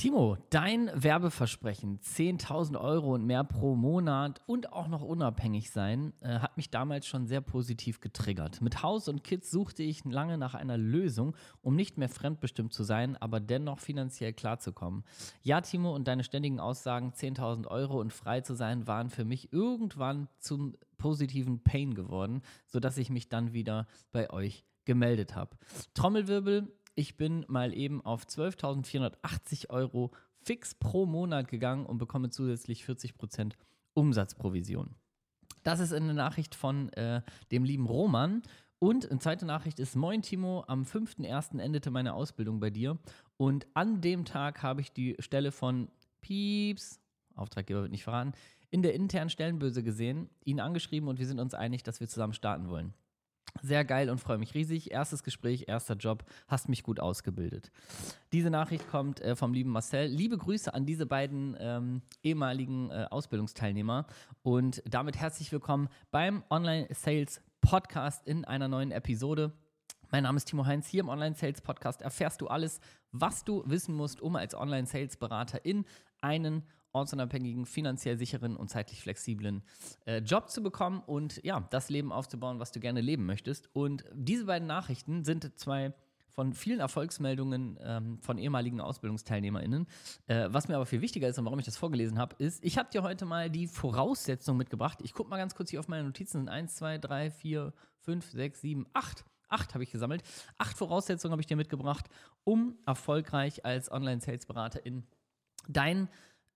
Timo, 0.00 0.38
dein 0.48 0.90
Werbeversprechen, 0.94 2.00
10.000 2.00 2.80
Euro 2.80 3.12
und 3.12 3.26
mehr 3.26 3.44
pro 3.44 3.76
Monat 3.76 4.40
und 4.46 4.72
auch 4.72 4.88
noch 4.88 5.02
unabhängig 5.02 5.70
sein, 5.70 6.14
äh, 6.22 6.38
hat 6.38 6.56
mich 6.56 6.70
damals 6.70 7.06
schon 7.06 7.26
sehr 7.26 7.42
positiv 7.42 8.00
getriggert. 8.00 8.62
Mit 8.62 8.82
Haus 8.82 9.08
und 9.08 9.22
Kids 9.24 9.50
suchte 9.50 9.82
ich 9.82 10.02
lange 10.06 10.38
nach 10.38 10.54
einer 10.54 10.78
Lösung, 10.78 11.36
um 11.60 11.76
nicht 11.76 11.98
mehr 11.98 12.08
fremdbestimmt 12.08 12.72
zu 12.72 12.82
sein, 12.82 13.18
aber 13.18 13.40
dennoch 13.40 13.78
finanziell 13.78 14.32
klarzukommen. 14.32 15.04
Ja, 15.42 15.60
Timo, 15.60 15.94
und 15.94 16.08
deine 16.08 16.24
ständigen 16.24 16.60
Aussagen, 16.60 17.12
10.000 17.12 17.66
Euro 17.66 18.00
und 18.00 18.14
frei 18.14 18.40
zu 18.40 18.54
sein, 18.54 18.86
waren 18.86 19.10
für 19.10 19.26
mich 19.26 19.52
irgendwann 19.52 20.28
zum 20.38 20.76
positiven 20.96 21.62
Pain 21.62 21.92
geworden, 21.92 22.40
sodass 22.64 22.96
ich 22.96 23.10
mich 23.10 23.28
dann 23.28 23.52
wieder 23.52 23.86
bei 24.12 24.30
euch 24.30 24.64
gemeldet 24.86 25.36
habe. 25.36 25.56
Trommelwirbel, 25.94 26.72
ich 26.94 27.16
bin 27.16 27.44
mal 27.48 27.74
eben 27.74 28.04
auf 28.04 28.24
12.480 28.24 29.70
Euro 29.70 30.10
fix 30.42 30.74
pro 30.74 31.06
Monat 31.06 31.48
gegangen 31.48 31.86
und 31.86 31.98
bekomme 31.98 32.30
zusätzlich 32.30 32.84
40% 32.84 33.52
Umsatzprovision. 33.94 34.94
Das 35.62 35.80
ist 35.80 35.92
eine 35.92 36.14
Nachricht 36.14 36.54
von 36.54 36.90
äh, 36.94 37.22
dem 37.52 37.64
lieben 37.64 37.86
Roman. 37.86 38.42
Und 38.78 39.10
eine 39.10 39.20
zweite 39.20 39.44
Nachricht 39.44 39.78
ist: 39.78 39.94
Moin 39.94 40.22
Timo, 40.22 40.64
am 40.66 40.84
5.1. 40.84 41.58
endete 41.58 41.90
meine 41.90 42.14
Ausbildung 42.14 42.60
bei 42.60 42.70
dir. 42.70 42.98
Und 43.36 43.66
an 43.74 44.00
dem 44.00 44.24
Tag 44.24 44.62
habe 44.62 44.80
ich 44.80 44.92
die 44.92 45.16
Stelle 45.18 45.52
von 45.52 45.90
Pieps, 46.22 47.00
Auftraggeber 47.34 47.82
wird 47.82 47.92
nicht 47.92 48.04
verraten, 48.04 48.32
in 48.70 48.82
der 48.82 48.94
internen 48.94 49.30
Stellenböse 49.30 49.82
gesehen, 49.82 50.30
ihn 50.44 50.60
angeschrieben 50.60 51.08
und 51.08 51.18
wir 51.18 51.26
sind 51.26 51.40
uns 51.40 51.54
einig, 51.54 51.82
dass 51.82 52.00
wir 52.00 52.08
zusammen 52.08 52.34
starten 52.34 52.68
wollen. 52.68 52.94
Sehr 53.62 53.84
geil 53.84 54.10
und 54.10 54.18
freue 54.18 54.38
mich 54.38 54.54
riesig. 54.54 54.90
Erstes 54.90 55.22
Gespräch, 55.22 55.64
erster 55.68 55.94
Job, 55.94 56.24
hast 56.48 56.68
mich 56.68 56.82
gut 56.82 57.00
ausgebildet. 57.00 57.70
Diese 58.32 58.50
Nachricht 58.50 58.88
kommt 58.88 59.20
äh, 59.20 59.36
vom 59.36 59.52
lieben 59.52 59.70
Marcel. 59.70 60.06
Liebe 60.06 60.38
Grüße 60.38 60.72
an 60.72 60.86
diese 60.86 61.06
beiden 61.06 61.56
ähm, 61.60 62.02
ehemaligen 62.22 62.90
äh, 62.90 63.06
Ausbildungsteilnehmer 63.10 64.06
und 64.42 64.82
damit 64.88 65.18
herzlich 65.18 65.52
willkommen 65.52 65.88
beim 66.10 66.42
Online 66.50 66.88
Sales 66.92 67.40
Podcast 67.60 68.26
in 68.26 68.44
einer 68.44 68.68
neuen 68.68 68.92
Episode. 68.92 69.52
Mein 70.10 70.24
Name 70.24 70.38
ist 70.38 70.46
Timo 70.46 70.66
Heinz. 70.66 70.88
Hier 70.88 71.00
im 71.00 71.08
Online 71.08 71.34
Sales 71.34 71.60
Podcast 71.60 72.02
erfährst 72.02 72.40
du 72.40 72.48
alles, 72.48 72.80
was 73.12 73.44
du 73.44 73.62
wissen 73.66 73.94
musst, 73.94 74.20
um 74.20 74.36
als 74.36 74.54
Online 74.54 74.86
Sales 74.86 75.16
Berater 75.16 75.64
in 75.64 75.84
einen 76.20 76.64
ortsunabhängigen, 76.92 77.66
finanziell 77.66 78.18
sicheren 78.18 78.56
und 78.56 78.68
zeitlich 78.68 79.00
flexiblen 79.00 79.62
äh, 80.06 80.18
Job 80.18 80.50
zu 80.50 80.62
bekommen 80.62 81.02
und 81.06 81.42
ja, 81.44 81.66
das 81.70 81.90
Leben 81.90 82.12
aufzubauen, 82.12 82.58
was 82.58 82.72
du 82.72 82.80
gerne 82.80 83.00
leben 83.00 83.26
möchtest. 83.26 83.68
Und 83.74 84.04
diese 84.12 84.46
beiden 84.46 84.66
Nachrichten 84.66 85.24
sind 85.24 85.58
zwei 85.58 85.92
von 86.30 86.54
vielen 86.54 86.80
Erfolgsmeldungen 86.80 87.78
ähm, 87.82 88.18
von 88.20 88.38
ehemaligen 88.38 88.80
AusbildungsteilnehmerInnen. 88.80 89.86
Äh, 90.26 90.48
was 90.50 90.68
mir 90.68 90.76
aber 90.76 90.86
viel 90.86 91.00
wichtiger 91.00 91.28
ist 91.28 91.38
und 91.38 91.44
warum 91.44 91.58
ich 91.58 91.64
das 91.64 91.76
vorgelesen 91.76 92.18
habe, 92.18 92.36
ist, 92.38 92.64
ich 92.64 92.78
habe 92.78 92.88
dir 92.90 93.02
heute 93.02 93.26
mal 93.26 93.50
die 93.50 93.66
Voraussetzungen 93.66 94.58
mitgebracht. 94.58 95.00
Ich 95.02 95.12
gucke 95.12 95.28
mal 95.28 95.38
ganz 95.38 95.54
kurz 95.54 95.70
hier 95.70 95.80
auf 95.80 95.88
meine 95.88 96.04
Notizen. 96.04 96.38
Sind 96.38 96.48
1, 96.48 96.76
2, 96.76 96.98
3, 96.98 97.30
4, 97.30 97.72
5, 98.00 98.30
6, 98.30 98.60
7, 98.60 98.86
8. 98.92 99.24
Acht 99.48 99.74
habe 99.74 99.82
ich 99.82 99.90
gesammelt. 99.90 100.22
Acht 100.58 100.78
Voraussetzungen 100.78 101.32
habe 101.32 101.42
ich 101.42 101.46
dir 101.46 101.56
mitgebracht, 101.56 102.06
um 102.44 102.78
erfolgreich 102.86 103.64
als 103.64 103.90
Online-Sales-Berater 103.90 104.86
in 104.86 105.04
dein 105.68 106.08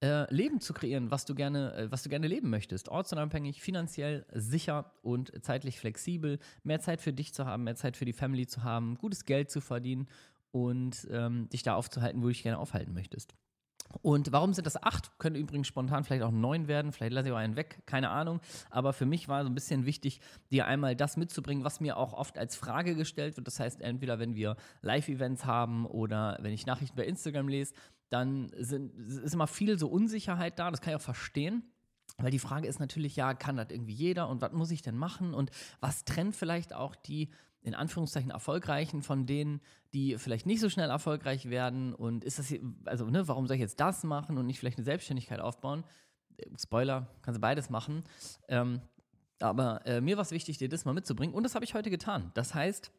äh, 0.04 0.26
Leben 0.32 0.60
zu 0.60 0.74
kreieren, 0.74 1.10
was 1.10 1.24
du 1.24 1.34
gerne, 1.34 1.74
äh, 1.74 1.90
was 1.90 2.02
du 2.02 2.10
gerne 2.10 2.26
leben 2.26 2.50
möchtest. 2.50 2.90
Ortsunabhängig, 2.90 3.62
finanziell 3.62 4.26
sicher 4.34 4.92
und 5.02 5.32
zeitlich 5.42 5.80
flexibel. 5.80 6.38
Mehr 6.62 6.80
Zeit 6.80 7.00
für 7.00 7.14
dich 7.14 7.32
zu 7.32 7.46
haben, 7.46 7.64
mehr 7.64 7.76
Zeit 7.76 7.96
für 7.96 8.04
die 8.04 8.12
Family 8.12 8.46
zu 8.46 8.62
haben, 8.62 8.96
gutes 8.96 9.24
Geld 9.24 9.50
zu 9.50 9.62
verdienen 9.62 10.06
und 10.50 11.08
ähm, 11.10 11.48
dich 11.48 11.62
da 11.62 11.74
aufzuhalten, 11.74 12.20
wo 12.20 12.26
du 12.26 12.32
dich 12.32 12.42
gerne 12.42 12.58
aufhalten 12.58 12.92
möchtest. 12.92 13.34
Und 14.02 14.32
warum 14.32 14.52
sind 14.52 14.66
das 14.66 14.82
acht? 14.82 15.18
Könnte 15.18 15.38
übrigens 15.38 15.66
spontan 15.66 16.04
vielleicht 16.04 16.22
auch 16.22 16.30
neun 16.30 16.68
werden. 16.68 16.92
Vielleicht 16.92 17.12
lasse 17.12 17.28
ich 17.28 17.32
auch 17.32 17.38
einen 17.38 17.56
weg, 17.56 17.82
keine 17.86 18.10
Ahnung. 18.10 18.40
Aber 18.70 18.92
für 18.92 19.06
mich 19.06 19.28
war 19.28 19.42
so 19.44 19.50
ein 19.50 19.54
bisschen 19.54 19.86
wichtig, 19.86 20.20
dir 20.50 20.66
einmal 20.66 20.96
das 20.96 21.16
mitzubringen, 21.16 21.64
was 21.64 21.80
mir 21.80 21.96
auch 21.96 22.12
oft 22.12 22.38
als 22.38 22.56
Frage 22.56 22.96
gestellt 22.96 23.36
wird. 23.36 23.46
Das 23.46 23.60
heißt, 23.60 23.80
entweder 23.80 24.18
wenn 24.18 24.34
wir 24.34 24.56
Live-Events 24.82 25.44
haben 25.44 25.86
oder 25.86 26.38
wenn 26.40 26.52
ich 26.52 26.66
Nachrichten 26.66 26.96
bei 26.96 27.06
Instagram 27.06 27.48
lese, 27.48 27.74
dann 28.10 28.50
sind, 28.58 28.94
ist 28.98 29.34
immer 29.34 29.46
viel 29.46 29.78
so 29.78 29.88
Unsicherheit 29.88 30.58
da. 30.58 30.70
Das 30.70 30.80
kann 30.80 30.92
ich 30.92 30.96
auch 30.96 31.04
verstehen. 31.04 31.62
Weil 32.18 32.30
die 32.30 32.38
Frage 32.38 32.68
ist 32.68 32.78
natürlich, 32.78 33.16
ja, 33.16 33.34
kann 33.34 33.56
das 33.56 33.70
irgendwie 33.70 33.94
jeder 33.94 34.28
und 34.28 34.40
was 34.40 34.52
muss 34.52 34.70
ich 34.70 34.82
denn 34.82 34.96
machen 34.96 35.34
und 35.34 35.50
was 35.80 36.04
trennt 36.04 36.36
vielleicht 36.36 36.72
auch 36.72 36.94
die 36.94 37.30
in 37.64 37.74
Anführungszeichen 37.74 38.30
erfolgreichen 38.30 39.02
von 39.02 39.26
denen, 39.26 39.60
die 39.94 40.18
vielleicht 40.18 40.44
nicht 40.44 40.60
so 40.60 40.68
schnell 40.68 40.90
erfolgreich 40.90 41.48
werden 41.48 41.94
und 41.94 42.22
ist 42.22 42.38
das 42.38 42.48
hier, 42.48 42.60
also 42.84 43.06
ne, 43.06 43.26
warum 43.26 43.46
soll 43.46 43.56
ich 43.56 43.60
jetzt 43.60 43.80
das 43.80 44.04
machen 44.04 44.36
und 44.36 44.46
nicht 44.46 44.58
vielleicht 44.58 44.76
eine 44.76 44.84
Selbstständigkeit 44.84 45.40
aufbauen? 45.40 45.82
Spoiler, 46.60 47.08
kannst 47.22 47.38
du 47.38 47.40
beides 47.40 47.70
machen. 47.70 48.04
Ähm, 48.48 48.82
aber 49.40 49.84
äh, 49.86 50.02
mir 50.02 50.16
war 50.16 50.22
es 50.22 50.30
wichtig, 50.30 50.58
dir 50.58 50.68
das 50.68 50.84
mal 50.84 50.92
mitzubringen 50.92 51.34
und 51.34 51.42
das 51.42 51.54
habe 51.54 51.64
ich 51.64 51.74
heute 51.74 51.90
getan. 51.90 52.30
Das 52.34 52.54
heißt, 52.54 52.92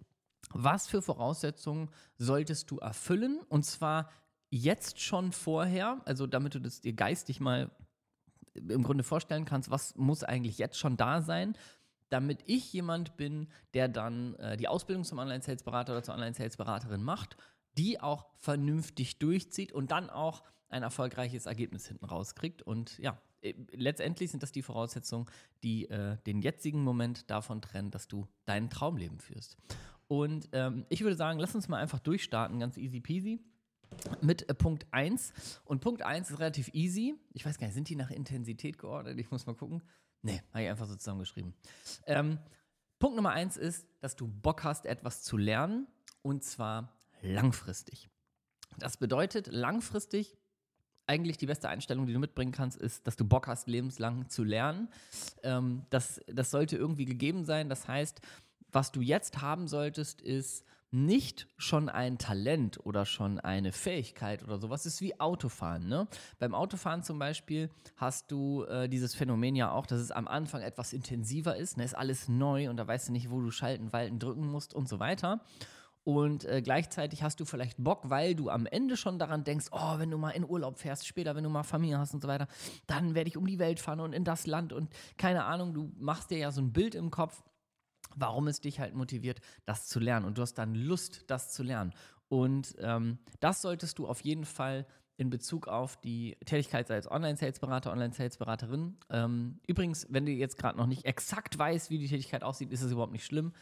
was 0.50 0.88
für 0.88 1.02
Voraussetzungen 1.02 1.92
solltest 2.18 2.72
du 2.72 2.80
erfüllen 2.80 3.40
und 3.48 3.66
zwar 3.66 4.10
jetzt 4.50 5.00
schon 5.00 5.32
vorher, 5.32 6.02
also 6.06 6.26
damit 6.26 6.56
du 6.56 6.60
das 6.60 6.82
dir 6.82 6.94
geistig 6.94 7.40
mal 7.40 7.70
im 8.56 8.84
Grunde 8.84 9.04
vorstellen 9.04 9.46
kannst, 9.46 9.70
was 9.70 9.96
muss 9.96 10.24
eigentlich 10.24 10.58
jetzt 10.58 10.80
schon 10.80 10.98
da 10.98 11.22
sein, 11.22 11.56
damit 12.10 12.44
ich 12.46 12.72
jemand 12.72 13.18
bin, 13.18 13.48
der 13.74 13.88
dann 13.88 14.36
äh, 14.36 14.58
die 14.58 14.68
Ausbildung 14.68 15.04
zum 15.04 15.20
Online-Sales-Berater 15.20 15.94
oder 15.94 16.04
zur 16.04 16.14
Online-Sales-Beraterin 16.14 17.04
macht, 17.04 17.38
die 17.78 18.00
auch 18.00 18.26
vernünftig 18.38 19.20
durchzieht 19.20 19.72
und 19.72 19.92
dann 19.92 20.10
auch 20.10 20.44
ein 20.70 20.84
erfolgreiches 20.84 21.46
Ergebnis 21.46 21.88
hinten 21.88 22.06
rauskriegt. 22.06 22.62
Und 22.62 22.98
ja, 23.00 23.20
äh, 23.42 23.54
letztendlich 23.72 24.32
sind 24.32 24.44
das 24.44 24.52
die 24.52 24.62
Voraussetzungen, 24.62 25.26
die 25.64 25.90
äh, 25.90 26.18
den 26.26 26.42
jetzigen 26.42 26.84
Moment 26.84 27.30
davon 27.30 27.62
trennen, 27.62 27.92
dass 27.92 28.08
du 28.08 28.28
dein 28.46 28.70
Traumleben 28.70 29.20
führst. 29.20 29.58
Und 30.08 30.50
ähm, 30.52 30.86
ich 30.90 31.02
würde 31.02 31.16
sagen, 31.16 31.40
lass 31.40 31.56
uns 31.56 31.68
mal 31.68 31.78
einfach 31.78 32.00
durchstarten, 32.00 32.60
ganz 32.60 32.78
easy 32.78 33.00
peasy 33.00 33.44
mit 34.22 34.48
äh, 34.50 34.54
Punkt 34.54 34.86
1. 34.92 35.34
Und 35.66 35.82
Punkt 35.82 36.02
1 36.02 36.30
ist 36.32 36.40
relativ 36.40 36.70
easy. 36.74 37.16
Ich 37.34 37.46
weiß 37.46 37.58
gar 37.58 37.68
nicht, 37.68 37.76
sind 37.76 37.90
die 37.90 37.96
nach 37.96 38.12
Intensität 38.12 38.78
geordnet? 38.78 39.20
Ich 39.20 39.32
muss 39.32 39.46
mal 39.46 39.56
gucken. 39.56 39.84
Nee, 40.22 40.42
habe 40.52 40.64
ich 40.64 40.70
einfach 40.70 40.88
so 40.88 40.96
zusammengeschrieben. 40.96 41.54
Ähm, 42.08 42.40
Punkt 43.00 43.16
Nummer 43.16 43.32
1 43.32 43.58
ist, 43.58 43.88
dass 44.02 44.16
du 44.16 44.28
Bock 44.28 44.64
hast, 44.64 44.86
etwas 44.86 45.22
zu 45.22 45.38
lernen 45.38 45.88
und 46.22 46.44
zwar 46.44 46.98
langfristig. 47.22 48.10
Das 48.78 48.98
bedeutet, 48.98 49.48
langfristig 49.48 50.38
eigentlich 51.08 51.38
die 51.38 51.46
beste 51.46 51.70
Einstellung, 51.70 52.08
die 52.08 52.14
du 52.14 52.20
mitbringen 52.20 52.52
kannst, 52.52 52.78
ist, 52.78 53.06
dass 53.06 53.16
du 53.16 53.26
Bock 53.26 53.48
hast, 53.48 53.68
lebenslang 53.68 54.30
zu 54.30 54.44
lernen. 54.44 54.90
Ähm, 55.44 55.86
das, 55.90 56.20
das 56.28 56.52
sollte 56.52 56.78
irgendwie 56.78 57.06
gegeben 57.06 57.46
sein. 57.46 57.70
Das 57.70 57.88
heißt, 57.88 58.22
was 58.72 58.92
du 58.92 59.02
jetzt 59.02 59.42
haben 59.42 59.68
solltest, 59.68 60.22
ist 60.22 60.66
nicht 60.92 61.48
schon 61.58 61.90
ein 61.90 62.18
Talent 62.18 62.80
oder 62.86 63.06
schon 63.06 63.40
eine 63.40 63.72
Fähigkeit 63.72 64.44
oder 64.44 64.58
sowas 64.60 64.86
ist 64.86 65.02
wie 65.02 65.20
Autofahren. 65.20 65.88
Ne? 65.88 66.08
Beim 66.40 66.56
Autofahren 66.56 67.04
zum 67.04 67.20
Beispiel 67.20 67.70
hast 67.98 68.32
du 68.32 68.64
äh, 68.64 68.88
dieses 68.88 69.14
Phänomen 69.16 69.56
ja 69.56 69.72
auch, 69.72 69.86
dass 69.86 70.00
es 70.00 70.12
am 70.12 70.28
Anfang 70.28 70.62
etwas 70.62 70.94
intensiver 70.94 71.56
ist. 71.58 71.78
Ne? 71.78 71.84
Ist 71.84 71.98
alles 71.98 72.30
neu 72.30 72.70
und 72.70 72.78
da 72.78 72.88
weißt 72.88 73.10
du 73.10 73.12
nicht, 73.12 73.30
wo 73.30 73.42
du 73.42 73.52
schalten, 73.52 73.92
walten, 73.94 74.20
drücken 74.20 74.48
musst 74.48 74.74
und 74.74 74.88
so 74.88 75.00
weiter. 75.00 75.42
Und 76.06 76.46
äh, 76.46 76.62
gleichzeitig 76.62 77.24
hast 77.24 77.40
du 77.40 77.46
vielleicht 77.46 77.84
Bock, 77.84 78.12
weil 78.12 78.36
du 78.36 78.50
am 78.50 78.68
Ende 78.68 78.96
schon 78.96 79.18
daran 79.18 79.44
denkst, 79.44 79.66
oh, 79.72 79.98
wenn 79.98 80.12
du 80.12 80.20
mal 80.20 80.30
in 80.30 80.48
Urlaub 80.48 80.78
fährst, 80.78 81.08
später, 81.08 81.36
wenn 81.36 81.44
du 81.44 81.50
mal 81.50 81.64
Familie 81.64 81.98
hast 81.98 82.14
und 82.14 82.22
so 82.22 82.28
weiter, 82.28 82.48
dann 82.86 83.16
werde 83.16 83.28
ich 83.28 83.38
um 83.38 83.48
die 83.48 83.58
Welt 83.58 83.80
fahren 83.80 84.00
und 84.00 84.14
in 84.14 84.24
das 84.24 84.46
Land 84.46 84.72
und 84.72 84.94
keine 85.18 85.46
Ahnung, 85.46 85.74
du 85.74 85.92
machst 85.98 86.30
dir 86.30 86.38
ja 86.38 86.52
so 86.52 86.62
ein 86.62 86.72
Bild 86.72 86.94
im 86.94 87.10
Kopf 87.10 87.44
warum 88.16 88.48
es 88.48 88.62
dich 88.62 88.80
halt 88.80 88.96
motiviert, 88.96 89.40
das 89.66 89.88
zu 89.88 90.00
lernen. 90.00 90.26
Und 90.26 90.38
du 90.38 90.42
hast 90.42 90.56
dann 90.56 90.76
Lust, 90.76 91.24
das 91.28 91.52
zu 91.52 91.64
lernen. 91.64 91.94
Und 92.28 92.76
ähm, 92.80 93.20
das 93.40 93.62
solltest 93.62 94.00
du 94.00 94.08
auf 94.08 94.22
jeden 94.22 94.46
Fall 94.46 94.86
in 95.18 95.30
Bezug 95.30 95.68
auf 95.68 95.96
die 95.98 96.36
Tätigkeit 96.46 96.92
als 96.92 97.10
Online-Sales-Berater, 97.10 97.92
Online-Sales-Beraterin. 97.92 98.98
Ähm, 99.10 99.60
übrigens, 99.66 100.08
wenn 100.10 100.26
du 100.26 100.32
jetzt 100.32 100.58
gerade 100.58 100.78
noch 100.78 100.88
nicht 100.88 101.06
exakt 101.06 101.58
weißt, 101.58 101.90
wie 101.90 102.00
die 102.00 102.08
Tätigkeit 102.08 102.44
aussieht, 102.44 102.72
ist 102.72 102.82
es 102.82 102.92
überhaupt 102.92 103.14
nicht 103.14 103.26
schlimm. 103.26 103.54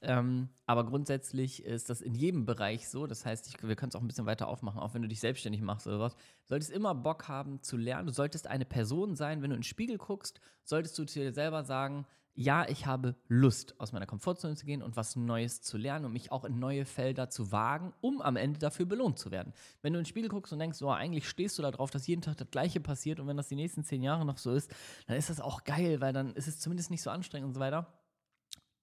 Ähm, 0.00 0.48
aber 0.64 0.86
grundsätzlich 0.86 1.64
ist 1.64 1.90
das 1.90 2.00
in 2.00 2.14
jedem 2.14 2.46
Bereich 2.46 2.88
so. 2.88 3.06
Das 3.06 3.26
heißt, 3.26 3.46
ich, 3.48 3.62
wir 3.62 3.76
können 3.76 3.90
es 3.90 3.96
auch 3.96 4.00
ein 4.00 4.06
bisschen 4.06 4.26
weiter 4.26 4.48
aufmachen, 4.48 4.80
auch 4.80 4.94
wenn 4.94 5.02
du 5.02 5.08
dich 5.08 5.20
selbstständig 5.20 5.60
machst 5.60 5.86
oder 5.86 6.00
was. 6.00 6.14
Du 6.14 6.48
solltest 6.48 6.70
immer 6.70 6.94
Bock 6.94 7.28
haben 7.28 7.62
zu 7.62 7.76
lernen. 7.76 8.06
Du 8.06 8.12
solltest 8.12 8.46
eine 8.46 8.64
Person 8.64 9.14
sein, 9.14 9.42
wenn 9.42 9.50
du 9.50 9.56
in 9.56 9.60
den 9.60 9.64
Spiegel 9.64 9.98
guckst, 9.98 10.40
solltest 10.64 10.98
du 10.98 11.04
dir 11.04 11.32
selber 11.32 11.64
sagen, 11.64 12.06
ja, 12.34 12.66
ich 12.68 12.86
habe 12.86 13.14
Lust, 13.28 13.78
aus 13.78 13.92
meiner 13.92 14.06
Komfortzone 14.06 14.56
zu 14.56 14.64
gehen 14.64 14.82
und 14.82 14.96
was 14.96 15.16
Neues 15.16 15.60
zu 15.60 15.76
lernen 15.76 16.06
und 16.06 16.12
mich 16.12 16.32
auch 16.32 16.44
in 16.44 16.58
neue 16.58 16.86
Felder 16.86 17.28
zu 17.28 17.52
wagen, 17.52 17.92
um 18.00 18.22
am 18.22 18.36
Ende 18.36 18.58
dafür 18.58 18.86
belohnt 18.86 19.18
zu 19.18 19.30
werden. 19.30 19.52
Wenn 19.82 19.92
du 19.92 19.98
in 19.98 20.04
den 20.04 20.08
Spiegel 20.08 20.30
guckst 20.30 20.52
und 20.52 20.58
denkst, 20.58 20.80
oh, 20.82 20.90
eigentlich 20.90 21.28
stehst 21.28 21.58
du 21.58 21.62
darauf, 21.62 21.90
dass 21.90 22.06
jeden 22.06 22.22
Tag 22.22 22.38
das 22.38 22.50
Gleiche 22.50 22.80
passiert 22.80 23.20
und 23.20 23.26
wenn 23.26 23.36
das 23.36 23.48
die 23.48 23.56
nächsten 23.56 23.84
zehn 23.84 24.02
Jahre 24.02 24.24
noch 24.24 24.38
so 24.38 24.52
ist, 24.54 24.74
dann 25.06 25.16
ist 25.16 25.28
das 25.28 25.40
auch 25.40 25.64
geil, 25.64 26.00
weil 26.00 26.12
dann 26.12 26.34
ist 26.34 26.48
es 26.48 26.58
zumindest 26.58 26.90
nicht 26.90 27.02
so 27.02 27.10
anstrengend 27.10 27.48
und 27.48 27.54
so 27.54 27.60
weiter. 27.60 27.86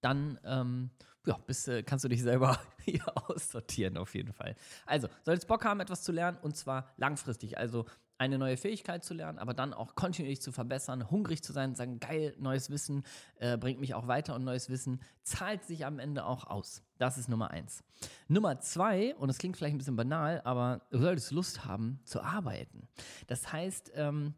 dann 0.02 0.40
ähm, 0.46 0.92
ja, 1.26 1.38
bist, 1.46 1.68
äh, 1.68 1.84
kannst 1.84 2.06
du 2.06 2.10
dich 2.10 2.22
selber 2.22 2.60
hier 2.86 3.04
aussortieren 3.30 3.98
auf 3.98 4.16
jeden 4.16 4.34
Fall. 4.34 4.56
Also, 4.86 5.10
solltest 5.24 5.48
Bock 5.48 5.66
haben, 5.66 5.80
etwas 5.80 6.04
zu 6.04 6.12
lernen 6.12 6.38
und 6.42 6.56
zwar 6.56 6.94
langfristig. 6.98 7.58
Also 7.58 7.86
eine 8.20 8.38
neue 8.38 8.58
Fähigkeit 8.58 9.04
zu 9.04 9.14
lernen, 9.14 9.40
aber 9.40 9.54
dann 9.54 9.74
auch 9.74 9.96
kontinuierlich 9.96 10.42
zu 10.42 10.52
verbessern, 10.52 11.10
hungrig 11.10 11.42
zu 11.42 11.54
sein, 11.54 11.74
sagen, 11.74 12.00
geil, 12.00 12.36
neues 12.38 12.70
Wissen 12.70 13.04
äh, 13.38 13.58
bringt 13.58 13.80
mich 13.80 13.96
auch 13.96 14.08
weiter 14.08 14.36
und 14.36 14.44
neues 14.44 14.70
Wissen 14.70 15.02
zahlt 15.24 15.64
sich 15.64 15.86
am 15.86 16.00
Ende 16.00 16.26
auch 16.26 16.46
aus. 16.46 16.84
Das 16.98 17.18
ist 17.18 17.30
Nummer 17.30 17.52
eins. 17.52 17.84
Nummer 18.28 18.60
zwei, 18.60 19.16
und 19.16 19.30
das 19.30 19.38
klingt 19.38 19.58
vielleicht 19.58 19.74
ein 19.74 19.78
bisschen 19.78 19.96
banal, 19.96 20.42
aber 20.44 20.82
du 20.92 21.00
solltest 21.00 21.32
Lust 21.32 21.66
haben 21.66 22.02
zu 22.04 22.22
arbeiten. 22.22 22.88
Das 23.28 23.52
heißt, 23.54 23.94
ähm, 23.96 24.34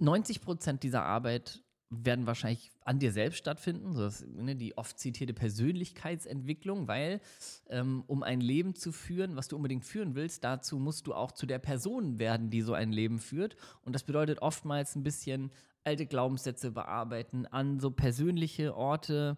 90 0.00 0.40
Prozent 0.40 0.82
dieser 0.82 1.04
Arbeit 1.04 1.63
werden 1.90 2.26
wahrscheinlich 2.26 2.70
an 2.84 2.98
dir 2.98 3.12
selbst 3.12 3.38
stattfinden, 3.38 3.92
so 3.92 4.02
das, 4.02 4.24
ne, 4.26 4.56
die 4.56 4.76
oft 4.76 4.98
zitierte 4.98 5.34
Persönlichkeitsentwicklung, 5.34 6.88
weil 6.88 7.20
ähm, 7.68 8.04
um 8.06 8.22
ein 8.22 8.40
Leben 8.40 8.74
zu 8.74 8.92
führen, 8.92 9.36
was 9.36 9.48
du 9.48 9.56
unbedingt 9.56 9.84
führen 9.84 10.14
willst, 10.14 10.44
dazu 10.44 10.78
musst 10.78 11.06
du 11.06 11.14
auch 11.14 11.32
zu 11.32 11.46
der 11.46 11.58
Person 11.58 12.18
werden, 12.18 12.50
die 12.50 12.62
so 12.62 12.74
ein 12.74 12.92
Leben 12.92 13.18
führt. 13.18 13.56
Und 13.82 13.94
das 13.94 14.04
bedeutet 14.04 14.40
oftmals 14.40 14.96
ein 14.96 15.02
bisschen 15.02 15.50
alte 15.84 16.06
Glaubenssätze 16.06 16.70
bearbeiten, 16.70 17.46
an 17.46 17.78
so 17.78 17.90
persönliche 17.90 18.74
Orte, 18.74 19.36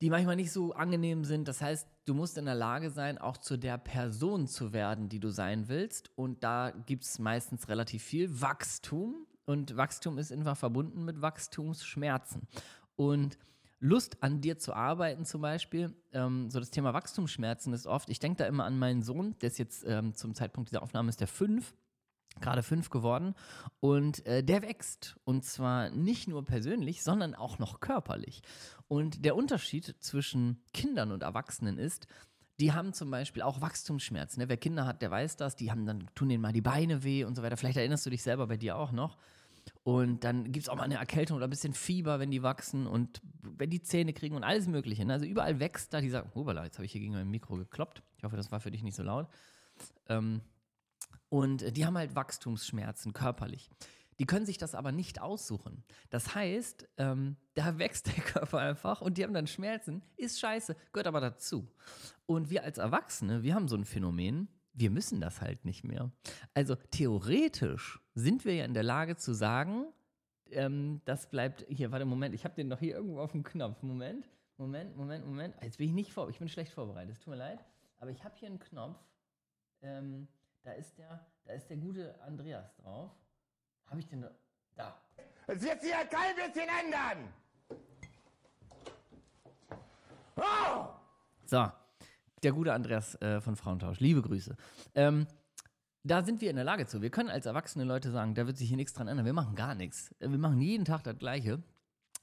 die 0.00 0.10
manchmal 0.10 0.36
nicht 0.36 0.52
so 0.52 0.72
angenehm 0.72 1.24
sind. 1.24 1.48
Das 1.48 1.60
heißt, 1.60 1.88
du 2.04 2.14
musst 2.14 2.38
in 2.38 2.44
der 2.44 2.54
Lage 2.54 2.90
sein, 2.90 3.18
auch 3.18 3.36
zu 3.36 3.56
der 3.56 3.78
Person 3.78 4.46
zu 4.46 4.72
werden, 4.72 5.08
die 5.08 5.20
du 5.20 5.30
sein 5.30 5.68
willst. 5.68 6.10
Und 6.16 6.44
da 6.44 6.70
gibt 6.70 7.04
es 7.04 7.18
meistens 7.18 7.68
relativ 7.68 8.02
viel 8.02 8.40
Wachstum 8.40 9.26
und 9.46 9.76
Wachstum 9.76 10.18
ist 10.18 10.32
einfach 10.32 10.56
verbunden 10.56 11.04
mit 11.04 11.20
Wachstumsschmerzen. 11.20 12.48
Und 12.96 13.38
Lust 13.80 14.22
an 14.22 14.40
dir 14.40 14.58
zu 14.58 14.72
arbeiten 14.72 15.26
zum 15.26 15.42
Beispiel, 15.42 15.94
ähm, 16.12 16.48
so 16.50 16.58
das 16.58 16.70
Thema 16.70 16.94
Wachstumsschmerzen 16.94 17.72
ist 17.74 17.86
oft, 17.86 18.08
ich 18.08 18.18
denke 18.18 18.38
da 18.38 18.46
immer 18.46 18.64
an 18.64 18.78
meinen 18.78 19.02
Sohn, 19.02 19.36
der 19.40 19.48
ist 19.48 19.58
jetzt 19.58 19.84
ähm, 19.86 20.14
zum 20.14 20.34
Zeitpunkt 20.34 20.70
dieser 20.70 20.82
Aufnahme 20.82 21.10
ist 21.10 21.20
der 21.20 21.28
fünf, 21.28 21.74
gerade 22.40 22.62
fünf 22.62 22.88
geworden 22.88 23.34
und 23.80 24.24
äh, 24.26 24.42
der 24.42 24.62
wächst 24.62 25.16
und 25.24 25.44
zwar 25.44 25.90
nicht 25.90 26.28
nur 26.28 26.44
persönlich, 26.44 27.02
sondern 27.02 27.34
auch 27.34 27.58
noch 27.58 27.80
körperlich. 27.80 28.42
Und 28.88 29.24
der 29.24 29.36
Unterschied 29.36 29.94
zwischen 30.00 30.62
Kindern 30.72 31.12
und 31.12 31.22
Erwachsenen 31.22 31.76
ist, 31.76 32.06
die 32.60 32.72
haben 32.72 32.92
zum 32.92 33.10
Beispiel 33.10 33.42
auch 33.42 33.60
Wachstumsschmerzen. 33.60 34.40
Ne? 34.40 34.48
Wer 34.48 34.56
Kinder 34.56 34.86
hat, 34.86 35.02
der 35.02 35.10
weiß 35.10 35.36
das. 35.36 35.56
Die 35.56 35.70
haben 35.70 35.86
dann, 35.86 36.06
tun 36.14 36.28
denen 36.28 36.42
mal 36.42 36.52
die 36.52 36.60
Beine 36.60 37.02
weh 37.02 37.24
und 37.24 37.34
so 37.34 37.42
weiter. 37.42 37.56
Vielleicht 37.56 37.76
erinnerst 37.76 38.06
du 38.06 38.10
dich 38.10 38.22
selber 38.22 38.46
bei 38.46 38.56
dir 38.56 38.76
auch 38.76 38.92
noch. 38.92 39.18
Und 39.82 40.24
dann 40.24 40.52
gibt 40.52 40.64
es 40.64 40.68
auch 40.68 40.76
mal 40.76 40.84
eine 40.84 40.96
Erkältung 40.96 41.36
oder 41.36 41.46
ein 41.46 41.50
bisschen 41.50 41.74
Fieber, 41.74 42.20
wenn 42.20 42.30
die 42.30 42.42
wachsen 42.42 42.86
und 42.86 43.20
wenn 43.42 43.70
die 43.70 43.82
Zähne 43.82 44.12
kriegen 44.12 44.36
und 44.36 44.44
alles 44.44 44.66
Mögliche. 44.66 45.04
Ne? 45.04 45.14
Also 45.14 45.26
überall 45.26 45.58
wächst 45.58 45.92
da 45.92 46.00
dieser. 46.00 46.32
Hubala, 46.34 46.64
jetzt 46.64 46.78
habe 46.78 46.86
ich 46.86 46.92
hier 46.92 47.00
gegen 47.00 47.14
mein 47.14 47.30
Mikro 47.30 47.56
gekloppt. 47.56 48.02
Ich 48.16 48.24
hoffe, 48.24 48.36
das 48.36 48.52
war 48.52 48.60
für 48.60 48.70
dich 48.70 48.82
nicht 48.82 48.94
so 48.94 49.02
laut. 49.02 49.28
Ähm, 50.08 50.40
und 51.28 51.76
die 51.76 51.84
haben 51.84 51.98
halt 51.98 52.14
Wachstumsschmerzen 52.14 53.12
körperlich. 53.12 53.70
Die 54.18 54.26
können 54.26 54.46
sich 54.46 54.58
das 54.58 54.74
aber 54.74 54.92
nicht 54.92 55.20
aussuchen. 55.20 55.84
Das 56.10 56.34
heißt, 56.34 56.88
ähm, 56.98 57.36
da 57.54 57.78
wächst 57.78 58.06
der 58.06 58.14
Körper 58.24 58.58
einfach 58.58 59.00
und 59.00 59.18
die 59.18 59.24
haben 59.24 59.34
dann 59.34 59.46
Schmerzen. 59.46 60.02
Ist 60.16 60.40
scheiße, 60.40 60.76
gehört 60.92 61.06
aber 61.06 61.20
dazu. 61.20 61.68
Und 62.26 62.50
wir 62.50 62.64
als 62.64 62.78
Erwachsene, 62.78 63.42
wir 63.42 63.54
haben 63.54 63.68
so 63.68 63.76
ein 63.76 63.84
Phänomen, 63.84 64.48
wir 64.72 64.90
müssen 64.90 65.20
das 65.20 65.40
halt 65.40 65.64
nicht 65.64 65.84
mehr. 65.84 66.10
Also 66.52 66.74
theoretisch 66.74 68.00
sind 68.14 68.44
wir 68.44 68.54
ja 68.54 68.64
in 68.64 68.74
der 68.74 68.82
Lage 68.82 69.16
zu 69.16 69.32
sagen, 69.32 69.86
ähm, 70.50 71.00
das 71.04 71.30
bleibt 71.30 71.64
hier, 71.68 71.90
warte, 71.92 72.04
Moment, 72.04 72.34
ich 72.34 72.44
habe 72.44 72.54
den 72.54 72.68
noch 72.68 72.80
hier 72.80 72.96
irgendwo 72.96 73.20
auf 73.20 73.32
dem 73.32 73.42
Knopf. 73.44 73.82
Moment, 73.82 74.28
Moment, 74.56 74.96
Moment, 74.96 75.26
Moment. 75.26 75.54
Jetzt 75.62 75.78
bin 75.78 75.88
ich 75.88 75.94
nicht 75.94 76.12
vor, 76.12 76.28
ich 76.28 76.38
bin 76.38 76.48
schlecht 76.48 76.72
vorbereitet, 76.72 77.16
tut 77.16 77.28
mir 77.28 77.36
leid. 77.36 77.64
Aber 77.98 78.10
ich 78.10 78.24
habe 78.24 78.34
hier 78.36 78.48
einen 78.48 78.58
Knopf, 78.58 78.98
ähm, 79.82 80.28
da 80.62 80.72
ist 80.72 80.98
der, 80.98 81.26
da 81.44 81.52
ist 81.52 81.68
der 81.68 81.76
gute 81.76 82.20
Andreas 82.22 82.74
drauf. 82.76 83.10
Habe 83.86 84.00
ich 84.00 84.08
denn 84.08 84.22
da? 84.22 84.30
Es 85.46 85.62
wird 85.62 85.82
sich 85.82 85.94
halt 85.94 86.10
kein 86.10 86.34
bisschen 86.36 86.68
ändern. 86.68 87.32
Oh! 90.36 90.86
So, 91.44 91.70
der 92.42 92.52
gute 92.52 92.72
Andreas 92.72 93.20
äh, 93.20 93.40
von 93.40 93.56
Frauentausch. 93.56 94.00
Liebe 94.00 94.22
Grüße. 94.22 94.56
Ähm, 94.94 95.26
da 96.02 96.22
sind 96.22 96.40
wir 96.40 96.50
in 96.50 96.56
der 96.56 96.64
Lage 96.64 96.86
zu. 96.86 97.02
Wir 97.02 97.10
können 97.10 97.28
als 97.28 97.46
erwachsene 97.46 97.84
Leute 97.84 98.10
sagen, 98.10 98.34
da 98.34 98.46
wird 98.46 98.56
sich 98.56 98.68
hier 98.68 98.76
nichts 98.76 98.94
dran 98.94 99.08
ändern. 99.08 99.26
Wir 99.26 99.32
machen 99.32 99.54
gar 99.54 99.74
nichts. 99.74 100.14
Wir 100.18 100.28
machen 100.30 100.60
jeden 100.60 100.84
Tag 100.84 101.02
das 101.04 101.18
Gleiche. 101.18 101.62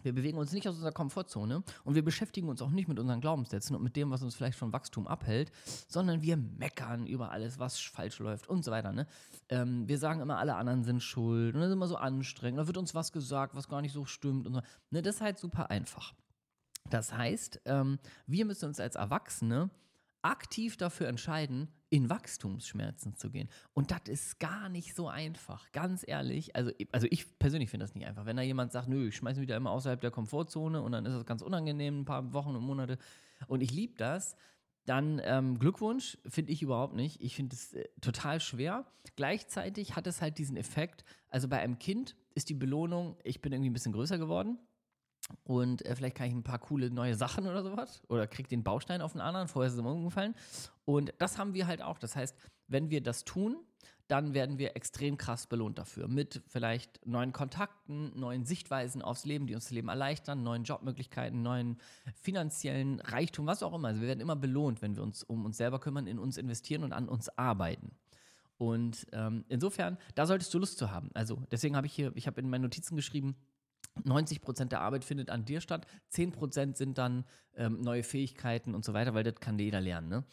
Wir 0.04 0.14
bewegen 0.14 0.38
uns 0.38 0.52
nicht 0.52 0.68
aus 0.68 0.76
unserer 0.76 0.92
Komfortzone 0.92 1.64
und 1.84 1.96
wir 1.96 2.04
beschäftigen 2.04 2.50
uns 2.50 2.62
auch 2.62 2.70
nicht 2.70 2.88
mit 2.88 3.00
unseren 3.00 3.22
Glaubenssätzen 3.22 3.76
und 3.76 3.84
mit 3.84 3.96
dem, 3.96 4.12
was 4.12 4.22
uns 4.22 4.36
vielleicht 4.36 4.58
von 4.58 4.74
Wachstum 4.74 5.08
abhält, 5.08 5.52
sondern 5.88 6.22
wir 6.22 6.38
meckern 6.38 7.08
über 7.08 7.32
alles, 7.32 7.60
was 7.60 7.80
falsch 7.80 8.20
läuft 8.20 8.48
und 8.48 8.64
so 8.64 8.72
weiter. 8.72 8.92
Ne? 8.92 9.08
Ähm, 9.50 9.88
wir 9.88 9.98
sagen 9.98 10.22
immer, 10.22 10.38
alle 10.38 10.56
anderen 10.56 10.84
sind 10.84 11.02
schuld 11.02 11.56
und 11.56 11.62
das 11.62 11.70
ist 11.70 11.76
immer 11.76 11.88
so 11.88 11.98
anstrengend. 11.98 12.60
Da 12.60 12.68
wird 12.68 12.78
uns 12.78 12.96
was 12.96 13.12
gesagt, 13.12 13.56
was 13.56 13.68
gar 13.68 13.82
nicht 13.82 13.94
so 13.94 14.06
stimmt 14.06 14.48
und 14.48 14.54
so. 14.56 14.62
Ne? 14.90 15.02
Das 15.02 15.16
ist 15.16 15.22
halt 15.22 15.40
super 15.40 15.70
einfach. 15.70 16.14
Das 16.90 17.14
heißt, 17.14 17.62
ähm, 17.66 18.00
wir 18.28 18.46
müssen 18.46 18.66
uns 18.66 18.80
als 18.80 18.96
Erwachsene 18.96 19.70
aktiv 20.22 20.78
dafür 20.78 21.08
entscheiden, 21.08 21.68
in 21.92 22.10
Wachstumsschmerzen 22.10 23.16
zu 23.16 23.30
gehen. 23.30 23.50
Und 23.74 23.92
das 23.92 24.08
ist 24.08 24.40
gar 24.40 24.70
nicht 24.70 24.96
so 24.96 25.10
einfach, 25.10 25.72
ganz 25.74 26.08
ehrlich. 26.08 26.56
Also, 26.56 26.72
also 26.94 27.06
ich 27.12 27.38
persönlich 27.38 27.70
finde 27.70 27.84
das 27.84 27.94
nicht 27.94 28.08
einfach. 28.08 28.26
Wenn 28.26 28.38
da 28.38 28.42
jemand 28.42 28.72
sagt, 28.72 28.88
nö, 28.88 29.10
ich 29.10 29.18
schmeiße 29.18 29.40
mich 29.40 29.48
wieder 29.48 29.58
immer 29.58 29.72
außerhalb 29.72 30.00
der 30.00 30.10
Komfortzone 30.10 30.82
und 30.82 30.94
dann 30.94 31.06
ist 31.06 31.14
das 31.14 31.26
ganz 31.26 31.42
unangenehm, 31.42 32.02
ein 32.02 32.06
paar 32.06 32.32
Wochen 32.34 32.56
und 32.56 32.64
Monate 32.64 32.98
und 33.48 33.62
ich 33.62 33.72
liebe 33.72 33.96
das, 33.98 34.38
dann 34.86 35.22
ähm, 35.26 35.60
Glückwunsch, 35.60 36.18
finde 36.26 36.54
ich 36.54 36.64
überhaupt 36.64 36.96
nicht. 36.96 37.22
Ich 37.22 37.36
finde 37.36 37.56
es 37.56 37.74
äh, 37.74 37.90
total 38.00 38.40
schwer. 38.40 38.86
Gleichzeitig 39.18 39.98
hat 39.98 40.08
es 40.08 40.22
halt 40.22 40.38
diesen 40.38 40.56
Effekt, 40.56 41.04
also 41.28 41.50
bei 41.50 41.60
einem 41.60 41.78
Kind 41.78 42.16
ist 42.36 42.48
die 42.48 42.54
Belohnung, 42.54 43.18
ich 43.24 43.42
bin 43.42 43.52
irgendwie 43.52 43.70
ein 43.70 43.74
bisschen 43.74 43.92
größer 43.92 44.18
geworden 44.18 44.58
und 45.44 45.86
äh, 45.86 45.96
vielleicht 45.96 46.16
kann 46.16 46.28
ich 46.28 46.34
ein 46.34 46.44
paar 46.44 46.60
coole 46.60 46.90
neue 46.90 47.16
Sachen 47.16 47.48
oder 47.48 47.64
sowas 47.64 48.02
oder 48.10 48.28
krieg 48.28 48.48
den 48.50 48.64
Baustein 48.64 49.02
auf 49.02 49.14
den 49.14 49.22
anderen, 49.22 49.48
vorher 49.48 49.68
ist 49.68 49.74
es 49.74 49.80
immer 49.80 49.94
umgefallen. 49.94 50.36
Und 50.86 51.14
das 51.20 51.38
haben 51.38 51.54
wir 51.54 51.68
halt 51.68 51.82
auch. 51.82 51.98
Das 52.00 52.16
heißt, 52.16 52.36
wenn 52.68 52.90
wir 52.90 53.02
das 53.02 53.24
tun, 53.24 53.58
dann 54.12 54.34
werden 54.34 54.58
wir 54.58 54.76
extrem 54.76 55.18
krass 55.18 55.48
belohnt 55.48 55.78
dafür. 55.78 56.10
Mit 56.10 56.42
vielleicht 56.48 57.06
neuen 57.08 57.32
Kontakten, 57.32 58.12
neuen 58.20 58.44
Sichtweisen 58.46 59.02
aufs 59.02 59.24
Leben, 59.24 59.48
die 59.48 59.56
uns 59.56 59.66
das 59.66 59.72
Leben 59.72 59.88
erleichtern, 59.88 60.44
neuen 60.44 60.66
Jobmöglichkeiten, 60.66 61.42
neuen 61.42 61.78
finanziellen 62.16 63.00
Reichtum, 63.00 63.46
was 63.46 63.64
auch 63.64 63.74
immer. 63.74 63.88
Also 63.88 64.02
wir 64.02 64.10
werden 64.10 64.20
immer 64.20 64.36
belohnt, 64.36 64.82
wenn 64.82 64.98
wir 64.98 65.04
uns 65.04 65.24
um 65.24 65.46
uns 65.46 65.56
selber 65.56 65.80
kümmern, 65.80 66.08
in 66.08 66.20
uns 66.20 66.36
investieren 66.36 66.84
und 66.84 66.92
an 66.92 67.08
uns 67.08 67.30
arbeiten. 67.38 67.92
Und 68.58 69.08
ähm, 69.14 69.46
insofern, 69.48 69.98
da 70.14 70.26
solltest 70.26 70.54
du 70.54 70.60
Lust 70.60 70.78
zu 70.78 70.92
haben. 70.92 71.10
Also 71.14 71.42
deswegen 71.50 71.78
habe 71.78 71.88
ich 71.88 71.94
hier, 71.94 72.12
ich 72.16 72.28
habe 72.28 72.42
in 72.42 72.50
meinen 72.50 72.64
Notizen 72.64 72.98
geschrieben, 72.98 73.38
90 74.04 74.42
Prozent 74.42 74.72
der 74.72 74.82
Arbeit 74.82 75.04
findet 75.04 75.30
an 75.30 75.46
dir 75.46 75.62
statt, 75.62 75.86
10 76.10 76.32
Prozent 76.32 76.78
sind 76.78 76.98
dann 76.98 77.26
ähm, 77.56 77.82
neue 77.82 78.04
Fähigkeiten 78.04 78.76
und 78.76 78.86
so 78.86 78.94
weiter, 78.94 79.14
weil 79.14 79.24
das 79.24 79.36
kann 79.36 79.60
jeder 79.60 79.82
lernen. 79.82 80.10
Ne? 80.10 80.24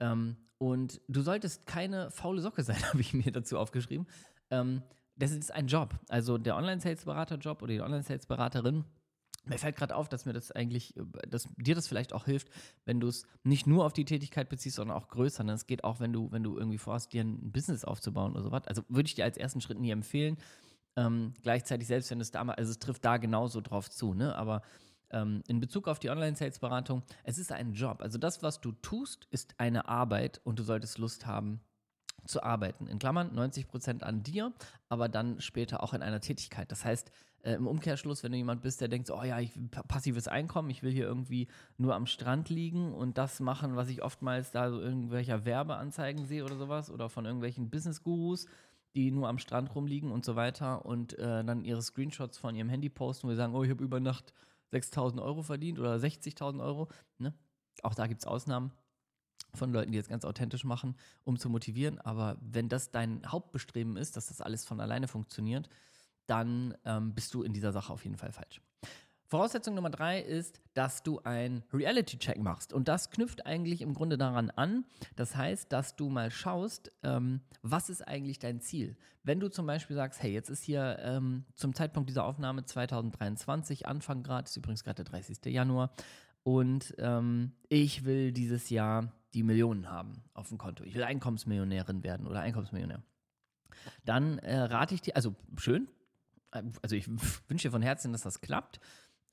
Ähm, 0.00 0.36
und 0.58 1.00
du 1.08 1.20
solltest 1.20 1.66
keine 1.66 2.10
faule 2.10 2.40
Socke 2.40 2.62
sein, 2.62 2.82
habe 2.88 3.00
ich 3.00 3.14
mir 3.14 3.32
dazu 3.32 3.58
aufgeschrieben. 3.58 4.06
Ähm, 4.50 4.82
das 5.16 5.30
ist 5.30 5.52
ein 5.52 5.68
Job. 5.68 5.94
Also 6.08 6.38
der 6.38 6.56
Online-Sales-Berater-Job 6.56 7.62
oder 7.62 7.72
die 7.72 7.80
Online-Sales-Beraterin. 7.80 8.84
Mir 9.46 9.58
fällt 9.58 9.76
gerade 9.76 9.94
auf, 9.94 10.08
dass 10.08 10.24
mir 10.24 10.32
das 10.32 10.50
eigentlich, 10.52 10.94
dass 11.28 11.48
dir 11.58 11.74
das 11.74 11.86
vielleicht 11.86 12.14
auch 12.14 12.24
hilft, 12.24 12.48
wenn 12.86 12.98
du 12.98 13.08
es 13.08 13.26
nicht 13.42 13.66
nur 13.66 13.84
auf 13.84 13.92
die 13.92 14.06
Tätigkeit 14.06 14.48
beziehst, 14.48 14.76
sondern 14.76 14.96
auch 14.96 15.08
größer. 15.08 15.44
Es 15.48 15.66
geht 15.66 15.84
auch, 15.84 16.00
wenn 16.00 16.14
du, 16.14 16.32
wenn 16.32 16.42
du 16.42 16.56
irgendwie 16.56 16.78
vorhast, 16.78 17.12
dir 17.12 17.22
ein 17.22 17.52
Business 17.52 17.84
aufzubauen 17.84 18.32
oder 18.32 18.42
sowas. 18.42 18.66
Also 18.66 18.82
würde 18.88 19.06
ich 19.06 19.14
dir 19.14 19.24
als 19.24 19.36
ersten 19.36 19.60
Schritt 19.60 19.78
nie 19.78 19.90
empfehlen. 19.90 20.38
Ähm, 20.96 21.34
gleichzeitig, 21.42 21.88
selbst 21.88 22.10
wenn 22.10 22.20
es 22.20 22.30
da 22.30 22.44
mal, 22.44 22.54
also 22.54 22.70
es 22.70 22.78
trifft 22.78 23.04
da 23.04 23.16
genauso 23.16 23.60
drauf 23.60 23.90
zu, 23.90 24.14
ne? 24.14 24.36
Aber 24.36 24.62
ähm, 25.10 25.42
in 25.48 25.60
Bezug 25.60 25.88
auf 25.88 25.98
die 25.98 26.10
Online-Sales-Beratung, 26.10 27.02
es 27.24 27.38
ist 27.38 27.52
ein 27.52 27.72
Job. 27.72 28.00
Also 28.00 28.18
das, 28.18 28.42
was 28.42 28.60
du 28.60 28.72
tust, 28.72 29.26
ist 29.30 29.54
eine 29.58 29.88
Arbeit 29.88 30.40
und 30.44 30.58
du 30.58 30.62
solltest 30.62 30.98
Lust 30.98 31.26
haben, 31.26 31.60
zu 32.26 32.42
arbeiten. 32.42 32.86
In 32.86 32.98
Klammern 32.98 33.34
90 33.34 33.68
Prozent 33.68 34.02
an 34.02 34.22
dir, 34.22 34.52
aber 34.88 35.08
dann 35.08 35.40
später 35.40 35.82
auch 35.82 35.92
in 35.92 36.02
einer 36.02 36.20
Tätigkeit. 36.20 36.70
Das 36.70 36.84
heißt, 36.84 37.10
äh, 37.42 37.52
im 37.54 37.66
Umkehrschluss, 37.66 38.22
wenn 38.22 38.32
du 38.32 38.38
jemand 38.38 38.62
bist, 38.62 38.80
der 38.80 38.88
denkt, 38.88 39.10
oh 39.10 39.22
ja, 39.22 39.38
ich 39.40 39.52
passives 39.88 40.28
Einkommen, 40.28 40.70
ich 40.70 40.82
will 40.82 40.92
hier 40.92 41.04
irgendwie 41.04 41.48
nur 41.76 41.94
am 41.94 42.06
Strand 42.06 42.48
liegen 42.48 42.92
und 42.92 43.18
das 43.18 43.40
machen, 43.40 43.76
was 43.76 43.88
ich 43.88 44.02
oftmals 44.02 44.50
da 44.50 44.70
so 44.70 44.80
irgendwelcher 44.80 45.44
Werbeanzeigen 45.44 46.26
sehe 46.26 46.44
oder 46.44 46.56
sowas 46.56 46.90
oder 46.90 47.08
von 47.08 47.26
irgendwelchen 47.26 47.70
Business-Gurus, 47.70 48.46
die 48.94 49.10
nur 49.10 49.28
am 49.28 49.38
Strand 49.38 49.74
rumliegen 49.74 50.12
und 50.12 50.24
so 50.24 50.36
weiter 50.36 50.84
und 50.86 51.18
äh, 51.18 51.44
dann 51.44 51.64
ihre 51.64 51.82
Screenshots 51.82 52.38
von 52.38 52.54
ihrem 52.54 52.68
Handy 52.68 52.88
posten, 52.88 53.26
wo 53.26 53.32
sie 53.32 53.36
sagen, 53.36 53.54
oh, 53.54 53.64
ich 53.64 53.70
habe 53.70 53.82
über 53.82 54.00
Nacht 54.00 54.32
6.000 54.72 55.22
Euro 55.22 55.42
verdient 55.42 55.78
oder 55.78 55.94
60.000 55.96 56.62
Euro. 56.62 56.88
Ne? 57.18 57.34
Auch 57.82 57.94
da 57.94 58.06
gibt 58.06 58.22
es 58.22 58.26
Ausnahmen 58.26 58.72
von 59.54 59.72
Leuten, 59.72 59.92
die 59.92 59.98
jetzt 59.98 60.08
ganz 60.08 60.24
authentisch 60.24 60.64
machen, 60.64 60.96
um 61.24 61.38
zu 61.38 61.48
motivieren. 61.48 62.00
Aber 62.00 62.36
wenn 62.40 62.68
das 62.68 62.90
dein 62.90 63.22
Hauptbestreben 63.30 63.96
ist, 63.96 64.16
dass 64.16 64.26
das 64.26 64.40
alles 64.40 64.64
von 64.64 64.80
alleine 64.80 65.08
funktioniert, 65.08 65.68
dann 66.26 66.74
ähm, 66.84 67.14
bist 67.14 67.34
du 67.34 67.42
in 67.42 67.52
dieser 67.52 67.72
Sache 67.72 67.92
auf 67.92 68.04
jeden 68.04 68.16
Fall 68.16 68.32
falsch. 68.32 68.60
Voraussetzung 69.34 69.74
Nummer 69.74 69.90
drei 69.90 70.20
ist, 70.20 70.60
dass 70.74 71.02
du 71.02 71.18
einen 71.24 71.64
Reality-Check 71.72 72.38
machst. 72.38 72.72
Und 72.72 72.86
das 72.86 73.10
knüpft 73.10 73.46
eigentlich 73.46 73.82
im 73.82 73.92
Grunde 73.92 74.16
daran 74.16 74.50
an. 74.50 74.84
Das 75.16 75.34
heißt, 75.34 75.72
dass 75.72 75.96
du 75.96 76.08
mal 76.08 76.30
schaust, 76.30 76.92
ähm, 77.02 77.40
was 77.60 77.90
ist 77.90 78.06
eigentlich 78.06 78.38
dein 78.38 78.60
Ziel? 78.60 78.96
Wenn 79.24 79.40
du 79.40 79.48
zum 79.48 79.66
Beispiel 79.66 79.96
sagst, 79.96 80.22
hey, 80.22 80.32
jetzt 80.32 80.50
ist 80.50 80.62
hier 80.62 81.00
ähm, 81.00 81.46
zum 81.56 81.74
Zeitpunkt 81.74 82.08
dieser 82.08 82.24
Aufnahme 82.24 82.64
2023, 82.64 83.88
Anfang 83.88 84.22
gerade, 84.22 84.44
ist 84.44 84.56
übrigens 84.56 84.84
gerade 84.84 85.02
der 85.02 85.06
30. 85.06 85.44
Januar, 85.46 85.90
und 86.44 86.94
ähm, 86.98 87.54
ich 87.68 88.04
will 88.04 88.30
dieses 88.30 88.70
Jahr 88.70 89.10
die 89.32 89.42
Millionen 89.42 89.90
haben 89.90 90.22
auf 90.34 90.50
dem 90.50 90.58
Konto. 90.58 90.84
Ich 90.84 90.94
will 90.94 91.02
Einkommensmillionärin 91.02 92.04
werden 92.04 92.28
oder 92.28 92.38
Einkommensmillionär. 92.38 93.02
Dann 94.04 94.38
äh, 94.38 94.60
rate 94.60 94.94
ich 94.94 95.00
dir, 95.00 95.16
also 95.16 95.34
schön, 95.56 95.88
also 96.82 96.96
ich 96.96 97.08
wünsche 97.48 97.68
dir 97.68 97.72
von 97.72 97.82
Herzen, 97.82 98.12
dass 98.12 98.22
das 98.22 98.40
klappt. 98.40 98.80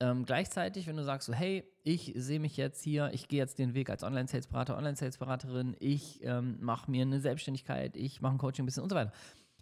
Ähm, 0.02 0.26
gleichzeitig, 0.26 0.88
wenn 0.88 0.98
du 0.98 1.04
sagst 1.04 1.28
so, 1.28 1.34
hey, 1.34 1.64
ich 1.84 2.12
sehe 2.16 2.40
mich 2.40 2.58
jetzt 2.58 2.84
hier, 2.84 3.12
ich 3.14 3.28
gehe 3.28 3.38
jetzt 3.38 3.60
den 3.60 3.76
Weg 3.76 3.88
als 3.88 4.02
Online-Sales-Berater, 4.02 4.76
Online-Sales-Beraterin, 4.76 5.76
ich 5.80 6.24
ähm, 6.24 6.58
mache 6.60 6.90
mir 6.90 7.04
eine 7.04 7.20
Selbstständigkeit, 7.20 7.96
ich 7.96 8.20
mache 8.20 8.34
ein 8.34 8.40
Coaching 8.40 8.64
ein 8.64 8.66
bisschen 8.66 8.82
und 8.82 8.90
so 8.90 8.96
weiter. 8.96 9.12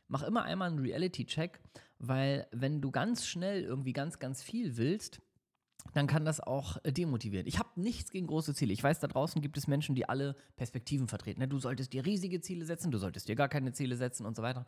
Mach 0.08 0.24
immer 0.24 0.43
einmal 0.43 0.69
einen 0.69 0.79
Reality-Check, 0.79 1.60
weil 1.98 2.48
wenn 2.51 2.79
du 2.79 2.89
ganz 2.89 3.27
schnell 3.27 3.63
irgendwie 3.63 3.91
ganz, 3.91 4.17
ganz 4.19 4.41
viel 4.41 4.77
willst, 4.77 5.19
dann 5.93 6.08
kann 6.08 6.24
das 6.24 6.39
auch 6.39 6.77
äh, 6.84 6.93
demotivieren. 6.93 7.46
Ich 7.46 7.60
habe 7.60 7.69
nichts 7.75 8.10
gegen 8.10 8.27
große 8.27 8.55
Ziele. 8.55 8.72
Ich 8.72 8.81
weiß, 8.81 9.00
da 9.00 9.08
draußen 9.08 9.41
gibt 9.41 9.58
es 9.58 9.67
Menschen, 9.67 9.93
die 9.93 10.08
alle 10.08 10.38
Perspektiven 10.55 11.10
vertreten. 11.10 11.41
Ne? 11.41 11.50
Du 11.50 11.60
solltest 11.60 11.91
dir 11.91 12.05
riesige 12.05 12.39
Ziele 12.39 12.63
setzen, 12.63 12.91
du 12.91 12.98
solltest 12.98 13.27
dir 13.27 13.36
gar 13.36 13.50
keine 13.50 13.74
Ziele 13.74 13.98
setzen 13.98 14.25
und 14.25 14.38
so 14.38 14.41
weiter. 14.41 14.65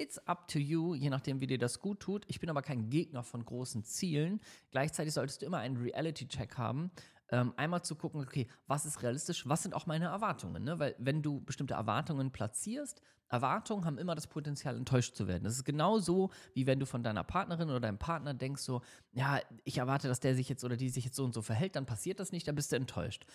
It's 0.00 0.18
up 0.28 0.46
to 0.48 0.60
you, 0.60 0.94
je 0.94 1.10
nachdem, 1.10 1.40
wie 1.40 1.48
dir 1.48 1.58
das 1.58 1.80
gut 1.80 1.98
tut. 1.98 2.24
Ich 2.28 2.38
bin 2.38 2.48
aber 2.48 2.62
kein 2.62 2.88
Gegner 2.88 3.24
von 3.24 3.44
großen 3.44 3.82
Zielen. 3.82 4.40
Gleichzeitig 4.70 5.12
solltest 5.12 5.42
du 5.42 5.46
immer 5.46 5.58
einen 5.58 5.76
Reality-Check 5.76 6.56
haben. 6.56 6.92
Ähm, 7.30 7.52
einmal 7.56 7.82
zu 7.82 7.96
gucken, 7.96 8.20
okay, 8.20 8.46
was 8.68 8.86
ist 8.86 9.02
realistisch, 9.02 9.48
was 9.48 9.64
sind 9.64 9.74
auch 9.74 9.86
meine 9.86 10.06
Erwartungen? 10.06 10.62
Ne? 10.62 10.78
Weil 10.78 10.94
wenn 10.98 11.20
du 11.20 11.40
bestimmte 11.40 11.74
Erwartungen 11.74 12.30
platzierst, 12.30 13.02
Erwartungen 13.28 13.84
haben 13.84 13.98
immer 13.98 14.14
das 14.14 14.26
Potenzial, 14.26 14.76
enttäuscht 14.76 15.14
zu 15.14 15.28
werden. 15.28 15.44
Das 15.44 15.54
ist 15.54 15.64
genauso, 15.64 16.30
wie 16.54 16.66
wenn 16.66 16.80
du 16.80 16.86
von 16.86 17.02
deiner 17.02 17.24
Partnerin 17.24 17.68
oder 17.68 17.80
deinem 17.80 17.98
Partner 17.98 18.34
denkst, 18.34 18.62
so, 18.62 18.82
ja, 19.12 19.40
ich 19.64 19.78
erwarte, 19.78 20.08
dass 20.08 20.20
der 20.20 20.34
sich 20.34 20.48
jetzt 20.48 20.64
oder 20.64 20.76
die 20.76 20.88
sich 20.88 21.04
jetzt 21.04 21.16
so 21.16 21.24
und 21.24 21.34
so 21.34 21.42
verhält, 21.42 21.76
dann 21.76 21.86
passiert 21.86 22.20
das 22.20 22.32
nicht, 22.32 22.48
dann 22.48 22.54
bist 22.54 22.72
du 22.72 22.76
enttäuscht. 22.76 23.26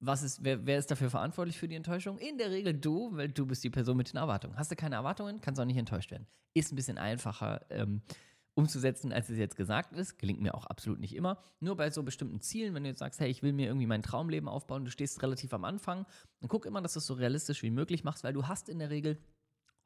Was 0.00 0.22
ist, 0.22 0.42
wer, 0.42 0.66
wer 0.66 0.78
ist 0.78 0.90
dafür 0.90 1.10
verantwortlich 1.10 1.58
für 1.58 1.68
die 1.68 1.76
Enttäuschung? 1.76 2.18
In 2.18 2.36
der 2.36 2.50
Regel 2.50 2.74
du, 2.74 3.16
weil 3.16 3.28
du 3.28 3.46
bist 3.46 3.62
die 3.62 3.70
Person 3.70 3.96
mit 3.96 4.12
den 4.12 4.16
Erwartungen. 4.16 4.56
Hast 4.58 4.70
du 4.70 4.76
keine 4.76 4.96
Erwartungen, 4.96 5.40
kannst 5.40 5.60
auch 5.60 5.64
nicht 5.64 5.76
enttäuscht 5.76 6.10
werden. 6.10 6.26
Ist 6.54 6.72
ein 6.72 6.76
bisschen 6.76 6.98
einfacher 6.98 7.60
ähm, 7.70 8.02
umzusetzen, 8.54 9.12
als 9.12 9.28
es 9.28 9.38
jetzt 9.38 9.56
gesagt 9.56 9.92
ist. 9.92 10.18
Gelingt 10.18 10.40
mir 10.40 10.54
auch 10.54 10.66
absolut 10.66 10.98
nicht 10.98 11.14
immer. 11.14 11.42
Nur 11.60 11.76
bei 11.76 11.90
so 11.90 12.02
bestimmten 12.02 12.40
Zielen, 12.40 12.74
wenn 12.74 12.82
du 12.82 12.88
jetzt 12.88 12.98
sagst, 12.98 13.20
hey, 13.20 13.30
ich 13.30 13.42
will 13.42 13.52
mir 13.52 13.66
irgendwie 13.66 13.86
mein 13.86 14.02
Traumleben 14.02 14.48
aufbauen, 14.48 14.84
du 14.84 14.90
stehst 14.90 15.22
relativ 15.22 15.54
am 15.54 15.64
Anfang, 15.64 16.04
dann 16.40 16.48
guck 16.48 16.66
immer, 16.66 16.82
dass 16.82 16.94
du 16.94 16.98
es 16.98 17.06
so 17.06 17.14
realistisch 17.14 17.62
wie 17.62 17.70
möglich 17.70 18.04
machst, 18.04 18.24
weil 18.24 18.32
du 18.32 18.46
hast 18.48 18.68
in 18.68 18.78
der 18.78 18.90
Regel 18.90 19.18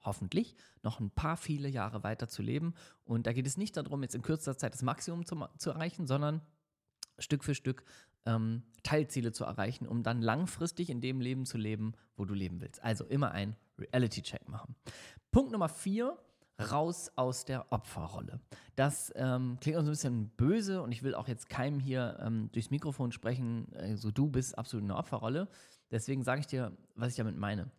hoffentlich 0.03 0.57
noch 0.83 1.01
ein 1.01 1.11
paar 1.11 1.37
viele 1.37 1.69
Jahre 1.69 2.05
weiter 2.05 2.29
zu 2.29 2.43
leben. 2.43 2.75
Und 3.05 3.27
da 3.27 3.33
geht 3.33 3.47
es 3.47 3.57
nicht 3.57 3.77
darum, 3.77 4.03
jetzt 4.03 4.15
in 4.15 4.23
kürzester 4.23 4.57
Zeit 4.57 4.75
das 4.75 4.83
Maximum 4.83 5.27
zu, 5.27 5.37
zu 5.59 5.71
erreichen, 5.71 6.07
sondern 6.07 6.41
Stück 7.19 7.45
für 7.45 7.55
Stück 7.55 7.85
ähm, 8.27 8.63
Teilziele 8.83 9.33
zu 9.33 9.45
erreichen, 9.45 9.87
um 9.87 10.03
dann 10.03 10.21
langfristig 10.21 10.91
in 10.91 11.01
dem 11.01 11.21
Leben 11.21 11.47
zu 11.47 11.59
leben, 11.59 11.95
wo 12.17 12.25
du 12.25 12.35
leben 12.35 12.61
willst. 12.61 12.83
Also 12.83 13.05
immer 13.05 13.33
ein 13.33 13.57
Reality-Check 13.79 14.49
machen. 14.49 14.75
Punkt 15.31 15.53
Nummer 15.53 15.69
vier, 15.69 16.19
raus 16.59 17.11
aus 17.17 17.45
der 17.45 17.71
Opferrolle. 17.73 18.41
Das 18.75 19.13
ähm, 19.17 19.59
klingt 19.61 19.79
auch 19.79 19.83
so 19.83 19.89
ein 19.89 19.93
bisschen 19.93 20.29
böse 20.31 20.83
und 20.83 20.93
ich 20.93 21.03
will 21.03 21.15
auch 21.15 21.29
jetzt 21.29 21.49
keinem 21.49 21.81
hier 21.81 22.19
ähm, 22.21 22.51
durchs 22.53 22.71
Mikrofon 22.71 23.13
sprechen, 23.13 23.69
also 23.75 24.11
du 24.11 24.29
bist 24.29 24.57
absolut 24.57 24.83
in 24.83 24.89
der 24.89 24.99
Opferrolle. 24.99 25.49
Deswegen 25.91 26.23
sage 26.23 26.41
ich 26.41 26.47
dir, 26.47 26.77
was 26.95 27.11
ich 27.11 27.17
damit 27.17 27.37
meine. 27.37 27.71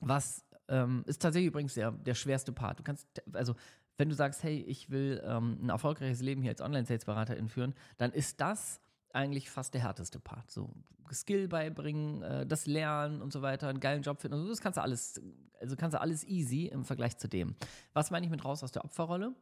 Was 0.00 0.44
ähm, 0.70 1.04
ist 1.06 1.20
tatsächlich 1.20 1.48
übrigens 1.48 1.74
der, 1.74 1.90
der 1.90 2.14
schwerste 2.14 2.52
Part. 2.52 2.78
Du 2.78 2.82
kannst, 2.82 3.06
also 3.32 3.54
wenn 3.98 4.08
du 4.08 4.14
sagst, 4.14 4.42
hey, 4.42 4.60
ich 4.62 4.88
will 4.88 5.22
ähm, 5.24 5.58
ein 5.62 5.68
erfolgreiches 5.68 6.22
Leben 6.22 6.40
hier 6.40 6.52
als 6.52 6.62
Online-Sales-Beraterin 6.62 7.48
führen, 7.48 7.74
dann 7.98 8.12
ist 8.12 8.40
das 8.40 8.80
eigentlich 9.12 9.50
fast 9.50 9.74
der 9.74 9.82
härteste 9.82 10.20
Part. 10.20 10.50
So 10.50 10.72
Skill 11.12 11.48
beibringen, 11.48 12.22
äh, 12.22 12.46
das 12.46 12.66
Lernen 12.66 13.20
und 13.20 13.32
so 13.32 13.42
weiter, 13.42 13.68
einen 13.68 13.80
geilen 13.80 14.02
Job 14.02 14.20
finden. 14.20 14.38
Und 14.38 14.44
so, 14.44 14.50
das 14.50 14.60
kannst 14.60 14.78
du 14.78 14.82
alles, 14.82 15.20
also 15.60 15.76
kannst 15.76 15.94
du 15.94 16.00
alles 16.00 16.24
easy 16.24 16.66
im 16.66 16.84
Vergleich 16.84 17.18
zu 17.18 17.28
dem. 17.28 17.56
Was 17.92 18.10
meine 18.10 18.24
ich 18.24 18.30
mit 18.30 18.44
raus 18.44 18.62
aus 18.62 18.72
der 18.72 18.84
Opferrolle? 18.84 19.34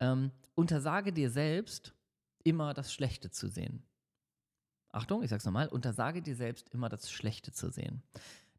Ähm, 0.00 0.32
untersage 0.54 1.12
dir 1.12 1.30
selbst, 1.30 1.94
immer 2.44 2.74
das 2.74 2.92
Schlechte 2.92 3.30
zu 3.30 3.48
sehen. 3.48 3.84
Achtung, 4.90 5.22
ich 5.22 5.30
sag's 5.30 5.44
nochmal, 5.44 5.68
untersage 5.68 6.20
dir 6.20 6.36
selbst 6.36 6.68
immer 6.70 6.88
das 6.88 7.10
Schlechte 7.10 7.52
zu 7.52 7.70
sehen. 7.70 8.02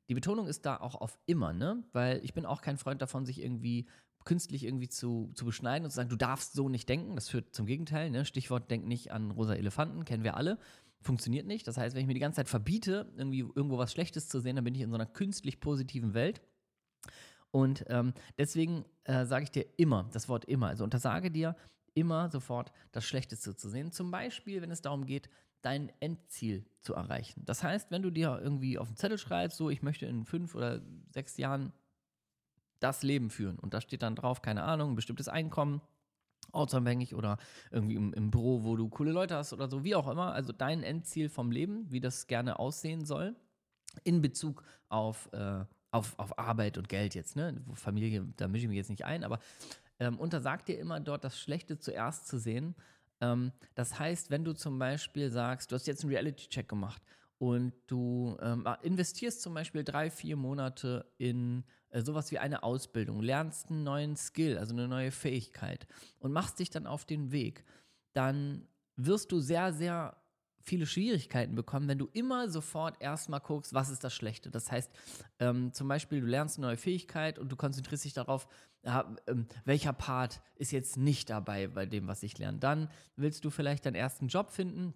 Die 0.09 0.13
Betonung 0.13 0.47
ist 0.47 0.65
da 0.65 0.77
auch 0.77 0.95
auf 0.95 1.17
immer, 1.25 1.53
ne? 1.53 1.83
Weil 1.93 2.23
ich 2.23 2.33
bin 2.33 2.45
auch 2.45 2.61
kein 2.61 2.77
Freund 2.77 3.01
davon, 3.01 3.25
sich 3.25 3.41
irgendwie 3.41 3.87
künstlich 4.25 4.63
irgendwie 4.63 4.89
zu, 4.89 5.31
zu 5.35 5.45
beschneiden 5.45 5.85
und 5.85 5.91
zu 5.91 5.95
sagen, 5.95 6.09
du 6.09 6.15
darfst 6.15 6.53
so 6.53 6.69
nicht 6.69 6.87
denken. 6.89 7.15
Das 7.15 7.29
führt 7.29 7.53
zum 7.53 7.65
Gegenteil. 7.65 8.09
Ne? 8.09 8.25
Stichwort, 8.25 8.71
denk 8.71 8.85
nicht 8.85 9.11
an 9.11 9.31
rosa 9.31 9.53
Elefanten, 9.53 10.05
kennen 10.05 10.23
wir 10.23 10.37
alle. 10.37 10.57
Funktioniert 11.01 11.45
nicht. 11.45 11.67
Das 11.67 11.77
heißt, 11.77 11.95
wenn 11.95 12.01
ich 12.01 12.07
mir 12.07 12.13
die 12.13 12.19
ganze 12.21 12.37
Zeit 12.37 12.47
verbiete, 12.47 13.11
irgendwie 13.17 13.39
irgendwo 13.39 13.77
was 13.77 13.91
Schlechtes 13.91 14.29
zu 14.29 14.39
sehen, 14.39 14.55
dann 14.55 14.63
bin 14.63 14.75
ich 14.75 14.81
in 14.81 14.89
so 14.89 14.95
einer 14.95 15.05
künstlich 15.05 15.59
positiven 15.59 16.13
Welt. 16.13 16.41
Und 17.51 17.85
ähm, 17.89 18.13
deswegen 18.37 18.85
äh, 19.03 19.25
sage 19.25 19.43
ich 19.43 19.51
dir 19.51 19.65
immer, 19.77 20.09
das 20.11 20.29
Wort 20.29 20.45
immer, 20.45 20.67
also 20.67 20.83
untersage 20.83 21.29
dir 21.29 21.55
immer 21.93 22.29
sofort 22.29 22.71
das 22.91 23.05
Schlechteste 23.05 23.55
zu 23.55 23.69
sehen. 23.69 23.91
Zum 23.91 24.09
Beispiel, 24.09 24.61
wenn 24.61 24.71
es 24.71 24.81
darum 24.81 25.05
geht, 25.05 25.29
dein 25.63 25.91
Endziel 25.99 26.65
zu 26.81 26.93
erreichen. 26.93 27.43
Das 27.45 27.63
heißt, 27.63 27.89
wenn 27.89 28.03
du 28.03 28.11
dir 28.11 28.39
irgendwie 28.41 28.77
auf 28.77 28.89
den 28.89 28.97
Zettel 28.97 29.17
schreibst, 29.17 29.57
so 29.57 29.69
ich 29.69 29.81
möchte 29.81 30.05
in 30.05 30.25
fünf 30.25 30.53
oder 30.55 30.81
sechs 31.09 31.37
Jahren 31.37 31.73
das 32.79 33.01
Leben 33.01 33.29
führen 33.29 33.57
und 33.57 33.73
da 33.73 33.81
steht 33.81 34.03
dann 34.03 34.15
drauf, 34.15 34.41
keine 34.41 34.63
Ahnung, 34.63 34.91
ein 34.91 34.95
bestimmtes 34.95 35.29
Einkommen, 35.29 35.81
ortsunabhängig 36.51 37.15
oder 37.15 37.37
irgendwie 37.71 37.95
im, 37.95 38.13
im 38.13 38.29
Büro, 38.29 38.63
wo 38.63 38.75
du 38.75 38.89
coole 38.89 39.11
Leute 39.11 39.35
hast 39.35 39.53
oder 39.53 39.69
so, 39.69 39.83
wie 39.83 39.95
auch 39.95 40.07
immer. 40.09 40.33
Also 40.33 40.51
dein 40.51 40.83
Endziel 40.83 41.29
vom 41.29 41.49
Leben, 41.49 41.89
wie 41.89 42.01
das 42.01 42.27
gerne 42.27 42.59
aussehen 42.59 43.05
soll, 43.05 43.35
in 44.03 44.21
Bezug 44.21 44.63
auf, 44.89 45.29
äh, 45.31 45.63
auf, 45.91 46.19
auf 46.19 46.37
Arbeit 46.37 46.77
und 46.77 46.89
Geld 46.89 47.15
jetzt, 47.15 47.37
ne? 47.37 47.63
Familie, 47.73 48.27
da 48.35 48.49
mische 48.49 48.63
ich 48.63 48.69
mich 48.69 48.77
jetzt 48.77 48.89
nicht 48.89 49.05
ein, 49.05 49.23
aber 49.23 49.39
ähm, 49.99 50.19
untersagt 50.19 50.67
dir 50.67 50.77
immer 50.77 50.99
dort 50.99 51.23
das 51.23 51.39
Schlechte 51.39 51.79
zuerst 51.79 52.27
zu 52.27 52.37
sehen 52.37 52.75
das 53.75 53.99
heißt, 53.99 54.31
wenn 54.31 54.43
du 54.43 54.53
zum 54.53 54.79
Beispiel 54.79 55.29
sagst, 55.31 55.71
du 55.71 55.75
hast 55.75 55.87
jetzt 55.87 56.03
einen 56.03 56.13
Reality-Check 56.13 56.67
gemacht 56.67 57.01
und 57.37 57.73
du 57.87 58.37
ähm, 58.41 58.67
investierst 58.81 59.41
zum 59.41 59.53
Beispiel 59.53 59.83
drei, 59.83 60.09
vier 60.09 60.35
Monate 60.35 61.05
in 61.17 61.63
äh, 61.89 62.01
sowas 62.01 62.31
wie 62.31 62.39
eine 62.39 62.63
Ausbildung, 62.63 63.21
lernst 63.21 63.69
einen 63.69 63.83
neuen 63.83 64.15
Skill, 64.15 64.57
also 64.57 64.73
eine 64.73 64.87
neue 64.87 65.11
Fähigkeit 65.11 65.87
und 66.19 66.31
machst 66.31 66.59
dich 66.59 66.69
dann 66.69 66.87
auf 66.87 67.05
den 67.05 67.31
Weg, 67.31 67.63
dann 68.13 68.67
wirst 68.95 69.31
du 69.31 69.39
sehr, 69.39 69.73
sehr 69.73 70.17
viele 70.63 70.85
Schwierigkeiten 70.85 71.55
bekommen, 71.55 71.87
wenn 71.87 71.97
du 71.97 72.07
immer 72.13 72.49
sofort 72.49 73.01
erstmal 73.01 73.41
guckst, 73.41 73.73
was 73.73 73.89
ist 73.89 74.03
das 74.03 74.13
Schlechte. 74.13 74.49
Das 74.49 74.71
heißt, 74.71 74.89
ähm, 75.39 75.73
zum 75.73 75.87
Beispiel, 75.87 76.21
du 76.21 76.27
lernst 76.27 76.57
eine 76.57 76.67
neue 76.67 76.77
Fähigkeit 76.77 77.37
und 77.37 77.51
du 77.51 77.55
konzentrierst 77.55 78.05
dich 78.05 78.13
darauf, 78.13 78.47
ähm, 78.47 78.72
welcher 79.65 79.93
Part 79.93 80.41
ist 80.55 80.71
jetzt 80.71 80.97
nicht 80.97 81.29
dabei 81.29 81.67
bei 81.67 81.85
dem, 81.85 82.07
was 82.07 82.23
ich 82.23 82.37
lerne. 82.37 82.59
Dann 82.59 82.89
willst 83.15 83.45
du 83.45 83.49
vielleicht 83.49 83.85
deinen 83.85 83.95
ersten 83.95 84.27
Job 84.27 84.51
finden 84.51 84.93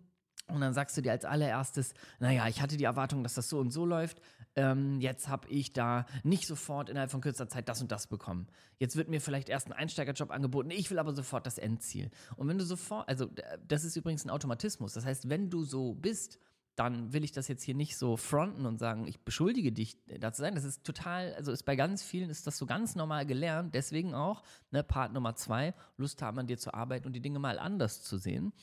und 0.50 0.62
dann 0.62 0.74
sagst 0.74 0.96
du 0.96 1.02
dir 1.02 1.12
als 1.12 1.26
allererstes, 1.26 1.94
naja, 2.20 2.48
ich 2.48 2.62
hatte 2.62 2.78
die 2.78 2.86
Erwartung, 2.86 3.22
dass 3.24 3.34
das 3.34 3.50
so 3.50 3.60
und 3.60 3.72
so 3.72 3.86
läuft. 3.86 4.22
Ähm, 4.56 5.02
jetzt 5.02 5.28
habe 5.28 5.48
ich 5.50 5.74
da 5.74 6.06
nicht 6.24 6.48
sofort 6.48 6.90
innerhalb 6.90 7.12
von 7.12 7.20
kürzester 7.20 7.50
Zeit 7.50 7.68
das 7.68 7.82
und 7.82 7.92
das 7.92 8.08
bekommen. 8.08 8.48
Jetzt 8.80 8.96
wird 8.96 9.10
mir 9.10 9.20
vielleicht 9.20 9.50
erst 9.50 9.68
ein 9.68 9.74
Einsteigerjob 9.74 10.32
angeboten, 10.32 10.72
ich 10.72 10.90
will 10.90 11.00
aber 11.00 11.14
sofort 11.14 11.46
das 11.46 11.58
Endziel. 11.58 12.10
Und 12.38 12.48
wenn 12.48 12.58
du 12.58 12.64
sofort, 12.64 13.10
also 13.10 13.30
das 13.68 13.84
ist 13.84 13.98
übrigens 13.98 14.26
ein 14.26 14.30
Automatismus. 14.30 14.94
Das 14.94 15.06
heißt, 15.06 15.30
wenn 15.30 15.50
du 15.50 15.64
so 15.64 15.96
bist, 15.96 16.40
dann 16.78 17.12
will 17.12 17.24
ich 17.24 17.32
das 17.32 17.48
jetzt 17.48 17.64
hier 17.64 17.74
nicht 17.74 17.98
so 17.98 18.18
fronten 18.18 18.68
und 18.68 18.78
sagen, 18.78 19.08
ich 19.08 19.20
beschuldige 19.20 19.72
dich 19.72 19.98
da 20.06 20.32
zu 20.32 20.44
sein. 20.44 20.54
Das 20.54 20.64
ist 20.64 20.84
total, 20.84 21.34
also 21.34 21.52
ist 21.52 21.64
bei 21.64 21.76
ganz 21.76 22.04
vielen 22.04 22.30
ist 22.30 22.46
das 22.46 22.56
so 22.56 22.68
ganz 22.68 22.96
normal 22.96 23.26
gelernt. 23.26 23.74
Deswegen 23.74 24.14
auch, 24.14 24.44
ne, 24.70 24.84
Part 24.84 25.12
Nummer 25.12 25.36
zwei, 25.36 25.74
Lust 25.98 26.22
haben 26.22 26.38
an 26.38 26.46
dir 26.46 26.60
zu 26.60 26.76
arbeiten 26.76 27.08
und 27.08 27.14
die 27.14 27.20
Dinge 27.20 27.40
mal 27.40 27.58
anders 27.58 28.04
zu 28.04 28.20
sehen. 28.20 28.54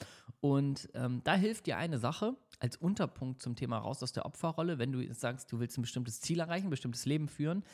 Und 0.41 0.89
ähm, 0.95 1.23
da 1.25 1.35
hilft 1.35 1.67
dir 1.67 1.77
eine 1.77 1.99
Sache 1.99 2.37
als 2.61 2.77
Unterpunkt 2.77 3.43
zum 3.43 3.57
Thema 3.57 3.79
raus 3.79 4.01
aus 4.01 4.13
der 4.13 4.27
Opferrolle, 4.27 4.79
wenn 4.79 4.93
du 4.93 5.01
jetzt 5.01 5.21
sagst, 5.21 5.51
du 5.51 5.59
willst 5.59 5.77
ein 5.77 5.83
bestimmtes 5.83 6.21
Ziel 6.21 6.39
erreichen, 6.39 6.69
ein 6.69 6.71
bestimmtes 6.71 7.07
Leben 7.07 7.29
führen, 7.29 7.65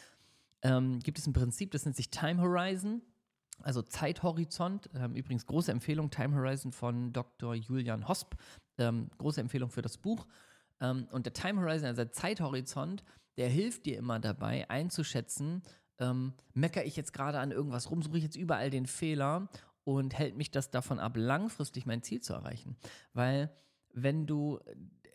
ähm, 0.63 1.01
gibt 1.01 1.19
es 1.19 1.27
ein 1.27 1.35
Prinzip, 1.35 1.71
das 1.71 1.85
nennt 1.85 1.97
sich 1.97 2.11
Time 2.11 2.41
Horizon. 2.41 3.03
Also 3.62 3.83
Zeithorizont, 3.83 4.90
ähm, 4.95 5.14
übrigens 5.14 5.47
große 5.47 5.71
Empfehlung, 5.71 6.11
Time 6.11 6.35
Horizon 6.37 6.73
von 6.73 7.12
Dr. 7.12 7.55
Julian 7.55 8.09
Hosp, 8.09 8.35
ähm, 8.79 9.11
große 9.19 9.40
Empfehlung 9.40 9.71
für 9.71 9.83
das 9.83 9.99
Buch. 9.99 10.26
Ähm, 10.81 11.07
und 11.12 11.26
der 11.26 11.33
Time 11.33 11.61
Horizon, 11.61 11.88
also 11.88 12.02
der 12.02 12.12
Zeithorizont, 12.12 13.05
der 13.37 13.49
hilft 13.49 13.87
dir 13.87 13.99
immer 13.99 14.19
dabei 14.19 14.69
einzuschätzen, 14.71 15.62
ähm, 15.99 16.33
meckere 16.55 16.85
ich 16.85 16.97
jetzt 16.97 17.12
gerade 17.12 17.38
an 17.38 17.52
irgendwas 17.52 17.90
rum, 17.90 18.02
suche 18.02 18.19
ich 18.19 18.25
jetzt 18.25 18.37
überall 18.37 18.71
den 18.71 18.87
Fehler 18.87 19.49
und 19.85 20.19
hält 20.19 20.37
mich 20.37 20.50
das 20.50 20.71
davon 20.71 20.99
ab, 20.99 21.12
langfristig 21.17 21.87
mein 21.87 22.02
Ziel 22.02 22.21
zu 22.21 22.33
erreichen. 22.33 22.76
Weil 23.12 23.50
wenn 23.93 24.26
du 24.26 24.59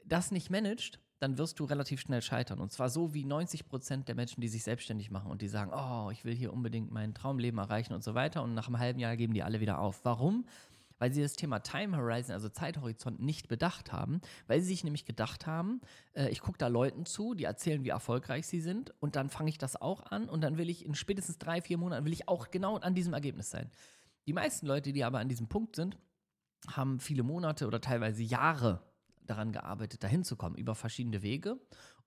das 0.05 0.31
nicht 0.31 0.49
managst, 0.49 0.99
dann 1.25 1.39
wirst 1.39 1.60
du 1.60 1.65
relativ 1.65 2.01
schnell 2.01 2.22
scheitern. 2.22 2.60
Und 2.60 2.72
zwar 2.72 2.88
so 2.88 3.15
wie 3.15 3.25
90 3.25 3.65
Prozent 3.65 4.08
der 4.08 4.13
Menschen, 4.13 4.41
die 4.41 4.48
sich 4.48 4.63
selbstständig 4.63 5.10
machen 5.10 5.32
und 5.32 5.41
die 5.41 5.48
sagen, 5.48 5.72
oh, 5.74 6.12
ich 6.12 6.24
will 6.24 6.36
hier 6.36 6.53
unbedingt 6.53 6.91
mein 6.91 7.15
Traumleben 7.15 7.58
erreichen 7.58 7.94
und 7.94 8.03
so 8.03 8.13
weiter. 8.13 8.44
Und 8.44 8.53
nach 8.53 8.67
einem 8.67 8.77
halben 8.77 9.00
Jahr 9.00 9.17
geben 9.17 9.34
die 9.34 9.41
alle 9.41 9.60
wieder 9.60 9.79
auf. 9.79 10.05
Warum? 10.05 10.46
Weil 11.00 11.12
sie 11.12 11.24
das 11.24 11.34
Thema 11.34 11.60
Time 11.60 11.98
Horizon, 11.98 12.34
also 12.34 12.48
Zeithorizont, 12.48 13.20
nicht 13.20 13.48
bedacht 13.48 13.91
haben. 13.91 14.22
Weil 14.46 14.62
sie 14.62 14.67
sich 14.67 14.84
nämlich 14.84 15.05
gedacht 15.05 15.48
haben, 15.48 15.82
äh, 16.13 16.29
ich 16.29 16.41
gucke 16.41 16.60
da 16.60 16.67
Leuten 16.67 17.08
zu, 17.08 17.34
die 17.34 17.46
erzählen, 17.46 17.84
wie 17.84 17.89
erfolgreich 17.89 18.46
sie 18.46 18.62
sind. 18.62 18.94
Und 19.00 19.15
dann 19.15 19.29
fange 19.29 19.50
ich 19.50 19.58
das 19.58 19.82
auch 19.82 20.03
an. 20.12 20.29
Und 20.29 20.41
dann 20.41 20.60
will 20.60 20.70
ich 20.70 20.86
in 20.86 20.94
spätestens 20.94 21.39
drei, 21.39 21.60
vier 21.60 21.79
Monaten, 21.79 22.05
will 22.05 22.13
ich 22.13 22.27
auch 22.27 22.51
genau 22.51 22.77
an 22.77 22.94
diesem 22.94 23.13
Ergebnis 23.13 23.50
sein. 23.50 23.72
Die 24.27 24.34
meisten 24.34 24.67
Leute, 24.67 24.94
die 24.94 25.03
aber 25.03 25.17
an 25.17 25.29
diesem 25.29 25.48
Punkt 25.48 25.75
sind, 25.75 25.98
haben 26.67 27.00
viele 27.00 27.24
Monate 27.24 27.65
oder 27.65 27.82
teilweise 27.82 28.22
Jahre 28.22 28.84
daran 29.29 29.51
gearbeitet, 29.51 30.03
dahin 30.03 30.24
zu 30.24 30.36
kommen, 30.36 30.55
über 30.55 30.75
verschiedene 30.75 31.22
Wege 31.22 31.60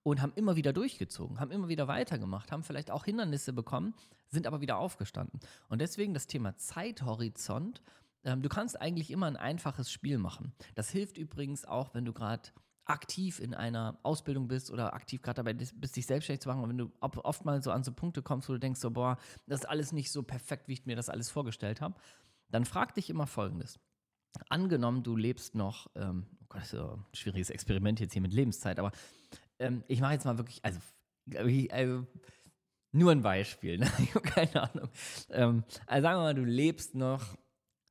und 0.02 0.22
haben 0.22 0.32
immer 0.36 0.56
wieder 0.56 0.72
durchgezogen, 0.72 1.40
haben 1.40 1.50
immer 1.50 1.68
wieder 1.68 1.88
weitergemacht, 1.88 2.52
haben 2.52 2.62
vielleicht 2.62 2.90
auch 2.90 3.04
Hindernisse 3.04 3.52
bekommen, 3.52 3.94
sind 4.28 4.46
aber 4.46 4.60
wieder 4.60 4.78
aufgestanden. 4.78 5.40
Und 5.68 5.80
deswegen 5.80 6.14
das 6.14 6.26
Thema 6.26 6.56
Zeithorizont. 6.56 7.82
Ähm, 8.24 8.42
du 8.42 8.48
kannst 8.48 8.80
eigentlich 8.80 9.10
immer 9.10 9.26
ein 9.26 9.36
einfaches 9.36 9.90
Spiel 9.90 10.18
machen. 10.18 10.52
Das 10.74 10.90
hilft 10.90 11.18
übrigens 11.18 11.64
auch, 11.64 11.94
wenn 11.94 12.04
du 12.04 12.12
gerade 12.12 12.50
aktiv 12.88 13.38
in 13.38 13.54
einer 13.54 13.98
Ausbildung 14.02 14.48
bist 14.48 14.70
oder 14.70 14.94
aktiv 14.94 15.20
gerade 15.20 15.36
dabei 15.36 15.52
bist, 15.52 15.74
dich 15.94 16.06
selbstständig 16.06 16.40
zu 16.40 16.48
machen. 16.48 16.62
Und 16.62 16.70
wenn 16.70 16.78
du 16.78 16.90
oft 17.00 17.44
mal 17.44 17.62
so 17.62 17.70
an 17.70 17.84
so 17.84 17.92
Punkte 17.92 18.22
kommst, 18.22 18.48
wo 18.48 18.54
du 18.54 18.58
denkst, 18.58 18.80
so, 18.80 18.90
boah, 18.90 19.18
das 19.46 19.60
ist 19.60 19.66
alles 19.66 19.92
nicht 19.92 20.10
so 20.10 20.22
perfekt, 20.22 20.68
wie 20.68 20.72
ich 20.72 20.86
mir 20.86 20.96
das 20.96 21.10
alles 21.10 21.30
vorgestellt 21.30 21.80
habe, 21.80 21.94
dann 22.50 22.64
frag 22.64 22.94
dich 22.94 23.10
immer 23.10 23.26
Folgendes. 23.26 23.78
Angenommen, 24.48 25.02
du 25.02 25.16
lebst 25.16 25.54
noch, 25.54 25.90
ähm, 25.94 26.26
oh 26.42 26.46
Gott, 26.48 26.62
das 26.62 26.72
ist 26.72 26.80
ein 26.80 27.04
schwieriges 27.12 27.50
Experiment 27.50 28.00
jetzt 28.00 28.12
hier 28.12 28.22
mit 28.22 28.32
Lebenszeit, 28.32 28.78
aber 28.78 28.92
ähm, 29.58 29.82
ich 29.88 30.00
mache 30.00 30.14
jetzt 30.14 30.24
mal 30.24 30.38
wirklich, 30.38 30.64
also, 30.64 30.80
also 31.70 32.06
nur 32.92 33.12
ein 33.12 33.22
Beispiel, 33.22 33.78
ne? 33.78 33.90
ich 33.98 34.14
habe 34.14 34.28
keine 34.28 34.62
Ahnung. 34.62 34.88
Ähm, 35.30 35.64
also 35.86 36.02
sagen 36.02 36.18
wir 36.18 36.22
mal, 36.22 36.34
du 36.34 36.44
lebst 36.44 36.94
noch 36.94 37.22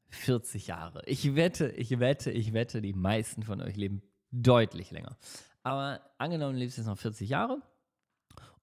40 0.09 0.67
Jahre. 0.67 1.01
Ich 1.05 1.35
wette, 1.35 1.69
ich 1.71 1.99
wette, 1.99 2.31
ich 2.31 2.53
wette, 2.53 2.81
die 2.81 2.93
meisten 2.93 3.43
von 3.43 3.61
euch 3.61 3.75
leben 3.75 4.01
deutlich 4.31 4.91
länger. 4.91 5.17
Aber 5.63 6.01
angenommen, 6.17 6.53
du 6.53 6.59
lebst 6.59 6.77
jetzt 6.77 6.87
noch 6.87 6.97
40 6.97 7.29
Jahre 7.29 7.61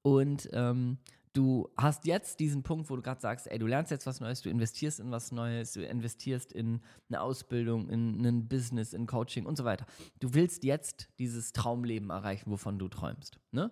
und 0.03 0.49
ähm, 0.53 0.99
du 1.35 1.69
hast 1.77 2.07
jetzt 2.07 2.41
diesen 2.41 2.63
Punkt, 2.63 2.89
wo 2.89 2.97
du 2.97 3.03
gerade 3.03 3.21
sagst, 3.21 3.51
ey, 3.51 3.59
du 3.59 3.67
lernst 3.67 3.91
jetzt 3.91 4.07
was 4.07 4.21
Neues, 4.21 4.41
du 4.41 4.49
investierst 4.49 5.01
in 5.01 5.11
was 5.11 5.33
Neues, 5.33 5.73
du 5.73 5.85
investierst 5.85 6.53
in 6.53 6.81
eine 7.09 7.21
Ausbildung, 7.21 7.91
in 7.91 8.25
ein 8.25 8.49
Business, 8.49 8.95
in 8.95 9.07
Coaching 9.07 9.45
und 9.45 9.57
so 9.57 9.65
weiter. 9.65 9.85
Du 10.21 10.33
willst 10.33 10.65
jetzt 10.65 11.09
dieses 11.19 11.53
Traumleben 11.53 12.11
erreichen, 12.11 12.51
wovon 12.51 12.79
du 12.79 12.89
träumst. 12.89 13.41
Ne? 13.51 13.71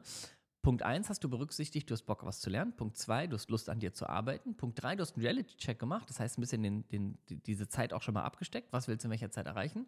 Punkt 0.63 0.83
1 0.83 1.09
hast 1.09 1.25
du 1.25 1.29
berücksichtigt, 1.29 1.91
du 1.91 1.95
hast 1.95 2.05
Bock, 2.05 2.25
was 2.25 2.41
zu 2.41 2.49
lernen. 2.49 2.75
Punkt 2.77 2.97
2, 2.97 3.29
du 3.29 3.35
hast 3.35 3.51
Lust 3.51 3.69
an 3.69 3.81
dir 3.81 3.93
zu 3.93 4.09
arbeiten. 4.09 4.57
Punkt 4.57 4.81
3, 4.81 4.97
du 4.97 5.03
hast 5.03 5.17
einen 5.17 5.25
Reality-Check 5.25 5.79
gemacht, 5.79 6.09
das 6.09 6.21
heißt 6.21 6.39
ein 6.39 6.41
bisschen 6.41 6.63
den, 6.63 6.89
den, 6.89 7.19
diese 7.29 7.69
Zeit 7.69 7.93
auch 7.93 8.03
schon 8.03 8.15
mal 8.15 8.23
abgesteckt. 8.23 8.73
Was 8.73 8.87
willst 8.87 9.05
du 9.05 9.09
in 9.09 9.11
welcher 9.11 9.31
Zeit 9.31 9.47
erreichen? 9.47 9.87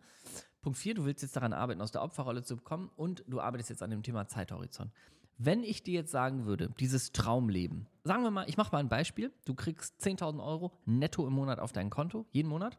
Punkt 0.62 0.78
4, 0.78 0.94
du 0.94 1.04
willst 1.04 1.22
jetzt 1.22 1.36
daran 1.36 1.52
arbeiten, 1.52 1.80
aus 1.80 1.92
der 1.92 2.02
Opferrolle 2.02 2.42
zu 2.42 2.56
bekommen 2.56 2.90
und 2.96 3.24
du 3.28 3.40
arbeitest 3.40 3.70
jetzt 3.70 3.82
an 3.84 3.90
dem 3.90 4.02
Thema 4.02 4.26
Zeithorizont. 4.26 4.90
Wenn 5.38 5.62
ich 5.62 5.82
dir 5.82 5.94
jetzt 5.94 6.12
sagen 6.12 6.46
würde, 6.46 6.70
dieses 6.78 7.12
Traumleben, 7.12 7.86
sagen 8.04 8.22
wir 8.22 8.30
mal, 8.30 8.48
ich 8.48 8.56
mache 8.56 8.72
mal 8.72 8.78
ein 8.78 8.88
Beispiel, 8.88 9.32
du 9.44 9.54
kriegst 9.54 10.00
10.000 10.00 10.44
Euro 10.44 10.72
netto 10.84 11.26
im 11.26 11.32
Monat 11.32 11.58
auf 11.58 11.72
dein 11.72 11.90
Konto, 11.90 12.26
jeden 12.30 12.48
Monat. 12.48 12.78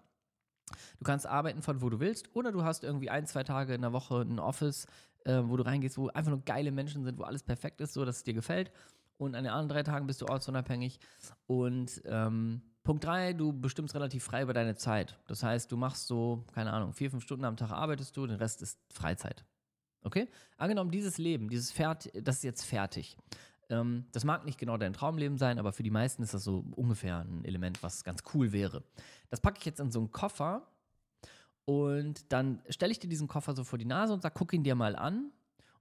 Du 0.98 1.04
kannst 1.04 1.28
arbeiten 1.28 1.62
von 1.62 1.82
wo 1.82 1.90
du 1.90 2.00
willst 2.00 2.36
oder 2.36 2.52
du 2.52 2.64
hast 2.64 2.84
irgendwie 2.84 3.10
ein, 3.10 3.28
zwei 3.28 3.44
Tage 3.44 3.74
in 3.74 3.82
der 3.82 3.94
Woche 3.94 4.22
ein 4.22 4.40
Office, 4.40 4.88
äh, 5.26 5.42
wo 5.44 5.58
du 5.58 5.66
reingehst, 5.66 5.98
wo 5.98 6.08
einfach 6.08 6.32
nur 6.32 6.42
geile 6.44 6.72
Menschen 6.72 7.04
sind, 7.04 7.20
wo 7.20 7.24
alles 7.24 7.44
perfekt 7.44 7.82
ist, 7.82 7.94
so 7.94 8.06
dass 8.06 8.18
es 8.18 8.24
dir 8.24 8.34
gefällt. 8.34 8.72
Und 9.18 9.36
an 9.36 9.44
den 9.44 9.54
anderen 9.54 9.70
drei 9.70 9.84
Tagen 9.84 10.08
bist 10.08 10.22
du 10.22 10.28
ortsunabhängig. 10.28 11.00
Und 11.48 12.02
ähm, 12.06 12.62
Punkt 12.84 13.04
drei, 13.04 13.34
du 13.34 13.54
bestimmst 13.54 13.96
relativ 13.96 14.24
frei 14.24 14.44
über 14.44 14.54
deine 14.54 14.76
Zeit. 14.76 15.18
Das 15.28 15.44
heißt, 15.44 15.72
du 15.72 15.78
machst 15.78 16.08
so, 16.08 16.44
keine 16.54 16.72
Ahnung, 16.74 16.94
vier, 16.94 17.10
fünf 17.10 17.24
Stunden 17.24 17.46
am 17.46 17.58
Tag 17.58 17.72
arbeitest 17.72 18.16
du, 18.18 18.28
den 18.28 18.38
Rest 18.38 18.62
ist 18.62 18.80
Freizeit. 18.94 19.46
Okay? 20.06 20.28
Angenommen, 20.58 20.92
dieses 20.92 21.18
Leben, 21.18 21.50
dieses 21.50 21.72
Fert 21.72 22.12
das 22.14 22.38
ist 22.38 22.44
jetzt 22.44 22.64
fertig. 22.64 23.18
Ähm, 23.70 24.06
das 24.12 24.24
mag 24.24 24.46
nicht 24.46 24.60
genau 24.60 24.78
dein 24.78 24.94
Traumleben 24.94 25.40
sein, 25.40 25.58
aber 25.58 25.74
für 25.74 25.82
die 25.82 25.90
meisten 25.90 26.22
ist 26.22 26.36
das 26.36 26.44
so 26.44 26.64
ungefähr 26.76 27.20
ein 27.20 27.44
Element, 27.44 27.82
was 27.82 28.04
ganz 28.04 28.22
cool 28.34 28.52
wäre. 28.52 28.84
Das 29.32 29.42
packe 29.42 29.58
ich 29.60 29.66
jetzt 29.66 29.80
in 29.80 29.92
so 29.92 30.00
einen 30.00 30.12
Koffer 30.12 30.68
und 31.66 32.32
dann 32.32 32.62
stelle 32.70 32.92
ich 32.92 33.00
dir 33.00 33.10
diesen 33.10 33.28
Koffer 33.28 33.56
so 33.56 33.64
vor 33.64 33.80
die 33.80 33.86
Nase 33.86 34.14
und 34.14 34.22
sage, 34.22 34.36
guck 34.38 34.54
ihn 34.54 34.64
dir 34.64 34.76
mal 34.76 34.96
an. 34.96 35.32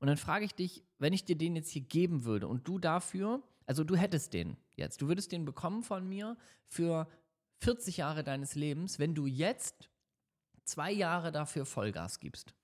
Und 0.00 0.08
dann 0.08 0.16
frage 0.16 0.46
ich 0.46 0.54
dich, 0.54 0.82
wenn 0.98 1.12
ich 1.12 1.26
dir 1.26 1.37
den 1.37 1.54
jetzt 1.54 1.70
hier 1.70 1.82
geben 1.82 2.24
würde 2.24 2.48
und 2.48 2.66
du 2.66 2.78
dafür, 2.78 3.42
also 3.66 3.84
du 3.84 3.94
hättest 3.94 4.32
den 4.32 4.56
jetzt, 4.74 5.02
du 5.02 5.08
würdest 5.08 5.32
den 5.32 5.44
bekommen 5.44 5.82
von 5.82 6.08
mir 6.08 6.38
für 6.66 7.06
40 7.60 7.98
Jahre 7.98 8.24
deines 8.24 8.54
Lebens, 8.54 8.98
wenn 8.98 9.14
du 9.14 9.26
jetzt 9.26 9.90
zwei 10.64 10.90
Jahre 10.90 11.30
dafür 11.30 11.66
Vollgas 11.66 12.20
gibst 12.20 12.54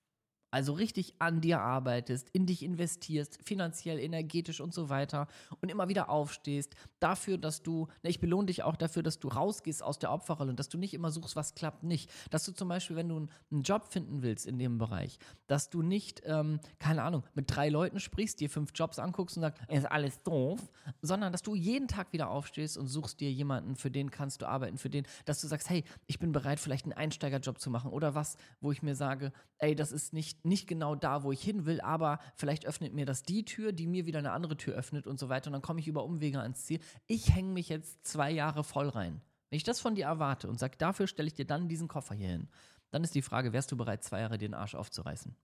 also 0.51 0.73
richtig 0.73 1.15
an 1.19 1.41
dir 1.41 1.61
arbeitest, 1.61 2.29
in 2.31 2.45
dich 2.45 2.63
investierst, 2.63 3.39
finanziell, 3.43 3.99
energetisch 3.99 4.59
und 4.59 4.73
so 4.73 4.89
weiter 4.89 5.27
und 5.61 5.69
immer 5.69 5.87
wieder 5.87 6.09
aufstehst, 6.09 6.75
dafür, 6.99 7.37
dass 7.37 7.63
du, 7.63 7.87
ne, 8.03 8.09
ich 8.09 8.19
belohne 8.19 8.47
dich 8.47 8.63
auch 8.63 8.75
dafür, 8.75 9.01
dass 9.01 9.19
du 9.19 9.29
rausgehst 9.29 9.81
aus 9.81 9.97
der 9.97 10.11
Opferrolle 10.11 10.51
und 10.51 10.59
dass 10.59 10.69
du 10.69 10.77
nicht 10.77 10.93
immer 10.93 11.09
suchst, 11.11 11.35
was 11.35 11.55
klappt 11.55 11.83
nicht. 11.83 12.11
Dass 12.29 12.43
du 12.43 12.51
zum 12.51 12.67
Beispiel, 12.67 12.95
wenn 12.95 13.09
du 13.09 13.27
einen 13.51 13.61
Job 13.63 13.87
finden 13.87 14.21
willst 14.21 14.45
in 14.45 14.59
dem 14.59 14.77
Bereich, 14.77 15.17
dass 15.47 15.69
du 15.69 15.81
nicht, 15.81 16.21
ähm, 16.25 16.59
keine 16.79 17.03
Ahnung, 17.03 17.23
mit 17.33 17.55
drei 17.55 17.69
Leuten 17.69 17.99
sprichst, 17.99 18.39
dir 18.39 18.49
fünf 18.49 18.71
Jobs 18.75 18.99
anguckst 18.99 19.37
und 19.37 19.41
sagst, 19.41 19.61
ist 19.69 19.89
alles 19.89 20.21
doof, 20.23 20.59
sondern 21.01 21.31
dass 21.31 21.41
du 21.41 21.55
jeden 21.55 21.87
Tag 21.87 22.11
wieder 22.11 22.29
aufstehst 22.29 22.77
und 22.77 22.87
suchst 22.87 23.19
dir 23.21 23.31
jemanden, 23.31 23.75
für 23.75 23.89
den 23.89 24.11
kannst 24.11 24.41
du 24.41 24.47
arbeiten, 24.47 24.77
für 24.77 24.89
den, 24.89 25.07
dass 25.25 25.39
du 25.39 25.47
sagst, 25.47 25.69
hey, 25.69 25.83
ich 26.07 26.19
bin 26.19 26.33
bereit, 26.33 26.59
vielleicht 26.59 26.85
einen 26.85 26.93
Einsteigerjob 26.93 27.59
zu 27.59 27.69
machen 27.69 27.91
oder 27.91 28.15
was, 28.15 28.35
wo 28.59 28.71
ich 28.71 28.83
mir 28.83 28.95
sage, 28.95 29.31
ey, 29.57 29.75
das 29.75 29.91
ist 29.91 30.13
nicht 30.13 30.40
nicht 30.43 30.67
genau 30.67 30.95
da, 30.95 31.23
wo 31.23 31.31
ich 31.31 31.41
hin 31.41 31.65
will, 31.65 31.81
aber 31.81 32.19
vielleicht 32.35 32.65
öffnet 32.65 32.93
mir 32.93 33.05
das 33.05 33.23
die 33.23 33.45
Tür, 33.45 33.71
die 33.71 33.87
mir 33.87 34.05
wieder 34.05 34.19
eine 34.19 34.31
andere 34.31 34.57
Tür 34.57 34.75
öffnet 34.75 35.07
und 35.07 35.19
so 35.19 35.29
weiter. 35.29 35.47
Und 35.47 35.53
dann 35.53 35.61
komme 35.61 35.79
ich 35.79 35.87
über 35.87 36.03
Umwege 36.03 36.39
ans 36.39 36.65
Ziel. 36.65 36.79
Ich 37.07 37.33
hänge 37.33 37.51
mich 37.51 37.69
jetzt 37.69 38.05
zwei 38.05 38.31
Jahre 38.31 38.63
voll 38.63 38.89
rein. 38.89 39.21
Wenn 39.49 39.57
ich 39.57 39.63
das 39.63 39.81
von 39.81 39.95
dir 39.95 40.05
erwarte 40.05 40.47
und 40.47 40.59
sage, 40.59 40.77
dafür 40.77 41.07
stelle 41.07 41.27
ich 41.27 41.33
dir 41.33 41.45
dann 41.45 41.67
diesen 41.67 41.89
Koffer 41.89 42.15
hier 42.15 42.29
hin, 42.29 42.47
dann 42.91 43.03
ist 43.03 43.15
die 43.15 43.21
Frage, 43.21 43.53
wärst 43.53 43.71
du 43.71 43.77
bereit, 43.77 44.03
zwei 44.03 44.19
Jahre 44.19 44.37
den 44.37 44.53
Arsch 44.53 44.75
aufzureißen? 44.75 45.35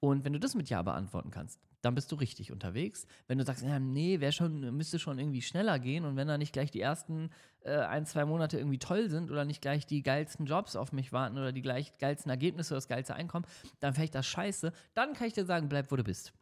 Und 0.00 0.24
wenn 0.24 0.32
du 0.32 0.40
das 0.40 0.54
mit 0.54 0.68
Ja 0.68 0.82
beantworten 0.82 1.30
kannst, 1.30 1.60
dann 1.82 1.94
bist 1.94 2.10
du 2.10 2.16
richtig 2.16 2.52
unterwegs. 2.52 3.06
Wenn 3.28 3.38
du 3.38 3.44
sagst, 3.44 3.62
ja, 3.62 3.78
nee, 3.78 4.20
wär 4.20 4.32
schon, 4.32 4.76
müsste 4.76 4.98
schon 4.98 5.18
irgendwie 5.18 5.42
schneller 5.42 5.78
gehen 5.78 6.04
und 6.04 6.16
wenn 6.16 6.26
da 6.26 6.38
nicht 6.38 6.52
gleich 6.52 6.70
die 6.70 6.80
ersten 6.80 7.30
äh, 7.60 7.76
ein, 7.76 8.06
zwei 8.06 8.24
Monate 8.24 8.58
irgendwie 8.58 8.78
toll 8.78 9.08
sind 9.08 9.30
oder 9.30 9.44
nicht 9.44 9.62
gleich 9.62 9.86
die 9.86 10.02
geilsten 10.02 10.46
Jobs 10.46 10.74
auf 10.74 10.92
mich 10.92 11.12
warten 11.12 11.38
oder 11.38 11.52
die 11.52 11.62
gleich 11.62 11.96
geilsten 11.98 12.30
Ergebnisse 12.30 12.74
oder 12.74 12.78
das 12.78 12.88
geilste 12.88 13.14
Einkommen, 13.14 13.46
dann 13.80 13.94
ich 14.00 14.10
das 14.10 14.26
scheiße. 14.26 14.72
Dann 14.94 15.14
kann 15.14 15.28
ich 15.28 15.34
dir 15.34 15.44
sagen, 15.44 15.68
bleib, 15.68 15.90
wo 15.90 15.96
du 15.96 16.04
bist. 16.04 16.32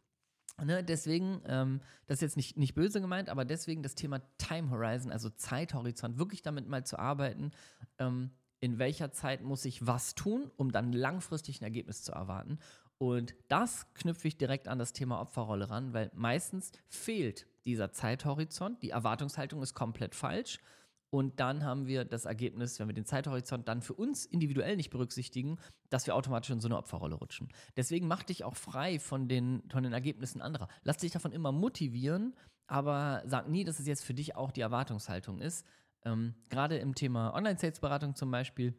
Ne, 0.63 0.85
deswegen, 0.85 1.41
ähm, 1.47 1.81
das 2.07 2.17
ist 2.17 2.21
jetzt 2.21 2.37
nicht, 2.37 2.55
nicht 2.55 2.75
böse 2.75 3.01
gemeint, 3.01 3.29
aber 3.29 3.43
deswegen 3.43 3.83
das 3.83 3.93
Thema 3.93 4.21
Time 4.37 4.69
Horizon, 4.69 5.11
also 5.11 5.29
Zeithorizont, 5.29 6.17
wirklich 6.17 6.43
damit 6.43 6.65
mal 6.69 6.85
zu 6.85 6.97
arbeiten, 6.97 7.51
ähm, 7.99 8.31
in 8.59 8.79
welcher 8.79 9.11
Zeit 9.11 9.43
muss 9.43 9.65
ich 9.65 9.85
was 9.85 10.15
tun, 10.15 10.51
um 10.57 10.71
dann 10.71 10.93
langfristig 10.93 11.61
ein 11.61 11.65
Ergebnis 11.65 12.03
zu 12.03 12.11
erwarten. 12.11 12.59
Und 12.97 13.35
das 13.49 13.93
knüpfe 13.93 14.27
ich 14.27 14.37
direkt 14.37 14.67
an 14.67 14.79
das 14.79 14.93
Thema 14.93 15.19
Opferrolle 15.19 15.69
ran, 15.69 15.93
weil 15.93 16.11
meistens 16.15 16.71
fehlt 16.87 17.47
dieser 17.65 17.91
Zeithorizont, 17.91 18.81
die 18.81 18.91
Erwartungshaltung 18.91 19.61
ist 19.61 19.73
komplett 19.73 20.15
falsch. 20.15 20.59
Und 21.09 21.39
dann 21.39 21.63
haben 21.63 21.87
wir 21.87 22.03
das 22.03 22.25
Ergebnis, 22.25 22.79
wenn 22.79 22.87
wir 22.87 22.93
den 22.93 23.05
Zeithorizont 23.05 23.67
dann 23.67 23.81
für 23.81 23.93
uns 23.93 24.25
individuell 24.25 24.75
nicht 24.75 24.89
berücksichtigen, 24.89 25.57
dass 25.89 26.07
wir 26.07 26.15
automatisch 26.15 26.49
in 26.49 26.59
so 26.59 26.67
eine 26.67 26.77
Opferrolle 26.77 27.15
rutschen. 27.15 27.49
Deswegen 27.77 28.07
mach 28.07 28.23
dich 28.23 28.43
auch 28.43 28.55
frei 28.55 28.99
von 28.99 29.27
den, 29.27 29.63
von 29.71 29.83
den 29.83 29.93
Ergebnissen 29.93 30.41
anderer. 30.41 30.67
Lass 30.83 30.97
dich 30.97 31.11
davon 31.11 31.31
immer 31.31 31.51
motivieren, 31.51 32.33
aber 32.67 33.23
sag 33.25 33.47
nie, 33.47 33.63
dass 33.63 33.79
es 33.79 33.87
jetzt 33.87 34.03
für 34.03 34.13
dich 34.13 34.35
auch 34.35 34.51
die 34.51 34.61
Erwartungshaltung 34.61 35.39
ist, 35.39 35.65
ähm, 36.05 36.35
Gerade 36.49 36.77
im 36.77 36.95
Thema 36.95 37.33
Online-Sales-Beratung 37.33 38.15
zum 38.15 38.31
Beispiel, 38.31 38.73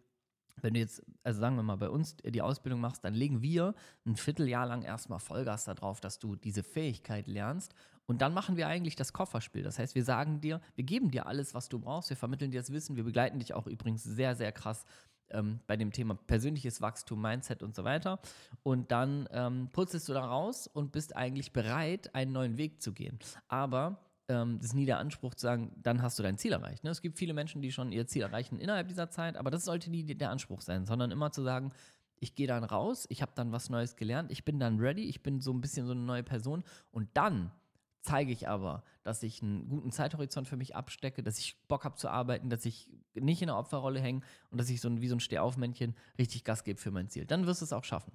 wenn 0.63 0.75
du 0.75 0.81
jetzt, 0.81 1.03
also 1.23 1.41
sagen 1.41 1.57
wir 1.57 1.63
mal, 1.63 1.77
bei 1.77 1.91
uns 1.91 2.17
die 2.17 2.41
Ausbildung 2.41 2.81
machst, 2.81 3.05
dann 3.05 3.15
legen 3.15 3.43
wir 3.43 3.75
ein 4.07 4.17
Vierteljahr 4.17 4.67
lang 4.67 4.83
erstmal 4.83 5.19
Vollgas 5.19 5.65
darauf, 5.65 6.01
dass 6.01 6.19
du 6.19 6.37
diese 6.37 6.63
Fähigkeit 6.63 7.27
lernst. 7.27 7.75
Und 8.07 8.23
dann 8.23 8.33
machen 8.33 8.57
wir 8.57 8.69
eigentlich 8.69 8.97
das 8.97 9.13
Kofferspiel. 9.13 9.63
Das 9.63 9.79
heißt, 9.79 9.95
wir 9.95 10.05
sagen 10.05 10.41
dir, 10.41 10.61
wir 10.77 10.85
geben 10.85 11.11
dir 11.11 11.27
alles, 11.27 11.55
was 11.55 11.69
du 11.69 11.79
brauchst, 11.79 12.09
wir 12.09 12.17
vermitteln 12.17 12.53
dir 12.53 12.61
das 12.61 12.73
Wissen, 12.73 12.97
wir 12.97 13.05
begleiten 13.05 13.39
dich 13.39 13.53
auch 13.53 13.67
übrigens 13.67 14.05
sehr, 14.05 14.35
sehr 14.37 14.53
krass 14.53 14.85
ähm, 15.31 15.61
bei 15.67 15.77
dem 15.77 15.93
Thema 15.93 16.15
persönliches 16.15 16.81
Wachstum, 16.81 17.21
Mindset 17.21 17.63
und 17.63 17.75
so 17.75 17.85
weiter. 17.85 18.21
Und 18.63 18.93
dann 18.93 19.29
ähm, 19.33 19.69
putzelst 19.73 20.09
du 20.09 20.15
da 20.15 20.25
raus 20.25 20.69
und 20.69 20.93
bist 20.93 21.17
eigentlich 21.17 21.53
bereit, 21.53 22.15
einen 22.15 22.33
neuen 22.33 22.57
Weg 22.57 22.81
zu 22.81 22.93
gehen. 22.93 23.19
Aber 23.49 24.06
ähm, 24.29 24.59
das 24.59 24.69
ist 24.69 24.75
nie 24.75 24.87
der 24.87 24.99
Anspruch 24.99 25.35
zu 25.35 25.43
sagen, 25.43 25.73
dann 25.77 26.03
hast 26.03 26.19
du 26.19 26.23
dein 26.23 26.39
Ziel 26.39 26.53
erreicht. 26.53 26.85
Ne? 26.85 26.91
Es 26.91 27.03
gibt 27.03 27.19
viele 27.19 27.35
Menschen, 27.35 27.63
die 27.63 27.73
schon 27.73 27.93
ihr 27.93 28.07
Ziel 28.07 28.23
erreichen 28.23 28.59
innerhalb 28.59 28.89
dieser 28.89 29.11
Zeit, 29.11 29.37
aber 29.37 29.51
das 29.51 29.65
sollte 29.65 29.91
nie 29.91 30.05
der 30.05 30.31
Anspruch 30.31 30.61
sein, 30.61 30.87
sondern 30.87 31.11
immer 31.11 31.33
zu 31.33 31.43
sagen, 31.43 31.73
ich 32.19 32.35
gehe 32.35 32.47
dann 32.47 32.65
raus, 32.65 33.07
ich 33.11 33.23
habe 33.23 33.33
dann 33.35 33.53
was 33.53 33.69
Neues 33.71 33.97
gelernt, 33.97 34.31
ich 34.31 34.45
bin 34.45 34.59
dann 34.59 34.79
ready, 34.79 35.05
ich 35.05 35.23
bin 35.23 35.41
so 35.41 35.53
ein 35.53 35.61
bisschen 35.61 35.87
so 35.87 35.93
eine 35.93 36.01
neue 36.01 36.23
Person 36.23 36.65
und 36.91 37.09
dann 37.15 37.53
zeige 38.01 38.33
ich 38.33 38.49
aber, 38.49 38.85
dass 39.03 39.23
ich 39.23 39.43
einen 39.43 39.69
guten 39.69 39.91
Zeithorizont 39.91 40.49
für 40.49 40.57
mich 40.57 40.77
abstecke, 40.77 41.23
dass 41.23 41.39
ich 41.39 41.61
Bock 41.67 41.85
habe 41.85 41.97
zu 41.97 42.09
arbeiten, 42.09 42.49
dass 42.49 42.65
ich 42.65 42.91
nicht 43.15 43.43
in 43.43 43.49
der 43.49 43.57
Opferrolle 43.57 44.01
hänge 44.01 44.23
und 44.51 44.59
dass 44.59 44.71
ich 44.71 44.81
so 44.81 44.89
ein, 44.89 45.01
wie 45.01 45.09
so 45.09 45.17
ein 45.17 45.21
Stehaufmännchen 45.21 45.95
richtig 46.19 46.45
Gas 46.45 46.65
gebe 46.65 46.81
für 46.81 46.93
mein 46.93 47.09
Ziel. 47.09 47.27
Dann 47.27 47.47
wirst 47.47 47.61
du 47.61 47.65
es 47.65 47.73
auch 47.73 47.85
schaffen. 47.85 48.13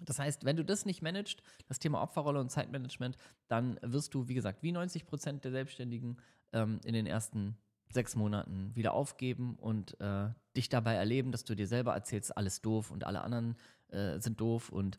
Das 0.00 0.18
heißt, 0.18 0.44
wenn 0.44 0.56
du 0.56 0.64
das 0.64 0.84
nicht 0.84 1.02
managst, 1.02 1.42
das 1.68 1.78
Thema 1.78 2.02
Opferrolle 2.02 2.40
und 2.40 2.50
Zeitmanagement, 2.50 3.16
dann 3.48 3.78
wirst 3.82 4.14
du, 4.14 4.28
wie 4.28 4.34
gesagt, 4.34 4.62
wie 4.62 4.72
90 4.72 5.06
Prozent 5.06 5.44
der 5.44 5.52
Selbstständigen 5.52 6.18
ähm, 6.52 6.80
in 6.84 6.94
den 6.94 7.06
ersten 7.06 7.56
sechs 7.90 8.16
Monaten 8.16 8.74
wieder 8.74 8.94
aufgeben 8.94 9.56
und 9.56 10.00
äh, 10.00 10.30
dich 10.56 10.68
dabei 10.68 10.94
erleben, 10.94 11.30
dass 11.30 11.44
du 11.44 11.54
dir 11.54 11.66
selber 11.66 11.92
erzählst, 11.92 12.36
alles 12.36 12.62
doof 12.62 12.90
und 12.90 13.04
alle 13.04 13.20
anderen 13.20 13.56
äh, 13.88 14.18
sind 14.18 14.40
doof 14.40 14.70
und 14.70 14.98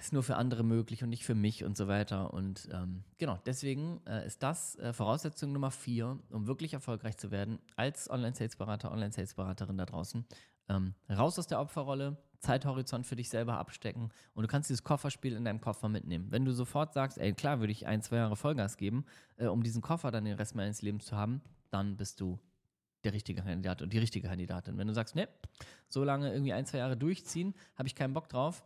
ist 0.00 0.12
nur 0.12 0.22
für 0.22 0.36
andere 0.36 0.62
möglich 0.62 1.02
und 1.02 1.10
nicht 1.10 1.24
für 1.24 1.34
mich 1.34 1.64
und 1.64 1.76
so 1.76 1.88
weiter. 1.88 2.32
Und 2.32 2.68
ähm, 2.72 3.04
genau, 3.18 3.38
deswegen 3.44 4.00
äh, 4.06 4.26
ist 4.26 4.42
das 4.42 4.76
äh, 4.76 4.92
Voraussetzung 4.92 5.52
Nummer 5.52 5.70
vier, 5.70 6.18
um 6.30 6.46
wirklich 6.46 6.74
erfolgreich 6.74 7.16
zu 7.16 7.30
werden 7.30 7.58
als 7.76 8.08
Online-Sales-Berater, 8.08 8.92
Online-Sales-Beraterin 8.92 9.76
da 9.76 9.86
draußen. 9.86 10.24
Ähm, 10.68 10.94
raus 11.10 11.38
aus 11.38 11.46
der 11.46 11.60
Opferrolle, 11.60 12.16
Zeithorizont 12.38 13.06
für 13.06 13.16
dich 13.16 13.28
selber 13.28 13.58
abstecken 13.58 14.10
und 14.34 14.42
du 14.42 14.48
kannst 14.48 14.70
dieses 14.70 14.84
Kofferspiel 14.84 15.34
in 15.34 15.44
deinem 15.44 15.60
Koffer 15.60 15.88
mitnehmen. 15.88 16.26
Wenn 16.30 16.44
du 16.44 16.52
sofort 16.52 16.92
sagst, 16.92 17.18
ey, 17.18 17.32
klar, 17.32 17.60
würde 17.60 17.72
ich 17.72 17.86
ein, 17.86 18.02
zwei 18.02 18.16
Jahre 18.16 18.36
Vollgas 18.36 18.76
geben, 18.76 19.04
äh, 19.36 19.46
um 19.46 19.62
diesen 19.62 19.82
Koffer 19.82 20.10
dann 20.10 20.24
den 20.24 20.36
Rest 20.36 20.54
meines 20.54 20.82
Lebens 20.82 21.06
zu 21.06 21.16
haben, 21.16 21.42
dann 21.70 21.96
bist 21.96 22.20
du 22.20 22.38
der 23.04 23.12
richtige 23.12 23.42
Kandidat 23.42 23.82
und 23.82 23.92
die 23.92 23.98
richtige 23.98 24.28
Kandidatin. 24.28 24.78
Wenn 24.78 24.86
du 24.86 24.94
sagst, 24.94 25.14
ne, 25.14 25.28
so 25.88 26.04
lange 26.04 26.32
irgendwie 26.32 26.52
ein, 26.52 26.66
zwei 26.66 26.78
Jahre 26.78 26.96
durchziehen, 26.96 27.54
habe 27.76 27.86
ich 27.86 27.94
keinen 27.94 28.14
Bock 28.14 28.28
drauf, 28.28 28.64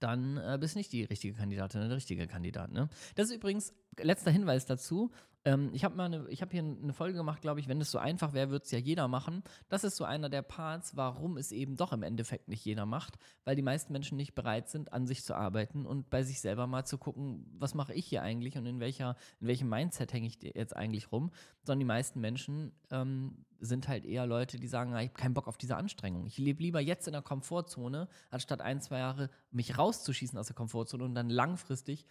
dann 0.00 0.36
äh, 0.36 0.58
bist 0.60 0.76
nicht 0.76 0.92
die 0.92 1.04
richtige 1.04 1.34
Kandidatin 1.34 1.80
oder 1.80 1.88
der 1.88 1.96
richtige 1.96 2.26
Kandidat. 2.26 2.70
Ne? 2.72 2.88
Das 3.16 3.28
ist 3.28 3.36
übrigens 3.36 3.74
letzter 4.02 4.30
Hinweis 4.30 4.66
dazu. 4.66 5.10
Ähm, 5.44 5.70
ich 5.72 5.84
habe 5.84 5.96
mal 5.96 6.26
hier 6.28 6.60
eine 6.60 6.92
Folge 6.92 7.16
gemacht, 7.16 7.40
glaube 7.40 7.60
ich, 7.60 7.68
wenn 7.68 7.80
es 7.80 7.90
so 7.90 7.98
einfach 7.98 8.32
wäre, 8.32 8.50
würde 8.50 8.64
es 8.64 8.70
ja 8.70 8.78
jeder 8.78 9.08
machen. 9.08 9.42
Das 9.68 9.84
ist 9.84 9.96
so 9.96 10.04
einer 10.04 10.28
der 10.28 10.42
Parts, 10.42 10.96
warum 10.96 11.36
es 11.36 11.52
eben 11.52 11.76
doch 11.76 11.92
im 11.92 12.02
Endeffekt 12.02 12.48
nicht 12.48 12.64
jeder 12.64 12.86
macht, 12.86 13.14
weil 13.44 13.56
die 13.56 13.62
meisten 13.62 13.92
Menschen 13.92 14.16
nicht 14.16 14.34
bereit 14.34 14.68
sind, 14.68 14.92
an 14.92 15.06
sich 15.06 15.24
zu 15.24 15.34
arbeiten 15.34 15.86
und 15.86 16.10
bei 16.10 16.22
sich 16.22 16.40
selber 16.40 16.66
mal 16.66 16.84
zu 16.84 16.98
gucken, 16.98 17.46
was 17.58 17.74
mache 17.74 17.94
ich 17.94 18.06
hier 18.06 18.22
eigentlich 18.22 18.58
und 18.58 18.66
in 18.66 18.80
welcher, 18.80 19.16
in 19.40 19.46
welchem 19.46 19.68
Mindset 19.68 20.12
hänge 20.12 20.26
ich 20.26 20.38
jetzt 20.42 20.76
eigentlich 20.76 21.12
rum. 21.12 21.30
Sondern 21.62 21.80
die 21.80 21.86
meisten 21.86 22.20
Menschen 22.20 22.72
ähm, 22.90 23.44
sind 23.60 23.88
halt 23.88 24.04
eher 24.04 24.26
Leute, 24.26 24.58
die 24.58 24.68
sagen, 24.68 24.90
ich 24.90 25.08
habe 25.08 25.08
keinen 25.10 25.34
Bock 25.34 25.48
auf 25.48 25.56
diese 25.56 25.76
Anstrengung. 25.76 26.26
Ich 26.26 26.38
lebe 26.38 26.62
lieber 26.62 26.80
jetzt 26.80 27.06
in 27.06 27.12
der 27.12 27.22
Komfortzone, 27.22 28.08
anstatt 28.30 28.60
ein, 28.60 28.80
zwei 28.80 28.98
Jahre 28.98 29.30
mich 29.50 29.78
rauszuschießen 29.78 30.38
aus 30.38 30.46
der 30.46 30.56
Komfortzone 30.56 31.04
und 31.04 31.14
dann 31.14 31.30
langfristig 31.30 32.06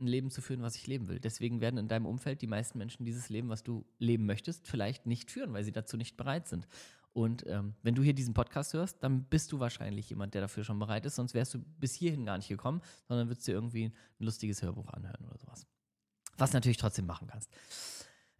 ein 0.00 0.06
Leben 0.06 0.30
zu 0.30 0.40
führen, 0.40 0.62
was 0.62 0.76
ich 0.76 0.86
leben 0.86 1.08
will. 1.08 1.20
Deswegen 1.20 1.60
werden 1.60 1.78
in 1.78 1.88
deinem 1.88 2.06
Umfeld 2.06 2.42
die 2.42 2.46
meisten 2.46 2.78
Menschen 2.78 3.04
dieses 3.04 3.28
Leben, 3.28 3.48
was 3.48 3.62
du 3.62 3.84
leben 3.98 4.26
möchtest, 4.26 4.66
vielleicht 4.66 5.06
nicht 5.06 5.30
führen, 5.30 5.52
weil 5.52 5.64
sie 5.64 5.72
dazu 5.72 5.96
nicht 5.96 6.16
bereit 6.16 6.48
sind. 6.48 6.66
Und 7.12 7.46
ähm, 7.46 7.74
wenn 7.82 7.94
du 7.94 8.02
hier 8.02 8.14
diesen 8.14 8.32
Podcast 8.32 8.72
hörst, 8.72 9.02
dann 9.02 9.24
bist 9.24 9.52
du 9.52 9.60
wahrscheinlich 9.60 10.08
jemand, 10.08 10.34
der 10.34 10.40
dafür 10.40 10.64
schon 10.64 10.78
bereit 10.78 11.04
ist, 11.04 11.16
sonst 11.16 11.34
wärst 11.34 11.54
du 11.54 11.58
bis 11.58 11.94
hierhin 11.94 12.24
gar 12.24 12.38
nicht 12.38 12.48
gekommen, 12.48 12.80
sondern 13.06 13.28
würdest 13.28 13.46
dir 13.46 13.52
irgendwie 13.52 13.86
ein 13.86 13.94
lustiges 14.18 14.62
Hörbuch 14.62 14.88
anhören 14.88 15.24
oder 15.26 15.38
sowas. 15.38 15.66
Was 16.38 16.50
du 16.50 16.56
natürlich 16.56 16.78
trotzdem 16.78 17.06
machen 17.06 17.28
kannst. 17.28 17.50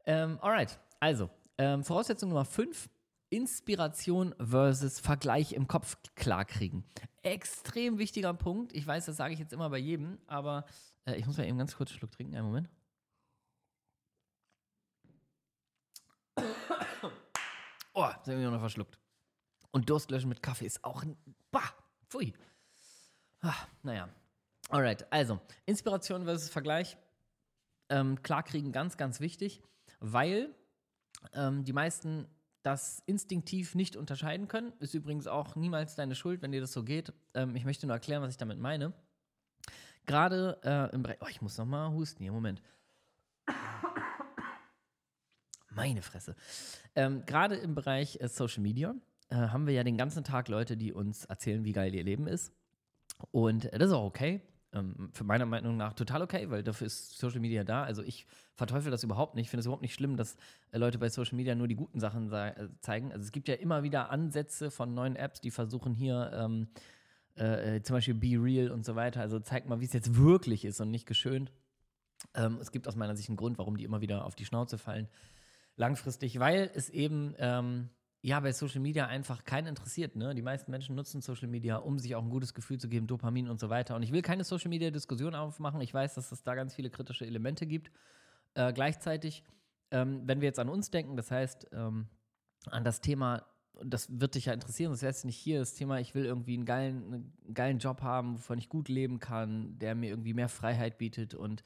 Ähm, 0.06 0.38
alright, 0.40 0.78
also 1.00 1.28
ähm, 1.58 1.84
Voraussetzung 1.84 2.30
Nummer 2.30 2.46
5. 2.46 2.88
Inspiration 3.28 4.34
versus 4.38 5.00
Vergleich 5.00 5.52
im 5.52 5.66
Kopf 5.66 5.96
klarkriegen. 6.16 6.84
Extrem 7.22 7.98
wichtiger 7.98 8.34
Punkt. 8.34 8.74
Ich 8.74 8.86
weiß, 8.86 9.06
das 9.06 9.16
sage 9.16 9.32
ich 9.32 9.40
jetzt 9.40 9.54
immer 9.54 9.70
bei 9.70 9.78
jedem, 9.78 10.18
aber 10.26 10.66
äh, 11.06 11.16
ich 11.16 11.26
muss 11.26 11.36
mal 11.36 11.46
eben 11.46 11.58
ganz 11.58 11.76
kurz 11.76 11.90
einen 11.90 11.98
Schluck 11.98 12.12
trinken. 12.12 12.34
Einen 12.34 12.46
Moment. 12.46 12.68
Oh, 17.94 18.06
jetzt 18.06 18.26
habe 18.26 18.42
ich 18.42 18.50
noch 18.50 18.58
verschluckt. 18.58 18.98
Und 19.70 19.90
Durstlöschen 19.90 20.28
mit 20.28 20.42
Kaffee 20.42 20.66
ist 20.66 20.82
auch 20.82 21.02
ein. 21.02 21.16
Bah, 21.50 21.74
pfui. 22.08 22.32
Ah, 23.40 23.54
naja. 23.82 24.08
Alright, 24.70 25.10
also 25.12 25.40
Inspiration 25.66 26.24
versus 26.24 26.48
Vergleich. 26.48 26.96
Ähm, 27.90 28.22
klarkriegen, 28.22 28.72
ganz, 28.72 28.96
ganz 28.96 29.20
wichtig, 29.20 29.62
weil 30.00 30.54
ähm, 31.34 31.64
die 31.64 31.74
meisten 31.74 32.26
das 32.62 33.02
instinktiv 33.06 33.74
nicht 33.74 33.96
unterscheiden 33.96 34.48
können. 34.48 34.72
Ist 34.78 34.94
übrigens 34.94 35.26
auch 35.26 35.56
niemals 35.56 35.94
deine 35.94 36.14
Schuld, 36.14 36.40
wenn 36.40 36.52
dir 36.52 36.60
das 36.60 36.72
so 36.72 36.84
geht. 36.84 37.12
Ähm, 37.34 37.54
ich 37.56 37.64
möchte 37.64 37.86
nur 37.86 37.94
erklären, 37.94 38.22
was 38.22 38.30
ich 38.30 38.38
damit 38.38 38.58
meine. 38.58 38.94
Gerade 40.06 40.58
äh, 40.64 40.94
im 40.94 41.02
Bereich. 41.02 41.18
Oh, 41.20 41.26
ich 41.28 41.42
muss 41.42 41.58
noch 41.58 41.66
mal 41.66 41.90
husten 41.90 42.22
hier. 42.22 42.32
Moment. 42.32 42.62
Meine 45.70 46.02
Fresse. 46.02 46.36
Ähm, 46.94 47.24
Gerade 47.26 47.56
im 47.56 47.74
Bereich 47.74 48.20
äh, 48.20 48.28
Social 48.28 48.62
Media 48.62 48.94
äh, 49.30 49.36
haben 49.36 49.66
wir 49.66 49.74
ja 49.74 49.84
den 49.84 49.96
ganzen 49.96 50.24
Tag 50.24 50.48
Leute, 50.48 50.76
die 50.76 50.92
uns 50.92 51.24
erzählen, 51.24 51.64
wie 51.64 51.72
geil 51.72 51.94
ihr 51.94 52.04
Leben 52.04 52.26
ist. 52.26 52.52
Und 53.30 53.72
äh, 53.72 53.78
das 53.78 53.88
ist 53.88 53.94
auch 53.94 54.04
okay. 54.04 54.42
Ähm, 54.74 55.10
für 55.12 55.24
meiner 55.24 55.46
Meinung 55.46 55.76
nach 55.76 55.92
total 55.92 56.22
okay, 56.22 56.50
weil 56.50 56.62
dafür 56.62 56.86
ist 56.86 57.18
Social 57.18 57.40
Media 57.40 57.64
da. 57.64 57.84
Also 57.84 58.02
ich 58.02 58.26
verteufel 58.54 58.90
das 58.90 59.02
überhaupt 59.02 59.34
nicht. 59.34 59.46
Ich 59.46 59.50
finde 59.50 59.60
es 59.60 59.66
überhaupt 59.66 59.82
nicht 59.82 59.94
schlimm, 59.94 60.16
dass 60.16 60.36
äh, 60.72 60.78
Leute 60.78 60.98
bei 60.98 61.08
Social 61.08 61.36
Media 61.36 61.54
nur 61.54 61.68
die 61.68 61.76
guten 61.76 62.00
Sachen 62.00 62.32
äh, 62.32 62.68
zeigen. 62.80 63.12
Also 63.12 63.24
es 63.24 63.32
gibt 63.32 63.48
ja 63.48 63.54
immer 63.54 63.82
wieder 63.82 64.10
Ansätze 64.10 64.70
von 64.70 64.94
neuen 64.94 65.16
Apps, 65.16 65.40
die 65.40 65.50
versuchen 65.50 65.94
hier 65.94 66.30
ähm, 66.34 66.68
äh, 67.36 67.76
äh, 67.76 67.82
zum 67.82 67.94
Beispiel 67.94 68.14
Be 68.14 68.42
Real 68.42 68.70
und 68.70 68.84
so 68.84 68.94
weiter. 68.94 69.20
Also 69.20 69.40
zeig 69.40 69.68
mal, 69.68 69.80
wie 69.80 69.86
es 69.86 69.92
jetzt 69.92 70.16
wirklich 70.16 70.64
ist 70.64 70.80
und 70.80 70.90
nicht 70.90 71.06
geschönt. 71.06 71.52
Ähm, 72.34 72.58
es 72.60 72.72
gibt 72.72 72.86
aus 72.88 72.96
meiner 72.96 73.16
Sicht 73.16 73.28
einen 73.28 73.36
Grund, 73.36 73.58
warum 73.58 73.76
die 73.76 73.84
immer 73.84 74.00
wieder 74.00 74.24
auf 74.24 74.34
die 74.34 74.44
Schnauze 74.44 74.78
fallen. 74.78 75.08
Langfristig, 75.76 76.38
weil 76.38 76.70
es 76.74 76.90
eben 76.90 77.34
ähm, 77.38 77.88
ja, 78.20 78.38
bei 78.38 78.52
Social 78.52 78.80
Media 78.80 79.06
einfach 79.06 79.44
keinen 79.44 79.66
interessiert. 79.66 80.14
Ne? 80.14 80.34
Die 80.34 80.42
meisten 80.42 80.70
Menschen 80.70 80.94
nutzen 80.94 81.20
Social 81.20 81.48
Media, 81.48 81.76
um 81.76 81.98
sich 81.98 82.14
auch 82.14 82.22
ein 82.22 82.30
gutes 82.30 82.54
Gefühl 82.54 82.78
zu 82.78 82.88
geben, 82.88 83.08
Dopamin 83.08 83.48
und 83.48 83.58
so 83.58 83.68
weiter. 83.68 83.96
Und 83.96 84.02
ich 84.04 84.12
will 84.12 84.22
keine 84.22 84.44
Social 84.44 84.68
Media 84.68 84.90
Diskussion 84.90 85.34
aufmachen. 85.34 85.80
Ich 85.80 85.92
weiß, 85.92 86.14
dass 86.14 86.30
es 86.30 86.44
da 86.44 86.54
ganz 86.54 86.74
viele 86.74 86.88
kritische 86.88 87.26
Elemente 87.26 87.66
gibt. 87.66 87.90
Äh, 88.54 88.72
gleichzeitig, 88.72 89.42
ähm, 89.90 90.22
wenn 90.24 90.40
wir 90.40 90.46
jetzt 90.46 90.60
an 90.60 90.68
uns 90.68 90.90
denken, 90.90 91.16
das 91.16 91.32
heißt 91.32 91.68
ähm, 91.72 92.06
an 92.66 92.84
das 92.84 93.00
Thema, 93.00 93.44
das 93.84 94.20
wird 94.20 94.34
dich 94.34 94.46
ja 94.46 94.52
interessieren, 94.52 94.90
das 94.90 95.02
wäre 95.02 95.10
jetzt 95.10 95.24
nicht 95.24 95.36
hier 95.36 95.58
das 95.58 95.74
Thema, 95.74 95.98
ich 95.98 96.14
will 96.14 96.24
irgendwie 96.24 96.54
einen 96.54 96.64
geilen, 96.64 97.04
einen 97.12 97.54
geilen 97.54 97.78
Job 97.78 98.02
haben, 98.02 98.34
wovon 98.34 98.58
ich 98.58 98.68
gut 98.68 98.88
leben 98.88 99.18
kann, 99.18 99.78
der 99.78 99.94
mir 99.94 100.10
irgendwie 100.10 100.34
mehr 100.34 100.48
Freiheit 100.48 100.98
bietet 100.98 101.34
und 101.34 101.64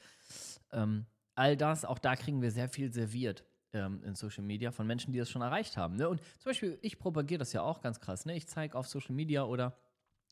ähm, 0.73 1.07
all 1.35 1.57
das, 1.57 1.85
auch 1.85 1.99
da 1.99 2.17
kriegen 2.17 2.43
wir 2.43 2.51
sehr 2.51 2.69
viel 2.69 2.93
serviert 2.93 3.45
ähm, 3.73 4.03
in 4.05 4.15
Social 4.15 4.45
Media 4.45 4.71
von 4.71 4.87
Menschen, 4.87 5.13
die 5.13 5.19
das 5.19 5.31
schon 5.31 5.43
erreicht 5.43 5.77
haben. 5.77 5.97
Ne? 5.97 6.09
Und 6.09 6.21
zum 6.39 6.51
Beispiel, 6.51 6.79
ich 6.83 6.99
propagiere 6.99 7.39
das 7.39 7.53
ja 7.53 7.63
auch 7.63 7.81
ganz 7.83 8.01
krass. 8.01 8.25
Ne? 8.25 8.37
Ich 8.37 8.47
zeige 8.47 8.77
auf 8.77 8.89
Social 8.89 9.15
Media 9.15 9.45
oder 9.45 9.77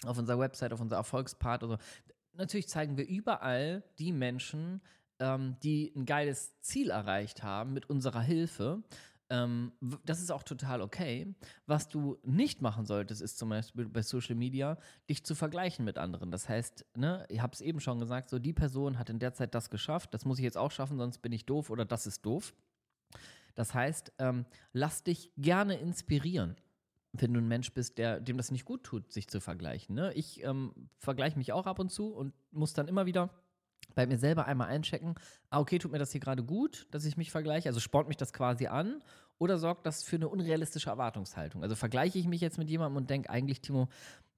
auf 0.06 0.18
unserer 0.18 0.38
Website, 0.38 0.72
auf 0.72 0.80
unserer 0.80 0.98
Erfolgspart 0.98 1.62
oder 1.62 1.78
natürlich 2.32 2.68
zeigen 2.68 2.96
wir 2.96 3.06
überall 3.06 3.84
die 3.98 4.12
Menschen, 4.12 4.80
ähm, 5.20 5.56
die 5.62 5.92
ein 5.94 6.06
geiles 6.06 6.60
Ziel 6.60 6.90
erreicht 6.90 7.42
haben 7.42 7.72
mit 7.72 7.88
unserer 7.88 8.22
Hilfe. 8.22 8.82
Ähm, 9.34 9.72
das 10.04 10.20
ist 10.20 10.30
auch 10.30 10.44
total 10.44 10.80
okay. 10.80 11.34
Was 11.66 11.88
du 11.88 12.18
nicht 12.22 12.62
machen 12.62 12.86
solltest, 12.86 13.20
ist 13.20 13.36
zum 13.36 13.48
Beispiel 13.48 13.88
bei 13.88 14.02
Social 14.02 14.36
Media, 14.36 14.78
dich 15.10 15.24
zu 15.24 15.34
vergleichen 15.34 15.84
mit 15.84 15.98
anderen. 15.98 16.30
Das 16.30 16.48
heißt, 16.48 16.86
ne, 16.96 17.26
ich 17.28 17.40
habe 17.40 17.52
es 17.52 17.60
eben 17.60 17.80
schon 17.80 17.98
gesagt, 17.98 18.30
so 18.30 18.38
die 18.38 18.52
Person 18.52 18.98
hat 18.98 19.10
in 19.10 19.18
der 19.18 19.34
Zeit 19.34 19.54
das 19.54 19.70
geschafft, 19.70 20.14
das 20.14 20.24
muss 20.24 20.38
ich 20.38 20.44
jetzt 20.44 20.56
auch 20.56 20.70
schaffen, 20.70 20.98
sonst 20.98 21.18
bin 21.18 21.32
ich 21.32 21.46
doof 21.46 21.70
oder 21.70 21.84
das 21.84 22.06
ist 22.06 22.24
doof. 22.24 22.54
Das 23.56 23.74
heißt, 23.74 24.12
ähm, 24.18 24.46
lass 24.72 25.02
dich 25.02 25.32
gerne 25.36 25.78
inspirieren, 25.78 26.56
wenn 27.12 27.34
du 27.34 27.40
ein 27.40 27.48
Mensch 27.48 27.72
bist, 27.72 27.98
der, 27.98 28.20
dem 28.20 28.36
das 28.36 28.52
nicht 28.52 28.64
gut 28.64 28.84
tut, 28.84 29.12
sich 29.12 29.28
zu 29.28 29.40
vergleichen. 29.40 29.96
Ne? 29.96 30.12
Ich 30.14 30.44
ähm, 30.44 30.72
vergleiche 30.98 31.38
mich 31.38 31.52
auch 31.52 31.66
ab 31.66 31.80
und 31.80 31.90
zu 31.90 32.14
und 32.14 32.34
muss 32.52 32.72
dann 32.72 32.86
immer 32.86 33.06
wieder 33.06 33.30
bei 33.94 34.06
mir 34.06 34.18
selber 34.18 34.46
einmal 34.46 34.68
einchecken, 34.68 35.14
ah, 35.50 35.60
okay, 35.60 35.78
tut 35.78 35.92
mir 35.92 35.98
das 35.98 36.12
hier 36.12 36.20
gerade 36.20 36.42
gut, 36.42 36.86
dass 36.90 37.04
ich 37.04 37.16
mich 37.16 37.30
vergleiche? 37.30 37.68
Also 37.68 37.80
spornt 37.80 38.08
mich 38.08 38.16
das 38.16 38.32
quasi 38.32 38.66
an 38.66 39.02
oder 39.38 39.58
sorgt 39.58 39.86
das 39.86 40.02
für 40.02 40.16
eine 40.16 40.28
unrealistische 40.28 40.90
Erwartungshaltung? 40.90 41.62
Also 41.62 41.74
vergleiche 41.74 42.18
ich 42.18 42.26
mich 42.26 42.40
jetzt 42.40 42.58
mit 42.58 42.68
jemandem 42.68 42.96
und 42.96 43.10
denke 43.10 43.30
eigentlich, 43.30 43.60
Timo, 43.60 43.88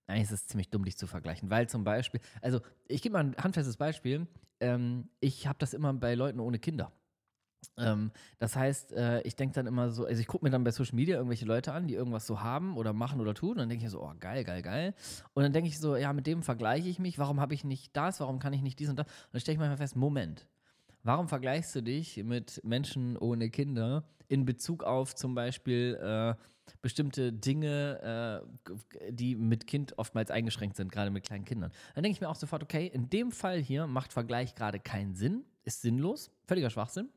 eigentlich 0.07 0.25
ist 0.25 0.33
es 0.33 0.47
ziemlich 0.47 0.71
dumm, 0.71 0.85
dich 0.85 0.97
zu 0.97 1.07
vergleichen, 1.07 1.51
weil 1.51 1.69
zum 1.69 1.85
Beispiel, 1.85 2.21
also 2.41 2.61
ich 2.89 3.03
gebe 3.03 3.15
mal 3.15 3.25
ein 3.25 3.37
handfestes 3.37 3.77
Beispiel, 3.77 4.27
ähm, 4.61 5.09
ich 5.21 5.47
habe 5.47 5.59
das 5.59 5.75
immer 5.75 5.93
bei 5.93 6.15
Leuten 6.15 6.41
ohne 6.41 6.59
Kinder. 6.59 6.93
Ähm, 7.79 8.13
das 8.39 8.57
heißt, 8.57 8.93
äh, 8.93 9.21
ich 9.23 9.37
denke 9.37 9.55
dann 9.55 9.67
immer 9.67 9.91
so, 9.91 10.07
also 10.07 10.21
ich 10.21 10.27
gucke 10.27 10.45
mir 10.45 10.51
dann 10.51 10.65
bei 10.65 10.71
Social 10.71 10.95
Media 10.95 11.17
irgendwelche 11.17 11.45
Leute 11.45 11.73
an, 11.73 11.87
die 11.89 11.95
irgendwas 11.95 12.27
so 12.27 12.41
haben 12.41 12.77
oder 12.77 12.93
machen 12.93 13.21
oder 13.21 13.35
tun. 13.35 13.53
Und 13.53 13.59
dann 13.59 13.69
denke 13.69 13.85
ich 13.85 13.91
so, 13.91 14.03
oh 14.03 14.13
geil, 14.19 14.45
geil, 14.45 14.63
geil. 14.63 14.95
Und 15.35 15.43
dann 15.43 15.53
denke 15.53 15.69
ich 15.69 15.79
so, 15.79 15.97
ja, 15.97 16.13
mit 16.13 16.27
dem 16.27 16.43
vergleiche 16.43 16.89
ich 16.89 16.99
mich. 16.99 17.19
Warum 17.19 17.41
habe 17.41 17.55
ich 17.55 17.65
nicht 17.65 17.97
das? 17.97 18.21
Warum 18.21 18.39
kann 18.39 18.53
ich 18.53 18.63
nicht 18.63 18.79
dies 18.79 18.89
und 18.89 18.99
das? 18.99 19.07
Und 19.07 19.13
dann 19.33 19.41
stelle 19.41 19.55
ich 19.55 19.59
manchmal 19.59 19.79
fest, 19.79 19.97
Moment. 19.97 20.47
Warum 21.07 21.29
vergleichst 21.29 21.73
du 21.77 21.85
dich 21.85 22.17
mit 22.25 22.61
Menschen 22.65 23.17
ohne 23.17 23.49
Kinder 23.49 24.03
in 24.27 24.45
Bezug 24.45 24.83
auf 24.83 25.15
zum 25.15 25.37
Beispiel 25.37 25.97
äh, 26.03 26.35
bestimmte 26.83 27.33
Dinge, 27.33 28.43
äh, 28.99 29.13
die 29.13 29.37
mit 29.37 29.69
Kind 29.69 29.97
oftmals 29.99 30.33
eingeschränkt 30.33 30.77
sind, 30.77 30.91
gerade 30.91 31.13
mit 31.13 31.25
kleinen 31.25 31.45
Kindern? 31.45 31.71
Dann 31.95 32.03
denke 32.03 32.17
ich 32.17 32.21
mir 32.21 32.29
auch 32.29 32.35
sofort, 32.35 32.65
okay, 32.65 32.91
in 32.93 33.09
dem 33.09 33.31
Fall 33.31 33.61
hier 33.61 33.87
macht 33.87 34.13
Vergleich 34.13 34.57
gerade 34.57 34.81
keinen 34.81 35.15
Sinn, 35.15 35.45
ist 35.63 35.81
sinnlos, 35.81 36.33
völliger 36.45 36.71
Schwachsinn. 36.71 37.09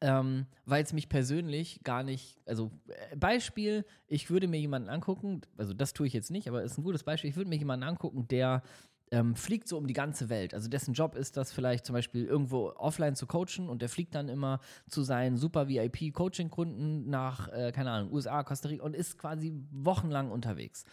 Ähm, 0.00 0.46
weil 0.64 0.84
es 0.84 0.92
mich 0.92 1.08
persönlich 1.08 1.80
gar 1.82 2.04
nicht, 2.04 2.38
also 2.46 2.70
äh, 2.86 3.16
Beispiel, 3.16 3.86
ich 4.06 4.30
würde 4.30 4.46
mir 4.46 4.60
jemanden 4.60 4.88
angucken, 4.88 5.40
also 5.56 5.74
das 5.74 5.94
tue 5.94 6.06
ich 6.06 6.12
jetzt 6.12 6.30
nicht, 6.30 6.46
aber 6.46 6.62
ist 6.62 6.78
ein 6.78 6.84
gutes 6.84 7.02
Beispiel, 7.02 7.30
ich 7.30 7.36
würde 7.36 7.50
mir 7.50 7.56
jemanden 7.56 7.82
angucken, 7.82 8.28
der 8.28 8.62
ähm, 9.10 9.34
fliegt 9.34 9.68
so 9.68 9.78
um 9.78 9.86
die 9.86 9.94
ganze 9.94 10.28
Welt. 10.28 10.54
Also 10.54 10.68
dessen 10.68 10.94
Job 10.94 11.14
ist 11.14 11.36
das 11.36 11.52
vielleicht 11.52 11.86
zum 11.86 11.94
Beispiel 11.94 12.24
irgendwo 12.24 12.72
offline 12.76 13.14
zu 13.14 13.26
coachen 13.26 13.68
und 13.68 13.82
der 13.82 13.88
fliegt 13.88 14.14
dann 14.14 14.28
immer 14.28 14.60
zu 14.88 15.02
seinen 15.02 15.36
super 15.36 15.68
VIP-Coaching-Kunden 15.68 17.08
nach, 17.08 17.48
äh, 17.48 17.72
keine 17.72 17.90
Ahnung, 17.90 18.12
USA, 18.12 18.42
Costa 18.42 18.68
Rica 18.68 18.84
und 18.84 18.94
ist 18.94 19.18
quasi 19.18 19.52
wochenlang 19.70 20.30
unterwegs. 20.30 20.84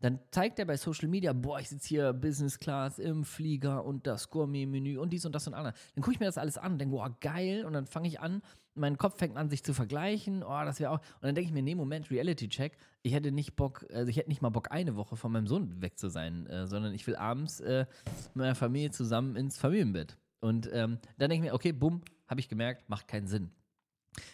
Dann 0.00 0.18
zeigt 0.30 0.58
er 0.58 0.66
bei 0.66 0.76
Social 0.76 1.08
Media, 1.08 1.32
boah, 1.32 1.60
ich 1.60 1.68
sitze 1.70 1.88
hier 1.88 2.12
Business 2.12 2.58
Class 2.58 2.98
im 2.98 3.24
Flieger 3.24 3.84
und 3.84 4.06
das 4.06 4.30
Gourmet-Menü 4.30 4.98
und 4.98 5.12
dies 5.12 5.24
und 5.24 5.34
das 5.34 5.46
und 5.46 5.54
andere. 5.54 5.74
Dann 5.94 6.02
gucke 6.02 6.14
ich 6.14 6.20
mir 6.20 6.26
das 6.26 6.38
alles 6.38 6.58
an 6.58 6.72
und 6.72 6.78
denke, 6.78 6.94
boah, 6.94 7.16
geil. 7.20 7.64
Und 7.64 7.72
dann 7.72 7.86
fange 7.86 8.08
ich 8.08 8.20
an, 8.20 8.42
mein 8.74 8.98
Kopf 8.98 9.18
fängt 9.18 9.36
an, 9.36 9.48
sich 9.48 9.62
zu 9.62 9.74
vergleichen. 9.74 10.42
Oh, 10.42 10.64
das 10.64 10.80
wäre 10.80 10.90
auch. 10.90 10.98
Und 10.98 11.22
dann 11.22 11.34
denke 11.34 11.48
ich 11.48 11.54
mir, 11.54 11.62
nee, 11.62 11.74
Moment, 11.74 12.10
Reality-Check. 12.10 12.76
Ich 13.02 13.12
hätte 13.12 13.32
nicht 13.32 13.56
Bock, 13.56 13.86
also 13.92 14.08
ich 14.08 14.16
hätte 14.16 14.28
nicht 14.28 14.42
mal 14.42 14.50
Bock, 14.50 14.70
eine 14.70 14.96
Woche 14.96 15.16
von 15.16 15.32
meinem 15.32 15.46
Sohn 15.46 15.80
weg 15.80 15.98
zu 15.98 16.08
sein, 16.08 16.46
äh, 16.46 16.66
sondern 16.66 16.94
ich 16.94 17.06
will 17.06 17.16
abends 17.16 17.60
äh, 17.60 17.86
mit 18.34 18.36
meiner 18.36 18.54
Familie 18.54 18.90
zusammen 18.90 19.36
ins 19.36 19.58
Familienbett. 19.58 20.18
Und 20.40 20.68
ähm, 20.72 20.98
dann 21.18 21.30
denke 21.30 21.34
ich 21.34 21.50
mir, 21.50 21.54
okay, 21.54 21.72
bumm, 21.72 22.02
habe 22.26 22.40
ich 22.40 22.48
gemerkt, 22.48 22.88
macht 22.88 23.08
keinen 23.08 23.26
Sinn. 23.26 23.50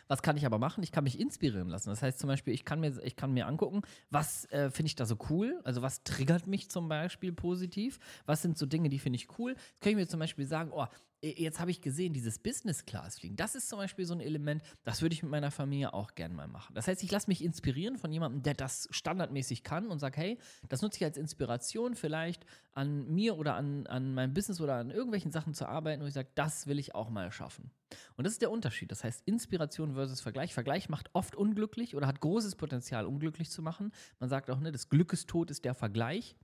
Was 0.09 0.23
kann 0.23 0.37
ich 0.37 0.45
aber 0.45 0.59
machen? 0.59 0.83
Ich 0.83 0.93
kann 0.93 1.05
mich 1.05 1.19
inspirieren 1.19 1.69
lassen. 1.69 1.89
Das 1.89 2.03
heißt 2.03 2.19
zum 2.19 2.29
Beispiel, 2.29 2.53
ich 2.53 2.65
kann 2.65 2.81
mir, 2.81 3.01
ich 3.03 3.17
kann 3.17 3.33
mir 3.33 3.47
angucken, 3.47 3.83
was 4.11 4.45
äh, 4.47 4.71
finde 4.71 4.89
ich 4.89 4.95
da 4.95 5.07
so 5.07 5.17
cool? 5.31 5.61
Also 5.65 5.83
was 5.83 6.03
triggert 6.03 6.47
mich 6.47 6.71
zum 6.71 6.89
Beispiel 6.89 7.33
positiv? 7.33 7.99
Was 8.27 8.43
sind 8.43 8.59
so 8.59 8.67
Dinge, 8.67 8.89
die 8.89 8.99
finde 8.99 9.17
ich 9.17 9.39
cool? 9.39 9.53
Jetzt 9.53 9.81
kann 9.81 9.91
ich 9.93 9.97
mir 9.97 10.09
zum 10.09 10.21
Beispiel 10.21 10.47
sagen, 10.47 10.71
oh, 10.73 10.87
jetzt 11.23 11.61
habe 11.61 11.71
ich 11.71 11.81
gesehen, 11.81 12.13
dieses 12.13 12.39
Business 12.39 12.85
Class 12.87 13.19
fliegen, 13.19 13.37
das 13.37 13.55
ist 13.55 13.69
zum 13.69 13.79
Beispiel 13.79 14.05
so 14.05 14.15
ein 14.15 14.21
Element, 14.21 14.63
das 14.85 15.03
würde 15.03 15.15
ich 15.15 15.23
mit 15.23 15.31
meiner 15.31 15.51
Familie 15.51 15.93
auch 15.93 16.15
gerne 16.15 16.35
mal 16.35 16.49
machen. 16.49 16.75
Das 16.75 16.89
heißt, 16.89 17.03
ich 17.03 17.11
lasse 17.11 17.29
mich 17.29 17.45
inspirieren 17.45 17.99
von 17.99 18.13
jemandem, 18.13 18.43
der 18.43 18.55
das 18.55 18.89
standardmäßig 18.91 19.63
kann 19.63 19.89
und 19.89 19.99
sage, 19.99 20.19
hey, 20.19 20.39
das 20.69 20.83
nutze 20.83 20.99
ich 20.99 21.05
als 21.05 21.17
Inspiration 21.17 21.95
vielleicht 21.95 22.47
an 22.73 23.07
mir 23.13 23.37
oder 23.37 23.55
an, 23.55 23.87
an 23.87 24.15
meinem 24.15 24.33
Business 24.33 24.61
oder 24.61 24.77
an 24.77 24.91
irgendwelchen 24.91 25.31
Sachen 25.31 25.55
zu 25.55 25.67
arbeiten, 25.67 26.03
wo 26.03 26.07
ich 26.07 26.15
sage, 26.15 26.31
das 26.35 26.67
will 26.67 26.79
ich 26.79 26.95
auch 26.95 27.11
mal 27.11 27.31
schaffen. 27.33 27.71
Und 28.17 28.25
das 28.25 28.35
ist 28.35 28.43
der 28.43 28.51
Unterschied. 28.51 28.91
Das 28.91 29.05
heißt, 29.05 29.23
Inspiration 29.27 29.95
versus 29.95 30.21
Vergleich. 30.21 30.55
Vergleich 30.55 30.89
macht 30.89 31.11
oft 31.13 31.35
unglücklich 31.35 31.97
oder 31.97 32.07
hat 32.07 32.21
großes 32.21 32.57
Potenzial, 32.57 33.05
unglücklich 33.05 33.51
zu 33.51 33.63
machen. 33.63 33.93
Man 34.21 34.29
sagt 34.29 34.51
auch, 34.51 34.61
ne, 34.61 34.73
das 34.73 34.89
Glückestod 34.89 35.51
ist 35.51 35.65
der 35.65 35.75
Vergleich 35.75 36.37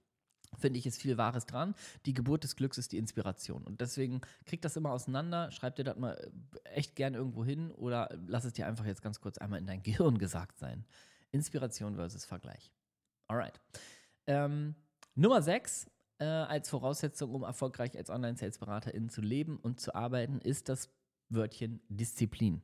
finde 0.58 0.78
ich, 0.78 0.86
ist 0.86 1.00
viel 1.00 1.18
Wahres 1.18 1.46
dran. 1.46 1.74
Die 2.04 2.14
Geburt 2.14 2.44
des 2.44 2.56
Glücks 2.56 2.78
ist 2.78 2.92
die 2.92 2.98
Inspiration. 2.98 3.64
Und 3.64 3.80
deswegen 3.80 4.20
kriegt 4.44 4.64
das 4.64 4.76
immer 4.76 4.90
auseinander, 4.90 5.50
schreib 5.50 5.76
dir 5.76 5.84
das 5.84 5.96
mal 5.96 6.14
äh, 6.64 6.68
echt 6.70 6.96
gern 6.96 7.14
irgendwo 7.14 7.44
hin 7.44 7.70
oder 7.70 8.08
lass 8.26 8.44
es 8.44 8.52
dir 8.52 8.66
einfach 8.66 8.84
jetzt 8.86 9.02
ganz 9.02 9.20
kurz 9.20 9.38
einmal 9.38 9.58
in 9.58 9.66
dein 9.66 9.82
Gehirn 9.82 10.18
gesagt 10.18 10.58
sein. 10.58 10.84
Inspiration 11.32 11.96
versus 11.96 12.24
Vergleich. 12.24 12.72
Alright. 13.28 13.60
Ähm, 14.26 14.74
Nummer 15.14 15.42
6 15.42 15.90
äh, 16.18 16.24
als 16.24 16.68
Voraussetzung, 16.68 17.34
um 17.34 17.42
erfolgreich 17.42 17.96
als 17.96 18.10
Online-Sales-Beraterin 18.10 19.08
zu 19.08 19.20
leben 19.20 19.58
und 19.58 19.80
zu 19.80 19.94
arbeiten, 19.94 20.40
ist 20.40 20.68
das 20.68 20.90
Wörtchen 21.28 21.80
Disziplin. 21.88 22.62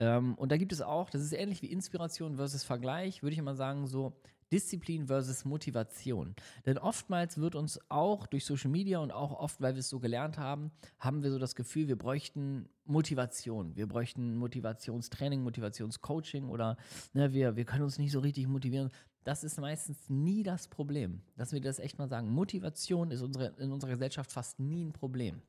Ähm, 0.00 0.34
und 0.34 0.52
da 0.52 0.56
gibt 0.56 0.72
es 0.72 0.80
auch, 0.80 1.10
das 1.10 1.22
ist 1.22 1.32
ähnlich 1.32 1.62
wie 1.62 1.66
Inspiration 1.66 2.36
versus 2.36 2.64
Vergleich, 2.64 3.22
würde 3.22 3.32
ich 3.32 3.38
immer 3.38 3.54
sagen, 3.54 3.86
so 3.86 4.20
Disziplin 4.52 5.06
versus 5.06 5.44
Motivation. 5.44 6.34
Denn 6.66 6.78
oftmals 6.78 7.38
wird 7.38 7.54
uns 7.54 7.80
auch 7.88 8.26
durch 8.26 8.44
Social 8.44 8.70
Media 8.70 8.98
und 8.98 9.10
auch 9.10 9.32
oft, 9.32 9.60
weil 9.60 9.74
wir 9.74 9.80
es 9.80 9.88
so 9.88 10.00
gelernt 10.00 10.38
haben, 10.38 10.70
haben 10.98 11.22
wir 11.22 11.30
so 11.30 11.38
das 11.38 11.54
Gefühl, 11.54 11.88
wir 11.88 11.96
bräuchten 11.96 12.68
Motivation. 12.84 13.76
Wir 13.76 13.86
bräuchten 13.86 14.36
Motivationstraining, 14.36 15.42
Motivationscoaching 15.42 16.48
oder 16.48 16.76
ne, 17.12 17.32
wir, 17.32 17.56
wir 17.56 17.64
können 17.64 17.84
uns 17.84 17.98
nicht 17.98 18.12
so 18.12 18.20
richtig 18.20 18.46
motivieren. 18.46 18.90
Das 19.24 19.44
ist 19.44 19.60
meistens 19.60 20.08
nie 20.08 20.42
das 20.42 20.68
Problem. 20.68 21.20
Lassen 21.36 21.52
wir 21.52 21.60
das 21.60 21.78
echt 21.78 21.98
mal 21.98 22.08
sagen. 22.08 22.30
Motivation 22.30 23.10
ist 23.10 23.20
unsere, 23.20 23.48
in 23.58 23.72
unserer 23.72 23.90
Gesellschaft 23.90 24.32
fast 24.32 24.58
nie 24.58 24.84
ein 24.84 24.92
Problem. 24.92 25.42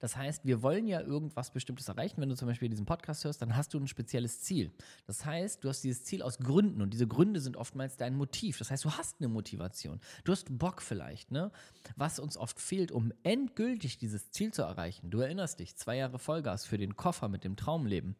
Das 0.00 0.16
heißt, 0.16 0.44
wir 0.44 0.62
wollen 0.62 0.86
ja 0.86 1.00
irgendwas 1.00 1.50
Bestimmtes 1.50 1.88
erreichen. 1.88 2.20
Wenn 2.20 2.28
du 2.28 2.36
zum 2.36 2.48
Beispiel 2.48 2.68
diesen 2.68 2.86
Podcast 2.86 3.24
hörst, 3.24 3.42
dann 3.42 3.56
hast 3.56 3.74
du 3.74 3.78
ein 3.78 3.88
spezielles 3.88 4.40
Ziel. 4.42 4.72
Das 5.06 5.24
heißt, 5.24 5.62
du 5.62 5.68
hast 5.68 5.82
dieses 5.82 6.04
Ziel 6.04 6.22
aus 6.22 6.38
Gründen 6.38 6.82
und 6.82 6.92
diese 6.92 7.06
Gründe 7.06 7.40
sind 7.40 7.56
oftmals 7.56 7.96
dein 7.96 8.16
Motiv. 8.16 8.58
Das 8.58 8.70
heißt, 8.70 8.84
du 8.84 8.90
hast 8.92 9.20
eine 9.20 9.28
Motivation. 9.28 10.00
Du 10.24 10.32
hast 10.32 10.58
Bock 10.58 10.82
vielleicht, 10.82 11.30
ne? 11.30 11.50
Was 11.96 12.18
uns 12.18 12.36
oft 12.36 12.60
fehlt, 12.60 12.92
um 12.92 13.12
endgültig 13.22 13.98
dieses 13.98 14.30
Ziel 14.30 14.52
zu 14.52 14.62
erreichen. 14.62 15.10
Du 15.10 15.20
erinnerst 15.20 15.60
dich, 15.60 15.76
zwei 15.76 15.96
Jahre 15.96 16.18
Vollgas 16.18 16.64
für 16.64 16.78
den 16.78 16.96
Koffer 16.96 17.28
mit 17.28 17.44
dem 17.44 17.56
Traumleben 17.56 18.16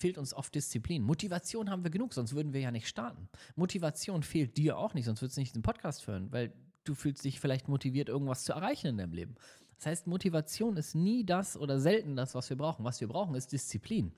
fehlt 0.00 0.18
uns 0.18 0.34
oft 0.34 0.54
Disziplin. 0.54 1.02
Motivation 1.02 1.70
haben 1.70 1.84
wir 1.84 1.90
genug, 1.90 2.14
sonst 2.14 2.34
würden 2.34 2.52
wir 2.52 2.60
ja 2.60 2.70
nicht 2.70 2.88
starten. 2.88 3.28
Motivation 3.54 4.22
fehlt 4.22 4.56
dir 4.56 4.78
auch 4.78 4.94
nicht, 4.94 5.04
sonst 5.04 5.20
würdest 5.20 5.36
du 5.36 5.42
nicht 5.42 5.54
den 5.54 5.62
Podcast 5.62 6.06
hören, 6.06 6.32
weil 6.32 6.52
du 6.84 6.94
fühlst 6.94 7.24
dich 7.24 7.38
vielleicht 7.38 7.68
motiviert, 7.68 8.08
irgendwas 8.08 8.44
zu 8.44 8.52
erreichen 8.52 8.88
in 8.88 8.98
deinem 8.98 9.12
Leben. 9.12 9.34
Das 9.80 9.86
heißt, 9.86 10.06
Motivation 10.08 10.76
ist 10.76 10.94
nie 10.94 11.24
das 11.24 11.56
oder 11.56 11.80
selten 11.80 12.14
das, 12.14 12.34
was 12.34 12.50
wir 12.50 12.56
brauchen. 12.58 12.84
Was 12.84 13.00
wir 13.00 13.08
brauchen, 13.08 13.34
ist 13.34 13.50
Disziplin. 13.50 14.12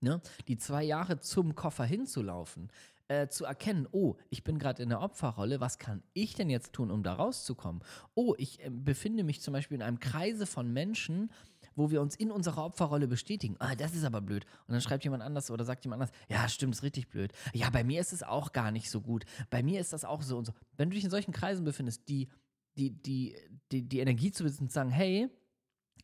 Ne? 0.00 0.20
Die 0.46 0.56
zwei 0.56 0.84
Jahre 0.84 1.18
zum 1.18 1.56
Koffer 1.56 1.84
hinzulaufen, 1.84 2.70
äh, 3.08 3.26
zu 3.26 3.44
erkennen, 3.44 3.88
oh, 3.90 4.14
ich 4.30 4.44
bin 4.44 4.60
gerade 4.60 4.80
in 4.80 4.90
der 4.90 5.00
Opferrolle, 5.00 5.60
was 5.60 5.80
kann 5.80 6.04
ich 6.12 6.34
denn 6.34 6.50
jetzt 6.50 6.72
tun, 6.72 6.92
um 6.92 7.02
da 7.02 7.14
rauszukommen? 7.14 7.82
Oh, 8.14 8.36
ich 8.38 8.64
äh, 8.64 8.70
befinde 8.70 9.24
mich 9.24 9.40
zum 9.40 9.52
Beispiel 9.52 9.74
in 9.74 9.82
einem 9.82 9.98
Kreise 9.98 10.46
von 10.46 10.72
Menschen, 10.72 11.32
wo 11.74 11.90
wir 11.90 12.00
uns 12.00 12.14
in 12.14 12.30
unserer 12.30 12.64
Opferrolle 12.64 13.08
bestätigen. 13.08 13.56
Ah, 13.58 13.74
das 13.74 13.96
ist 13.96 14.04
aber 14.04 14.20
blöd. 14.20 14.46
Und 14.68 14.72
dann 14.72 14.80
schreibt 14.80 15.02
jemand 15.02 15.24
anders 15.24 15.50
oder 15.50 15.64
sagt 15.64 15.84
jemand 15.84 16.02
anders, 16.02 16.16
ja, 16.28 16.48
stimmt, 16.48 16.76
ist 16.76 16.84
richtig 16.84 17.08
blöd. 17.08 17.32
Ja, 17.54 17.70
bei 17.70 17.82
mir 17.82 18.00
ist 18.00 18.12
es 18.12 18.22
auch 18.22 18.52
gar 18.52 18.70
nicht 18.70 18.88
so 18.88 19.00
gut. 19.00 19.24
Bei 19.50 19.64
mir 19.64 19.80
ist 19.80 19.92
das 19.92 20.04
auch 20.04 20.22
so 20.22 20.38
und 20.38 20.44
so. 20.44 20.52
Wenn 20.76 20.90
du 20.90 20.94
dich 20.94 21.04
in 21.04 21.10
solchen 21.10 21.32
Kreisen 21.32 21.64
befindest, 21.64 22.08
die 22.08 22.28
die, 22.76 22.90
die, 22.90 23.36
die, 23.70 23.88
die 23.88 24.00
Energie 24.00 24.32
zu 24.32 24.44
besitzen 24.44 24.64
und 24.64 24.72
sagen, 24.72 24.90
hey, 24.90 25.28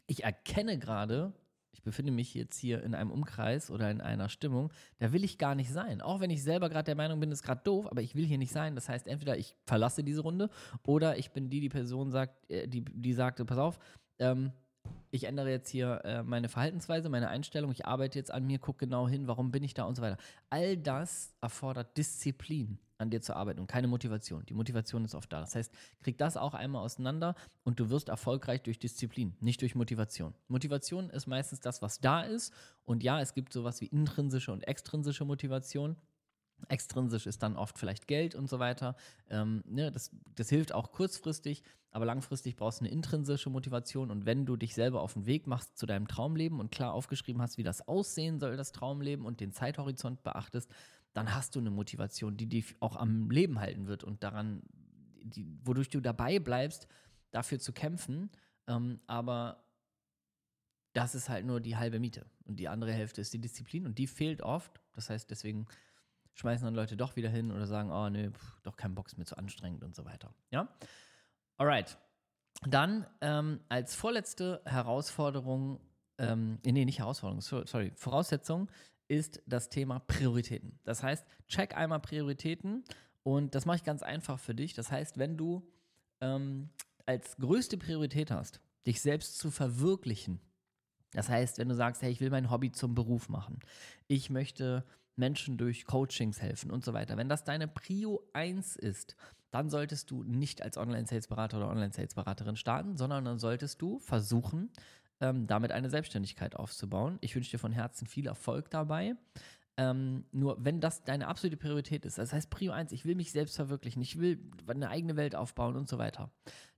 ich 0.07 0.25
erkenne 0.25 0.79
gerade, 0.79 1.33
ich 1.73 1.83
befinde 1.83 2.13
mich 2.13 2.35
jetzt 2.35 2.59
hier 2.59 2.83
in 2.83 2.95
einem 2.95 3.11
Umkreis 3.11 3.71
oder 3.71 3.91
in 3.91 4.01
einer 4.01 4.29
Stimmung, 4.29 4.73
da 4.99 5.13
will 5.13 5.25
ich 5.25 5.39
gar 5.39 5.55
nicht 5.55 5.71
sein. 5.71 6.01
Auch 6.01 6.21
wenn 6.21 6.31
ich 6.31 6.43
selber 6.43 6.69
gerade 6.69 6.87
der 6.87 6.97
Meinung 6.97 7.21
bin, 7.21 7.31
ist 7.31 7.43
gerade 7.43 7.63
doof, 7.63 7.87
aber 7.91 8.03
ich 8.03 8.15
will 8.15 8.27
hier 8.27 8.39
nicht 8.39 8.53
sein. 8.53 8.75
Das 8.75 8.89
heißt, 8.89 9.07
entweder 9.07 9.37
ich 9.37 9.55
verlasse 9.67 10.03
diese 10.03 10.23
Runde 10.23 10.51
oder 10.83 11.19
ich 11.19 11.31
bin 11.31 11.51
die, 11.51 11.61
die 11.61 11.69
Person 11.69 12.11
sagt, 12.11 12.51
äh, 12.51 12.67
die, 12.67 12.85
die 12.85 13.13
sagte, 13.13 13.45
pass 13.45 13.59
auf, 13.59 13.79
ähm, 14.19 14.53
ich 15.11 15.25
ändere 15.25 15.51
jetzt 15.51 15.69
hier 15.69 16.01
äh, 16.05 16.23
meine 16.23 16.49
Verhaltensweise, 16.49 17.09
meine 17.09 17.29
Einstellung, 17.29 17.71
ich 17.71 17.87
arbeite 17.87 18.19
jetzt 18.19 18.31
an 18.31 18.47
mir, 18.47 18.59
gucke 18.59 18.87
genau 18.87 19.07
hin, 19.09 19.27
warum 19.27 19.51
bin 19.51 19.63
ich 19.63 19.75
da 19.75 19.85
und 19.85 19.95
so 19.95 20.03
weiter. 20.03 20.17
All 20.51 20.77
das 20.77 21.35
erfordert 21.41 21.97
Disziplin 21.97 22.79
an 22.99 23.11
dir 23.11 23.23
zu 23.23 23.35
arbeiten 23.35 23.61
und 23.61 23.69
keine 23.69 23.87
Motivation. 23.87 24.45
Die 24.47 24.55
Motivation 24.55 25.05
ist 25.05 25.15
oft 25.15 25.33
da. 25.33 25.41
Das 25.41 25.55
heißt, 25.55 25.73
krieg 26.03 26.19
das 26.19 26.37
auch 26.37 26.55
einmal 26.55 26.83
auseinander 26.83 27.35
und 27.65 27.81
du 27.81 27.91
wirst 27.91 28.09
erfolgreich 28.09 28.63
durch 28.63 28.79
Disziplin, 28.79 29.37
nicht 29.41 29.63
durch 29.63 29.75
Motivation. 29.75 30.35
Motivation 30.49 31.09
ist 31.11 31.27
meistens 31.27 31.61
das, 31.61 31.81
was 31.81 32.01
da 32.01 32.23
ist. 32.23 32.53
Und 32.85 33.03
ja, 33.03 33.21
es 33.21 33.35
gibt 33.35 33.53
sowas 33.53 33.81
wie 33.81 33.87
intrinsische 33.87 34.53
und 34.53 34.67
extrinsische 34.67 35.25
Motivation. 35.25 35.97
Extrinsisch 36.67 37.27
ist 37.27 37.43
dann 37.45 37.57
oft 37.57 37.79
vielleicht 37.79 38.09
Geld 38.09 38.35
und 38.35 38.51
so 38.51 38.59
weiter. 38.59 38.97
Ähm, 39.31 39.63
ne, 39.65 39.93
das, 39.93 40.11
das 40.35 40.49
hilft 40.49 40.75
auch 40.75 40.91
kurzfristig, 40.91 41.63
aber 41.93 42.05
langfristig 42.05 42.57
brauchst 42.57 42.81
du 42.81 42.85
eine 42.85 42.93
intrinsische 42.93 43.49
Motivation. 43.49 44.11
Und 44.11 44.27
wenn 44.27 44.45
du 44.45 44.57
dich 44.57 44.75
selber 44.75 45.01
auf 45.01 45.13
den 45.13 45.27
Weg 45.27 45.47
machst 45.47 45.79
zu 45.79 45.87
deinem 45.87 46.09
Traumleben 46.09 46.59
und 46.59 46.73
klar 46.73 46.93
aufgeschrieben 46.93 47.41
hast, 47.41 47.59
wie 47.59 47.63
das 47.63 47.87
aussehen 47.87 48.41
soll, 48.41 48.57
das 48.57 48.73
Traumleben 48.73 49.25
und 49.25 49.39
den 49.41 49.53
Zeithorizont 49.53 50.25
beachtest, 50.25 50.69
dann 51.19 51.35
hast 51.35 51.57
du 51.57 51.59
eine 51.59 51.73
Motivation, 51.73 52.37
die 52.37 52.47
dich 52.47 52.77
auch 52.79 52.95
am 52.95 53.29
Leben 53.29 53.59
halten 53.59 53.89
wird 53.89 54.05
und 54.05 54.23
daran, 54.23 54.63
die, 55.21 55.45
wodurch 55.65 55.91
du 55.91 56.01
dabei 56.01 56.39
bleibst, 56.39 56.87
dafür 57.33 57.59
zu 57.59 57.73
kämpfen. 57.73 58.31
Ähm, 58.69 59.01
aber 59.09 59.65
das 60.93 61.17
ist 61.17 61.29
halt 61.29 61.45
nur 61.45 61.61
die 61.61 61.77
halbe 61.77 61.99
Miete. 61.99 62.25
Und 62.45 62.61
die 62.61 62.69
andere 62.69 62.93
Hälfte 62.93 63.21
ist 63.21 63.33
die 63.35 63.41
Disziplin 63.41 63.85
und 63.85 63.99
die 63.99 64.07
fehlt 64.07 64.43
oft. 64.43 64.81
Das 64.93 65.11
heißt, 65.11 65.29
deswegen 65.29 65.67
schmeißen 66.35 66.65
dann 66.65 66.77
Leute 66.77 66.97
doch 66.97 67.17
wieder 67.17 67.31
hin 67.31 67.51
oder 67.51 67.67
sagen, 67.67 67.91
oh 67.91 68.09
nee, 68.09 68.31
pff, 68.31 68.61
doch 68.63 68.77
kein 68.77 68.95
Box, 68.95 69.17
mir 69.17 69.25
zu 69.25 69.37
anstrengend 69.37 69.83
und 69.83 69.97
so 69.97 70.05
weiter. 70.05 70.33
Ja? 70.53 70.69
Alright. 71.57 71.99
Dann 72.63 73.09
ähm, 73.23 73.59
als 73.69 73.97
vorletzte 73.97 74.63
Herausforderung, 74.65 75.81
ähm, 76.19 76.61
nee, 76.65 76.85
nicht 76.85 77.01
Herausforderung, 77.01 77.41
sorry, 77.41 77.91
Voraussetzung 77.97 78.69
ist 79.09 79.43
das 79.47 79.69
Thema 79.69 79.99
Prioritäten. 79.99 80.79
Das 80.85 81.03
heißt, 81.03 81.27
check 81.49 81.77
einmal 81.77 82.01
Prioritäten 82.01 82.85
und 83.23 83.55
das 83.55 83.67
mache 83.67 83.79
ich 83.79 83.85
ganz 83.85 84.03
einfach 84.03 84.39
für 84.39 84.55
dich. 84.55 84.75
Das 84.75 84.91
heißt, 84.91 85.19
wenn 85.19 85.37
du 85.37 85.67
ähm, 86.21 86.71
als 87.07 87.37
größte 87.39 87.79
Priorität 87.79 88.31
hast, 88.31 88.61
dich 88.87 89.01
selbst 89.01 89.39
zu 89.39 89.51
verwirklichen, 89.51 90.41
Das 91.13 91.29
heißt, 91.29 91.59
wenn 91.59 91.69
du 91.69 91.75
sagst, 91.75 92.03
hey, 92.03 92.11
ich 92.11 92.21
will 92.21 92.31
mein 92.31 92.51
Hobby 92.51 92.71
zum 92.71 92.95
Beruf 92.95 93.29
machen, 93.31 93.61
ich 94.09 94.29
möchte 94.29 94.85
Menschen 95.17 95.57
durch 95.57 95.85
Coachings 95.85 96.41
helfen 96.41 96.71
und 96.71 96.85
so 96.85 96.93
weiter. 96.93 97.17
Wenn 97.17 97.29
das 97.29 97.45
deine 97.45 97.67
Prio 97.67 98.23
1 98.35 98.77
ist, 98.77 99.17
dann 99.51 99.71
solltest 99.71 100.11
du 100.11 100.23
nicht 100.23 100.63
als 100.63 100.77
Online-Sales-Berater 100.77 101.57
oder 101.57 101.71
Online-Sales-Beraterin 101.71 102.57
starten, 102.57 102.97
sondern 102.97 103.25
dann 103.25 103.39
solltest 103.39 103.81
du 103.81 103.99
versuchen, 103.99 104.71
ähm, 105.21 105.47
damit 105.47 105.73
eine 105.73 105.91
Selbstständigkeit 105.91 106.57
aufzubauen. 106.57 107.19
Ich 107.21 107.35
wünsche 107.35 107.51
dir 107.51 107.59
von 107.59 107.73
Herzen 107.73 108.07
viel 108.07 108.27
Erfolg 108.27 108.71
dabei. 108.71 109.17
Ähm, 109.77 110.25
nur 110.33 110.65
wenn 110.65 110.81
das 110.81 111.05
deine 111.05 111.29
absolute 111.29 111.57
Priorität 111.57 112.05
ist, 112.05 112.19
das 112.19 112.33
heißt 112.33 112.51
Prio 112.51 112.73
1, 112.73 112.91
ich 112.91 113.05
will 113.05 113.15
mich 113.15 113.31
selbst 113.31 113.55
verwirklichen, 113.55 114.03
ich 114.03 114.19
will 114.19 114.41
eine 114.67 114.91
eigene 114.91 115.15
Welt 115.17 115.37
aufbauen 115.37 115.77
und 115.77 115.89
so 115.89 115.99
weiter, 115.99 116.33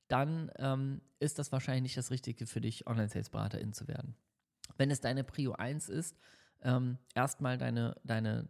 dann 0.09 0.50
ähm, 0.59 1.00
ist 1.18 1.38
das 1.38 1.50
wahrscheinlich 1.50 1.83
nicht 1.83 1.96
das 1.96 2.11
Richtige 2.11 2.46
für 2.46 2.61
dich, 2.61 2.87
Online-Sales-Beraterin 2.87 3.72
zu 3.72 3.88
werden. 3.88 4.16
Wenn 4.76 4.90
es 4.90 5.00
deine 5.00 5.24
Prio 5.24 5.53
1 5.53 5.88
ist, 5.88 6.18
ähm, 6.62 6.98
erstmal 7.14 7.57
deine, 7.57 7.96
deine 8.05 8.48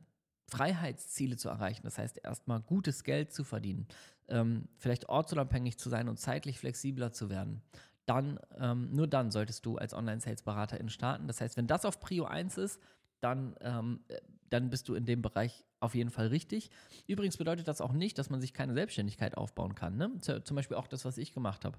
Freiheitsziele 0.49 1.37
zu 1.37 1.49
erreichen, 1.49 1.83
das 1.85 1.99
heißt 1.99 2.19
erstmal 2.25 2.61
gutes 2.61 3.05
Geld 3.05 3.33
zu 3.33 3.45
verdienen, 3.45 3.87
ähm, 4.29 4.69
vielleicht 4.79 5.09
ortsunabhängig 5.09 5.79
zu 5.79 5.89
sein 5.91 6.09
und 6.09 6.19
zeitlich 6.19 6.59
flexibler 6.59 7.13
zu 7.13 7.31
werden, 7.31 7.63
dann, 8.07 8.39
ähm, 8.59 8.91
nur 8.93 9.07
dann 9.07 9.31
solltest 9.31 9.65
du 9.67 9.77
als 9.77 9.95
Online-Sales-Beraterin 9.95 10.89
starten. 10.89 11.27
Das 11.27 11.41
heißt, 11.41 11.57
wenn 11.57 11.67
das 11.67 11.85
auf 11.85 12.01
Prio 12.01 12.25
1 12.25 12.59
ist, 12.59 12.81
dann, 13.21 13.55
ähm, 13.61 14.01
dann 14.49 14.71
bist 14.71 14.89
du 14.89 14.95
in 14.95 15.05
dem 15.05 15.23
Bereich 15.23 15.65
auf 15.79 15.95
jeden 15.95 16.11
Fall 16.11 16.29
richtig. 16.29 16.71
Übrigens 17.07 17.37
bedeutet 17.37 17.69
das 17.69 17.81
auch 17.81 17.93
nicht, 17.93 18.19
dass 18.19 18.31
man 18.31 18.41
sich 18.41 18.53
keine 18.53 18.75
Selbstständigkeit 18.75 19.37
aufbauen 19.37 19.75
kann. 19.75 19.97
Ne? 19.97 20.19
Zum 20.21 20.57
Beispiel 20.57 20.77
auch 20.77 20.87
das, 20.87 21.05
was 21.05 21.19
ich 21.19 21.33
gemacht 21.33 21.65
habe 21.65 21.79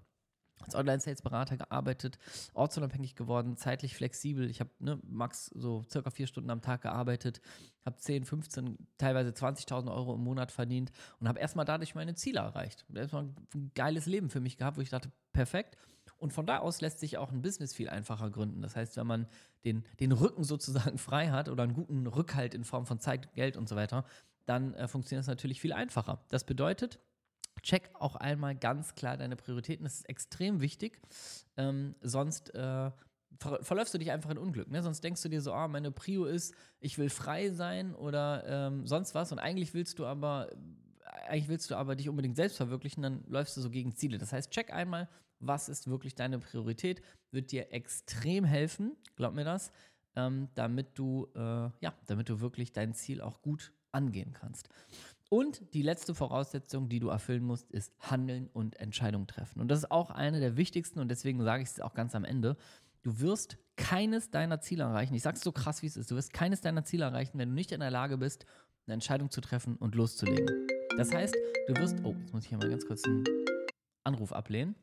als 0.64 0.76
Online-Sales-Berater 0.76 1.58
gearbeitet, 1.58 2.18
ortsunabhängig 2.54 3.16
geworden, 3.16 3.58
zeitlich 3.58 3.96
flexibel. 3.96 4.50
Ich 4.50 4.60
habe 4.60 4.70
ne, 4.80 5.00
max 5.04 5.48
so 5.48 5.84
circa 5.90 6.10
vier 6.10 6.28
Stunden 6.28 6.50
am 6.50 6.62
Tag 6.62 6.82
gearbeitet, 6.82 7.42
habe 7.86 7.98
10, 7.98 8.26
15, 8.26 8.78
teilweise 8.98 9.32
20.000 9.32 9.94
Euro 9.94 10.16
im 10.16 10.24
Monat 10.24 10.52
verdient 10.52 10.92
und 11.20 11.28
habe 11.28 11.40
erstmal 11.40 11.66
dadurch 11.66 11.96
meine 11.96 12.16
Ziele 12.16 12.40
erreicht. 12.40 12.86
Erstmal 12.94 13.24
ein 13.56 13.72
geiles 13.76 14.06
Leben 14.06 14.30
für 14.30 14.40
mich 14.40 14.58
gehabt, 14.58 14.78
wo 14.78 14.82
ich 14.82 14.90
dachte, 14.90 15.12
perfekt. 15.34 15.78
Und 16.22 16.32
von 16.32 16.46
da 16.46 16.60
aus 16.60 16.82
lässt 16.82 17.00
sich 17.00 17.18
auch 17.18 17.32
ein 17.32 17.42
Business 17.42 17.74
viel 17.74 17.90
einfacher 17.90 18.30
gründen. 18.30 18.62
Das 18.62 18.76
heißt, 18.76 18.96
wenn 18.98 19.08
man 19.08 19.28
den, 19.66 19.84
den 20.00 20.12
Rücken 20.12 20.44
sozusagen 20.44 20.98
frei 21.00 21.30
hat 21.30 21.50
oder 21.50 21.64
einen 21.64 21.74
guten 21.74 22.06
Rückhalt 22.06 22.54
in 22.54 22.64
Form 22.64 22.86
von 22.86 23.00
Zeit, 23.00 23.34
Geld 23.34 23.58
und 23.58 23.68
so 23.68 23.76
weiter, 23.76 24.06
dann 24.46 24.74
äh, 24.76 24.88
funktioniert 24.88 25.24
es 25.24 25.28
natürlich 25.28 25.60
viel 25.60 25.74
einfacher. 25.74 26.24
Das 26.30 26.44
bedeutet, 26.44 27.00
check 27.64 27.90
auch 27.96 28.16
einmal 28.16 28.56
ganz 28.56 28.94
klar 28.94 29.18
deine 29.18 29.36
Prioritäten. 29.36 29.84
Das 29.84 29.96
ist 29.96 30.10
extrem 30.10 30.62
wichtig. 30.62 31.00
Ähm, 31.58 31.96
sonst 32.02 32.54
äh, 32.54 32.92
ver 33.40 33.64
verläufst 33.64 33.94
du 33.94 33.98
dich 33.98 34.12
einfach 34.12 34.30
in 34.30 34.38
Unglück. 34.38 34.70
Ne? 34.70 34.84
Sonst 34.84 35.04
denkst 35.04 35.24
du 35.24 35.30
dir 35.30 35.42
so, 35.42 35.54
ah, 35.54 35.68
meine 35.68 35.92
Prio 35.92 36.26
ist, 36.26 36.54
ich 36.80 37.00
will 37.00 37.10
frei 37.10 37.50
sein 37.50 37.96
oder 37.96 38.44
ähm, 38.46 38.86
sonst 38.86 39.16
was. 39.16 39.32
Und 39.32 39.40
eigentlich 39.40 39.74
willst 39.74 39.98
du 39.98 40.06
aber, 40.06 40.50
eigentlich 41.28 41.48
willst 41.48 41.72
du 41.72 41.76
aber 41.76 41.96
dich 41.96 42.10
unbedingt 42.10 42.36
selbst 42.36 42.58
verwirklichen, 42.58 43.02
dann 43.02 43.24
läufst 43.28 43.58
du 43.58 43.62
so 43.62 43.72
gegen 43.72 43.96
Ziele. 43.96 44.20
Das 44.20 44.32
heißt, 44.34 44.52
check 44.52 44.72
einmal, 44.72 45.10
was 45.42 45.70
ist 45.70 45.90
wirklich 45.90 46.16
deine 46.16 46.40
Priorität, 46.40 47.02
wird 47.32 47.52
dir 47.52 47.74
extrem 47.74 48.46
helfen, 48.46 48.96
glaub 49.16 49.34
mir 49.34 49.44
das, 49.44 49.72
ähm, 50.16 50.50
damit 50.56 50.98
du, 50.98 51.28
äh, 51.36 51.40
ja, 51.40 51.94
damit 52.06 52.30
du 52.30 52.42
wirklich 52.42 52.74
dein 52.74 52.94
Ziel 52.94 53.22
auch 53.22 53.42
gut 53.42 53.74
angehen 53.92 54.34
kannst. 54.34 54.70
Und 55.30 55.74
die 55.74 55.82
letzte 55.82 56.14
Voraussetzung, 56.14 56.90
die 56.90 57.00
du 57.00 57.08
erfüllen 57.08 57.44
musst, 57.44 57.72
ist 57.72 57.94
Handeln 58.00 58.50
und 58.52 58.78
Entscheidung 58.78 59.28
treffen. 59.28 59.62
Und 59.62 59.70
das 59.70 59.80
ist 59.80 59.92
auch 59.92 60.12
eine 60.12 60.40
der 60.42 60.58
wichtigsten 60.58 61.00
und 61.00 61.10
deswegen 61.10 61.42
sage 61.44 61.64
ich 61.64 61.70
es 61.70 61.80
auch 61.80 61.94
ganz 61.94 62.16
am 62.16 62.26
Ende. 62.26 62.58
Du 63.04 63.20
wirst 63.22 63.58
keines 63.78 64.30
deiner 64.30 64.60
Ziele 64.60 64.84
erreichen. 64.84 65.14
Ich 65.16 65.24
sage 65.24 65.38
es 65.38 65.44
so 65.44 65.52
krass, 65.52 65.82
wie 65.82 65.88
es 65.88 65.96
ist. 65.96 66.12
Du 66.12 66.16
wirst 66.16 66.34
keines 66.34 66.62
deiner 66.62 66.84
Ziele 66.84 67.06
erreichen, 67.06 67.40
wenn 67.40 67.50
du 67.50 67.56
nicht 67.56 67.72
in 67.72 67.80
der 67.80 67.92
Lage 67.92 68.18
bist, 68.18 68.46
eine 68.86 68.96
Entscheidung 68.96 69.32
zu 69.32 69.42
treffen 69.42 69.78
und 69.78 69.96
loszulegen. 69.96 70.68
Das 70.98 71.14
heißt, 71.14 71.36
du 71.68 71.76
wirst. 71.78 71.96
Oh, 72.04 72.14
jetzt 72.20 72.34
muss 72.34 72.44
ich 72.44 72.50
hier 72.50 72.58
mal 72.58 72.70
ganz 72.70 72.86
kurz 72.86 73.04
einen 73.06 73.24
Anruf 74.04 74.34
ablehnen. 74.34 74.76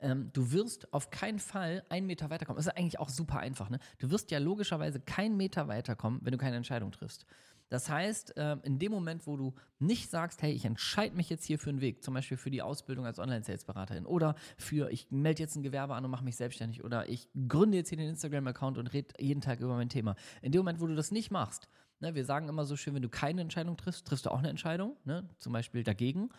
Ähm, 0.00 0.30
du 0.32 0.52
wirst 0.52 0.92
auf 0.92 1.10
keinen 1.10 1.38
Fall 1.38 1.84
einen 1.88 2.06
Meter 2.06 2.30
weiterkommen. 2.30 2.56
Das 2.56 2.66
ist 2.66 2.76
eigentlich 2.76 2.98
auch 2.98 3.08
super 3.08 3.38
einfach. 3.38 3.70
Ne? 3.70 3.78
Du 3.98 4.10
wirst 4.10 4.30
ja 4.30 4.38
logischerweise 4.38 5.00
keinen 5.00 5.36
Meter 5.36 5.68
weiterkommen, 5.68 6.20
wenn 6.22 6.32
du 6.32 6.38
keine 6.38 6.56
Entscheidung 6.56 6.92
triffst. 6.92 7.26
Das 7.68 7.90
heißt, 7.90 8.34
ähm, 8.36 8.60
in 8.62 8.78
dem 8.78 8.92
Moment, 8.92 9.26
wo 9.26 9.36
du 9.36 9.54
nicht 9.78 10.08
sagst, 10.08 10.40
hey, 10.42 10.52
ich 10.52 10.64
entscheide 10.64 11.16
mich 11.16 11.28
jetzt 11.28 11.44
hier 11.44 11.58
für 11.58 11.70
einen 11.70 11.80
Weg, 11.80 12.02
zum 12.02 12.14
Beispiel 12.14 12.36
für 12.36 12.50
die 12.50 12.62
Ausbildung 12.62 13.06
als 13.06 13.18
Online-Sales-Beraterin 13.18 14.06
oder 14.06 14.36
für, 14.56 14.90
ich 14.90 15.10
melde 15.10 15.42
jetzt 15.42 15.56
ein 15.56 15.62
Gewerbe 15.62 15.94
an 15.94 16.04
und 16.04 16.10
mache 16.10 16.24
mich 16.24 16.36
selbstständig 16.36 16.84
oder 16.84 17.08
ich 17.08 17.28
gründe 17.48 17.76
jetzt 17.76 17.88
hier 17.88 17.98
den 17.98 18.10
Instagram-Account 18.10 18.78
und 18.78 18.92
rede 18.92 19.14
jeden 19.18 19.40
Tag 19.40 19.60
über 19.60 19.74
mein 19.74 19.88
Thema. 19.88 20.14
In 20.42 20.52
dem 20.52 20.60
Moment, 20.60 20.80
wo 20.80 20.86
du 20.86 20.94
das 20.94 21.10
nicht 21.10 21.32
machst, 21.32 21.68
ne, 21.98 22.14
wir 22.14 22.24
sagen 22.24 22.48
immer 22.48 22.66
so 22.66 22.76
schön, 22.76 22.94
wenn 22.94 23.02
du 23.02 23.08
keine 23.08 23.40
Entscheidung 23.40 23.76
triffst, 23.76 24.06
triffst 24.06 24.26
du 24.26 24.30
auch 24.30 24.38
eine 24.38 24.50
Entscheidung, 24.50 24.96
ne, 25.04 25.28
zum 25.38 25.52
Beispiel 25.52 25.82
dagegen 25.82 26.30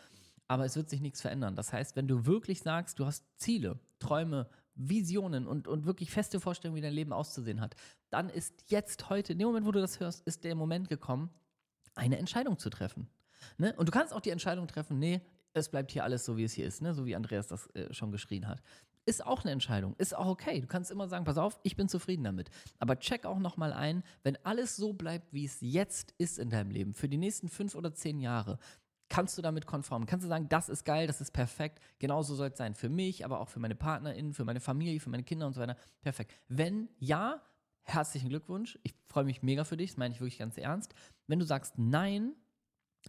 aber 0.48 0.66
es 0.66 0.76
wird 0.76 0.90
sich 0.90 1.02
nichts 1.02 1.22
verändern. 1.22 1.56
Das 1.56 1.74
heißt, 1.74 1.96
wenn 1.96 2.08
du 2.08 2.26
wirklich 2.26 2.62
sagst, 2.62 3.00
du 3.00 3.06
hast 3.06 3.26
Ziele, 3.38 3.80
Träume, 4.00 4.48
Visionen 4.76 5.48
und, 5.48 5.68
und 5.68 5.86
wirklich 5.86 6.12
feste 6.12 6.40
Vorstellungen, 6.40 6.78
wie 6.78 6.82
dein 6.82 6.94
Leben 6.94 7.12
auszusehen 7.12 7.62
hat, 7.62 7.76
dann 8.10 8.30
ist 8.30 8.64
jetzt 8.68 9.10
heute, 9.10 9.34
in 9.34 9.40
dem 9.40 9.48
Moment, 9.48 9.66
wo 9.66 9.72
du 9.72 9.82
das 9.82 10.00
hörst, 10.00 10.26
ist 10.28 10.44
der 10.44 10.56
Moment 10.56 10.88
gekommen, 10.88 11.30
eine 11.96 12.18
Entscheidung 12.18 12.58
zu 12.58 12.70
treffen. 12.70 13.10
Ne? 13.58 13.74
Und 13.78 13.88
du 13.88 13.92
kannst 13.92 14.14
auch 14.14 14.22
die 14.22 14.30
Entscheidung 14.30 14.68
treffen, 14.68 15.00
nee, 15.00 15.22
es 15.54 15.70
bleibt 15.70 15.92
hier 15.92 16.04
alles 16.04 16.24
so, 16.26 16.38
wie 16.38 16.44
es 16.44 16.54
hier 16.54 16.68
ist, 16.68 16.82
ne? 16.82 16.94
so 16.94 17.06
wie 17.06 17.16
Andreas 17.16 17.48
das 17.48 17.68
äh, 17.76 17.92
schon 17.94 18.12
geschrien 18.12 18.48
hat. 18.48 18.62
Ist 19.06 19.26
auch 19.26 19.44
eine 19.44 19.52
Entscheidung, 19.52 19.96
ist 19.98 20.16
auch 20.16 20.28
okay. 20.28 20.60
Du 20.60 20.68
kannst 20.68 20.92
immer 20.92 21.08
sagen, 21.08 21.26
pass 21.26 21.38
auf, 21.38 21.60
ich 21.64 21.76
bin 21.76 21.88
zufrieden 21.88 22.26
damit. 22.26 22.50
Aber 22.78 23.00
check 23.00 23.26
auch 23.26 23.40
nochmal 23.40 23.72
ein, 23.74 24.04
wenn 24.24 24.38
alles 24.44 24.76
so 24.76 24.94
bleibt, 24.94 25.34
wie 25.34 25.46
es 25.46 25.58
jetzt 25.62 26.14
ist 26.18 26.38
in 26.38 26.50
deinem 26.50 26.72
Leben, 26.72 26.94
für 26.94 27.08
die 27.08 27.18
nächsten 27.18 27.48
fünf 27.48 27.74
oder 27.74 27.94
zehn 27.94 28.20
Jahre, 28.20 28.60
Kannst 29.10 29.38
du 29.38 29.42
damit 29.42 29.66
konformen? 29.66 30.06
Kannst 30.06 30.26
du 30.26 30.28
sagen, 30.28 30.50
das 30.50 30.70
ist 30.70 30.84
geil, 30.84 31.08
das 31.08 31.22
ist 31.22 31.32
perfekt, 31.32 31.82
genauso 32.00 32.36
soll 32.36 32.50
es 32.50 32.58
sein 32.58 32.76
für 32.76 32.90
mich, 32.90 33.24
aber 33.24 33.40
auch 33.40 33.48
für 33.48 33.60
meine 33.60 33.76
PartnerInnen, 33.76 34.34
für 34.34 34.44
meine 34.44 34.60
Familie, 34.60 35.00
für 35.00 35.10
meine 35.10 35.24
Kinder 35.24 35.48
und 35.48 35.54
so 35.54 35.62
weiter. 35.62 35.78
Perfekt. 36.02 36.34
Wenn 36.48 36.90
ja, 37.00 37.42
herzlichen 37.88 38.30
Glückwunsch. 38.30 38.78
Ich 38.84 38.94
freue 39.08 39.24
mich 39.24 39.42
mega 39.42 39.64
für 39.64 39.78
dich, 39.78 39.92
das 39.92 39.98
meine 39.98 40.14
ich 40.14 40.20
wirklich 40.20 40.40
ganz 40.40 40.58
ernst. 40.58 40.94
Wenn 41.28 41.40
du 41.40 41.46
sagst, 41.46 41.78
nein, 41.78 42.34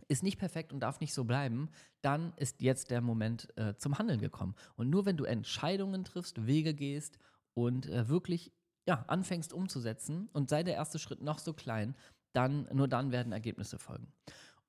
ist 0.07 0.23
nicht 0.23 0.39
perfekt 0.39 0.73
und 0.73 0.81
darf 0.81 1.01
nicht 1.01 1.13
so 1.13 1.25
bleiben, 1.25 1.71
dann 2.03 2.33
ist 2.37 2.63
jetzt 2.63 2.91
der 2.91 3.01
Moment 3.01 3.49
äh, 3.57 3.75
zum 3.77 3.99
Handeln 3.99 4.21
gekommen. 4.21 4.55
Und 4.77 4.91
nur 4.91 5.07
wenn 5.07 5.17
du 5.17 5.25
Entscheidungen 5.25 6.05
triffst, 6.05 6.47
Wege 6.47 6.75
gehst 6.75 7.19
und 7.55 7.87
äh, 7.87 8.09
wirklich 8.09 8.53
ja, 8.87 9.05
anfängst 9.09 9.53
umzusetzen 9.53 10.29
und 10.33 10.49
sei 10.49 10.63
der 10.63 10.75
erste 10.75 10.99
Schritt 10.99 11.21
noch 11.21 11.39
so 11.39 11.53
klein, 11.53 11.97
dann 12.33 12.69
nur 12.73 12.89
dann 12.89 13.11
werden 13.11 13.33
Ergebnisse 13.33 13.79
folgen. 13.79 14.13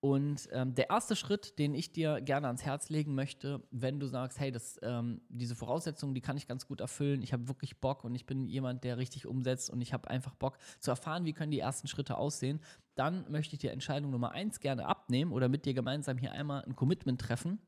Und 0.01 0.47
ähm, 0.53 0.75
der 0.75 0.89
erste 0.89 1.17
Schritt, 1.17 1.59
den 1.59 1.73
ich 1.73 1.91
dir 1.91 2.21
gerne 2.21 2.47
ans 2.47 2.63
Herz 2.63 2.89
legen 2.89 3.15
möchte, 3.15 3.61
wenn 3.69 3.99
du 3.99 4.07
sagst, 4.07 4.39
hey, 4.39 4.49
das, 4.49 4.79
ähm, 4.81 5.19
diese 5.27 5.55
Voraussetzungen, 5.55 6.13
die 6.13 6.21
kann 6.21 6.37
ich 6.37 6.47
ganz 6.47 6.67
gut 6.67 6.79
erfüllen, 6.79 7.21
ich 7.21 7.33
habe 7.33 7.49
wirklich 7.49 7.81
Bock 7.81 8.05
und 8.05 8.15
ich 8.15 8.25
bin 8.25 8.47
jemand, 8.47 8.85
der 8.85 8.97
richtig 8.97 9.27
umsetzt 9.27 9.69
und 9.69 9.81
ich 9.81 9.91
habe 9.91 10.09
einfach 10.09 10.35
Bock 10.35 10.57
zu 10.79 10.91
erfahren, 10.91 11.25
wie 11.25 11.33
können 11.33 11.51
die 11.51 11.59
ersten 11.59 11.89
Schritte 11.89 12.17
aussehen, 12.17 12.61
dann 12.95 13.29
möchte 13.29 13.55
ich 13.55 13.59
dir 13.59 13.73
Entscheidung 13.73 14.11
Nummer 14.11 14.31
eins 14.31 14.61
gerne 14.61 14.85
abnehmen 14.85 15.33
oder 15.33 15.49
mit 15.49 15.65
dir 15.65 15.73
gemeinsam 15.73 16.17
hier 16.17 16.31
einmal 16.31 16.63
ein 16.63 16.77
Commitment 16.77 17.19
treffen 17.19 17.59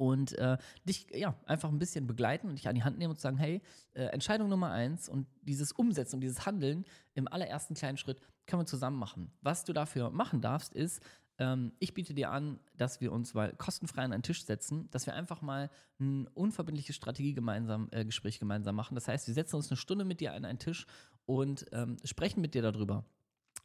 und 0.00 0.36
äh, 0.38 0.56
dich 0.88 1.06
ja 1.12 1.36
einfach 1.44 1.68
ein 1.68 1.78
bisschen 1.78 2.06
begleiten 2.06 2.48
und 2.48 2.56
dich 2.56 2.66
an 2.66 2.74
die 2.74 2.82
Hand 2.82 2.98
nehmen 2.98 3.10
und 3.10 3.20
sagen, 3.20 3.36
hey, 3.36 3.60
äh, 3.92 4.04
Entscheidung 4.06 4.48
Nummer 4.48 4.70
eins 4.72 5.08
und 5.08 5.28
dieses 5.42 5.72
Umsetzen 5.72 6.16
und 6.16 6.20
dieses 6.22 6.46
Handeln 6.46 6.84
im 7.14 7.28
allerersten 7.28 7.74
kleinen 7.74 7.98
Schritt 7.98 8.18
können 8.46 8.62
wir 8.62 8.66
zusammen 8.66 8.98
machen. 8.98 9.30
Was 9.42 9.64
du 9.64 9.72
dafür 9.72 10.10
machen 10.10 10.40
darfst, 10.40 10.74
ist 10.74 11.02
ähm, 11.40 11.72
ich 11.78 11.94
biete 11.94 12.14
dir 12.14 12.30
an, 12.30 12.60
dass 12.76 13.00
wir 13.00 13.10
uns 13.10 13.34
mal 13.34 13.52
kostenfrei 13.56 14.02
an 14.02 14.12
einen 14.12 14.22
Tisch 14.22 14.44
setzen, 14.44 14.88
dass 14.90 15.06
wir 15.06 15.14
einfach 15.14 15.40
mal 15.40 15.70
ein 15.98 16.28
unverbindliches 16.28 16.94
Strategie 16.94 17.32
gemeinsam, 17.32 17.88
äh, 17.90 18.04
gemeinsam 18.04 18.76
machen. 18.76 18.94
Das 18.94 19.08
heißt, 19.08 19.26
wir 19.26 19.34
setzen 19.34 19.56
uns 19.56 19.70
eine 19.70 19.78
Stunde 19.78 20.04
mit 20.04 20.20
dir 20.20 20.34
an 20.34 20.44
einen 20.44 20.58
Tisch 20.58 20.86
und 21.24 21.66
ähm, 21.72 21.96
sprechen 22.04 22.42
mit 22.42 22.54
dir 22.54 22.62
darüber 22.62 23.04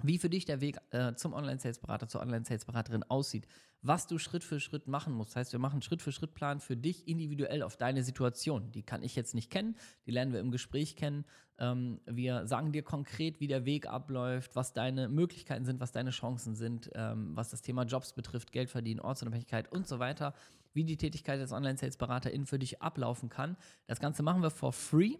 wie 0.03 0.17
für 0.17 0.29
dich 0.29 0.45
der 0.45 0.61
Weg 0.61 0.77
äh, 0.91 1.13
zum 1.15 1.33
Online-Sales-Berater, 1.33 2.07
zur 2.07 2.21
Online-Sales-Beraterin 2.21 3.03
aussieht, 3.03 3.47
was 3.81 4.07
du 4.07 4.17
Schritt 4.17 4.43
für 4.43 4.59
Schritt 4.59 4.87
machen 4.87 5.13
musst. 5.13 5.31
Das 5.31 5.35
heißt, 5.37 5.51
wir 5.51 5.59
machen 5.59 5.81
Schritt 5.81 6.01
für 6.01 6.11
Schritt 6.11 6.33
Plan 6.33 6.59
für 6.59 6.75
dich 6.75 7.07
individuell 7.07 7.61
auf 7.61 7.77
deine 7.77 8.03
Situation. 8.03 8.71
Die 8.71 8.83
kann 8.83 9.03
ich 9.03 9.15
jetzt 9.15 9.35
nicht 9.35 9.51
kennen, 9.51 9.75
die 10.05 10.11
lernen 10.11 10.33
wir 10.33 10.39
im 10.39 10.51
Gespräch 10.51 10.95
kennen. 10.95 11.25
Ähm, 11.59 12.01
wir 12.05 12.47
sagen 12.47 12.71
dir 12.71 12.83
konkret, 12.83 13.39
wie 13.39 13.47
der 13.47 13.65
Weg 13.65 13.87
abläuft, 13.87 14.55
was 14.55 14.73
deine 14.73 15.07
Möglichkeiten 15.07 15.65
sind, 15.65 15.79
was 15.79 15.91
deine 15.91 16.09
Chancen 16.09 16.55
sind, 16.55 16.89
ähm, 16.95 17.31
was 17.35 17.49
das 17.49 17.61
Thema 17.61 17.83
Jobs 17.83 18.13
betrifft, 18.13 18.51
Geld 18.51 18.69
verdienen, 18.69 18.99
Ortsunabhängigkeit 18.99 19.71
und 19.71 19.87
so 19.87 19.99
weiter, 19.99 20.33
wie 20.73 20.83
die 20.83 20.97
Tätigkeit 20.97 21.39
als 21.39 21.51
Online-Sales-Beraterin 21.51 22.45
für 22.45 22.59
dich 22.59 22.81
ablaufen 22.81 23.29
kann. 23.29 23.55
Das 23.87 23.99
Ganze 23.99 24.23
machen 24.23 24.41
wir 24.41 24.49
for 24.49 24.73
free. 24.73 25.17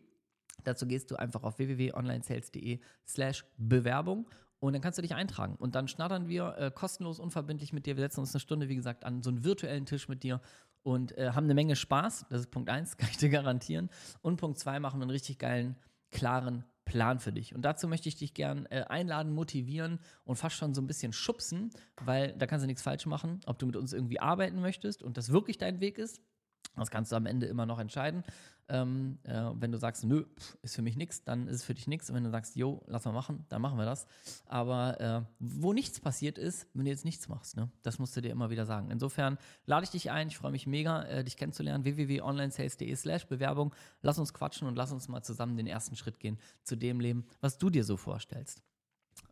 Dazu 0.64 0.88
gehst 0.88 1.12
du 1.12 1.16
einfach 1.16 1.44
auf 1.44 1.60
www.onlinesales.de 1.60 2.80
slash 3.06 3.46
Bewerbung 3.58 4.28
und 4.66 4.74
dann 4.74 4.82
kannst 4.82 4.98
du 4.98 5.02
dich 5.02 5.16
eintragen. 5.16 5.56
Und 5.56 5.76
dann 5.76 5.88
schnattern 5.88 6.28
wir 6.28 6.56
äh, 6.58 6.72
kostenlos, 6.72 7.20
unverbindlich 7.20 7.74
mit 7.74 7.86
dir. 7.86 7.96
Wir 7.98 8.04
setzen 8.04 8.22
uns 8.22 8.34
eine 8.34 8.40
Stunde, 8.40 8.70
wie 8.70 8.76
gesagt, 8.76 9.06
an 9.06 9.22
so 9.22 9.30
einen 9.30 9.44
virtuellen 9.44 9.86
Tisch 9.86 10.08
mit 10.08 10.24
dir 10.24 10.42
und 10.84 11.18
äh, 11.18 11.32
haben 11.32 11.46
eine 11.46 11.54
Menge 11.54 11.76
Spaß. 11.76 12.26
Das 12.30 12.42
ist 12.42 12.52
Punkt 12.52 12.70
eins, 12.70 12.98
kann 12.98 13.10
ich 13.10 13.18
dir 13.18 13.30
garantieren. 13.30 13.90
Und 14.22 14.38
Punkt 14.38 14.60
zwei 14.60 14.80
machen 14.80 15.00
wir 15.00 15.04
einen 15.04 15.12
richtig 15.12 15.40
geilen, 15.40 15.76
klaren 16.12 16.64
Plan 16.86 17.20
für 17.20 17.34
dich. 17.34 17.54
Und 17.54 17.64
dazu 17.64 17.88
möchte 17.88 18.10
ich 18.10 18.16
dich 18.16 18.34
gern 18.34 18.68
äh, 18.68 18.84
einladen, 18.88 19.34
motivieren 19.34 20.00
und 20.24 20.36
fast 20.36 20.56
schon 20.56 20.74
so 20.74 20.82
ein 20.82 20.88
bisschen 20.88 21.14
schubsen, 21.14 21.72
weil 22.04 22.34
da 22.34 22.46
kannst 22.46 22.64
du 22.64 22.68
nichts 22.68 22.84
falsch 22.84 23.08
machen, 23.08 23.42
ob 23.48 23.58
du 23.58 23.66
mit 23.66 23.76
uns 23.76 23.92
irgendwie 23.92 24.20
arbeiten 24.20 24.62
möchtest 24.62 25.02
und 25.02 25.18
das 25.18 25.32
wirklich 25.32 25.58
dein 25.58 25.80
Weg 25.80 25.98
ist. 25.98 26.22
Das 26.76 26.92
kannst 26.92 27.12
du 27.12 27.16
am 27.16 27.26
Ende 27.26 27.46
immer 27.46 27.66
noch 27.66 27.80
entscheiden. 27.80 28.24
Ähm, 28.68 29.20
äh, 29.24 29.52
wenn 29.60 29.72
du 29.72 29.78
sagst, 29.78 30.04
nö, 30.04 30.26
ist 30.64 30.76
für 30.76 30.82
mich 30.82 30.96
nichts, 30.98 31.24
dann 31.24 31.48
ist 31.48 31.58
es 31.58 31.64
für 31.64 31.76
dich 31.76 31.88
nichts. 31.88 32.10
Und 32.10 32.16
wenn 32.16 32.24
du 32.24 32.32
sagst, 32.32 32.56
jo, 32.56 32.84
lass 32.88 33.06
mal 33.06 33.12
machen, 33.12 33.46
dann 33.50 33.62
machen 33.62 33.78
wir 33.78 33.86
das. 33.86 34.08
Aber 34.48 35.00
äh, 35.00 35.22
wo 35.40 35.72
nichts 35.72 36.00
passiert 36.00 36.38
ist, 36.38 36.68
wenn 36.74 36.86
du 36.86 36.92
jetzt 36.92 37.06
nichts 37.06 37.28
machst, 37.28 37.56
ne? 37.58 37.70
das 37.84 38.00
musst 38.00 38.18
du 38.18 38.22
dir 38.22 38.32
immer 38.32 38.50
wieder 38.50 38.66
sagen. 38.66 38.90
Insofern 38.90 39.38
lade 39.66 39.84
ich 39.84 39.92
dich 39.92 40.10
ein. 40.10 40.30
Ich 40.30 40.38
freue 40.38 40.52
mich 40.52 40.66
mega, 40.66 41.04
äh, 41.04 41.24
dich 41.24 41.38
kennenzulernen. 41.38 41.84
www.onlinesales.de 41.84 42.96
slash 42.96 43.28
Bewerbung. 43.28 43.74
Lass 44.02 44.18
uns 44.18 44.34
quatschen 44.34 44.68
und 44.68 44.76
lass 44.76 44.92
uns 44.92 45.08
mal 45.08 45.22
zusammen 45.22 45.58
den 45.58 45.68
ersten 45.68 45.96
Schritt 45.96 46.20
gehen 46.20 46.40
zu 46.64 46.76
dem 46.76 47.00
Leben, 47.00 47.26
was 47.42 47.60
du 47.60 47.70
dir 47.70 47.84
so 47.84 47.98
vorstellst. 47.98 48.64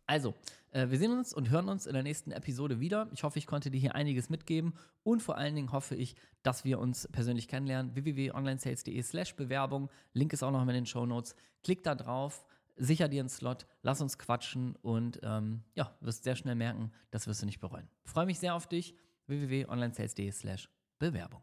Also, 0.06 0.34
äh, 0.70 0.88
wir 0.90 0.98
sehen 0.98 1.12
uns 1.12 1.32
und 1.32 1.50
hören 1.50 1.68
uns 1.68 1.86
in 1.86 1.94
der 1.94 2.02
nächsten 2.02 2.30
Episode 2.30 2.80
wieder. 2.80 3.08
Ich 3.12 3.22
hoffe, 3.22 3.38
ich 3.38 3.46
konnte 3.46 3.70
dir 3.70 3.80
hier 3.80 3.94
einiges 3.94 4.28
mitgeben 4.28 4.74
und 5.02 5.22
vor 5.22 5.38
allen 5.38 5.54
Dingen 5.54 5.72
hoffe 5.72 5.94
ich, 5.94 6.14
dass 6.42 6.64
wir 6.64 6.78
uns 6.78 7.08
persönlich 7.12 7.48
kennenlernen. 7.48 7.94
www.onlinesales.de 7.94 9.02
slash 9.02 9.34
Bewerbung. 9.36 9.90
Link 10.12 10.32
ist 10.32 10.42
auch 10.42 10.50
noch 10.50 10.62
in 10.62 10.68
den 10.68 10.86
Show 10.86 11.06
Notes. 11.06 11.34
Klick 11.62 11.82
da 11.84 11.94
drauf, 11.94 12.44
sicher 12.76 13.08
dir 13.08 13.20
einen 13.20 13.28
Slot, 13.28 13.66
lass 13.82 14.00
uns 14.00 14.18
quatschen 14.18 14.76
und 14.82 15.20
ähm, 15.22 15.62
ja, 15.74 15.96
wirst 16.00 16.24
sehr 16.24 16.36
schnell 16.36 16.54
merken, 16.54 16.92
das 17.10 17.26
wirst 17.26 17.42
du 17.42 17.46
nicht 17.46 17.60
bereuen. 17.60 17.88
Freue 18.04 18.26
mich 18.26 18.38
sehr 18.38 18.54
auf 18.54 18.66
dich. 18.66 18.94
www.onlinesales.de 19.26 20.30
slash 20.32 20.68
Bewerbung. 20.98 21.42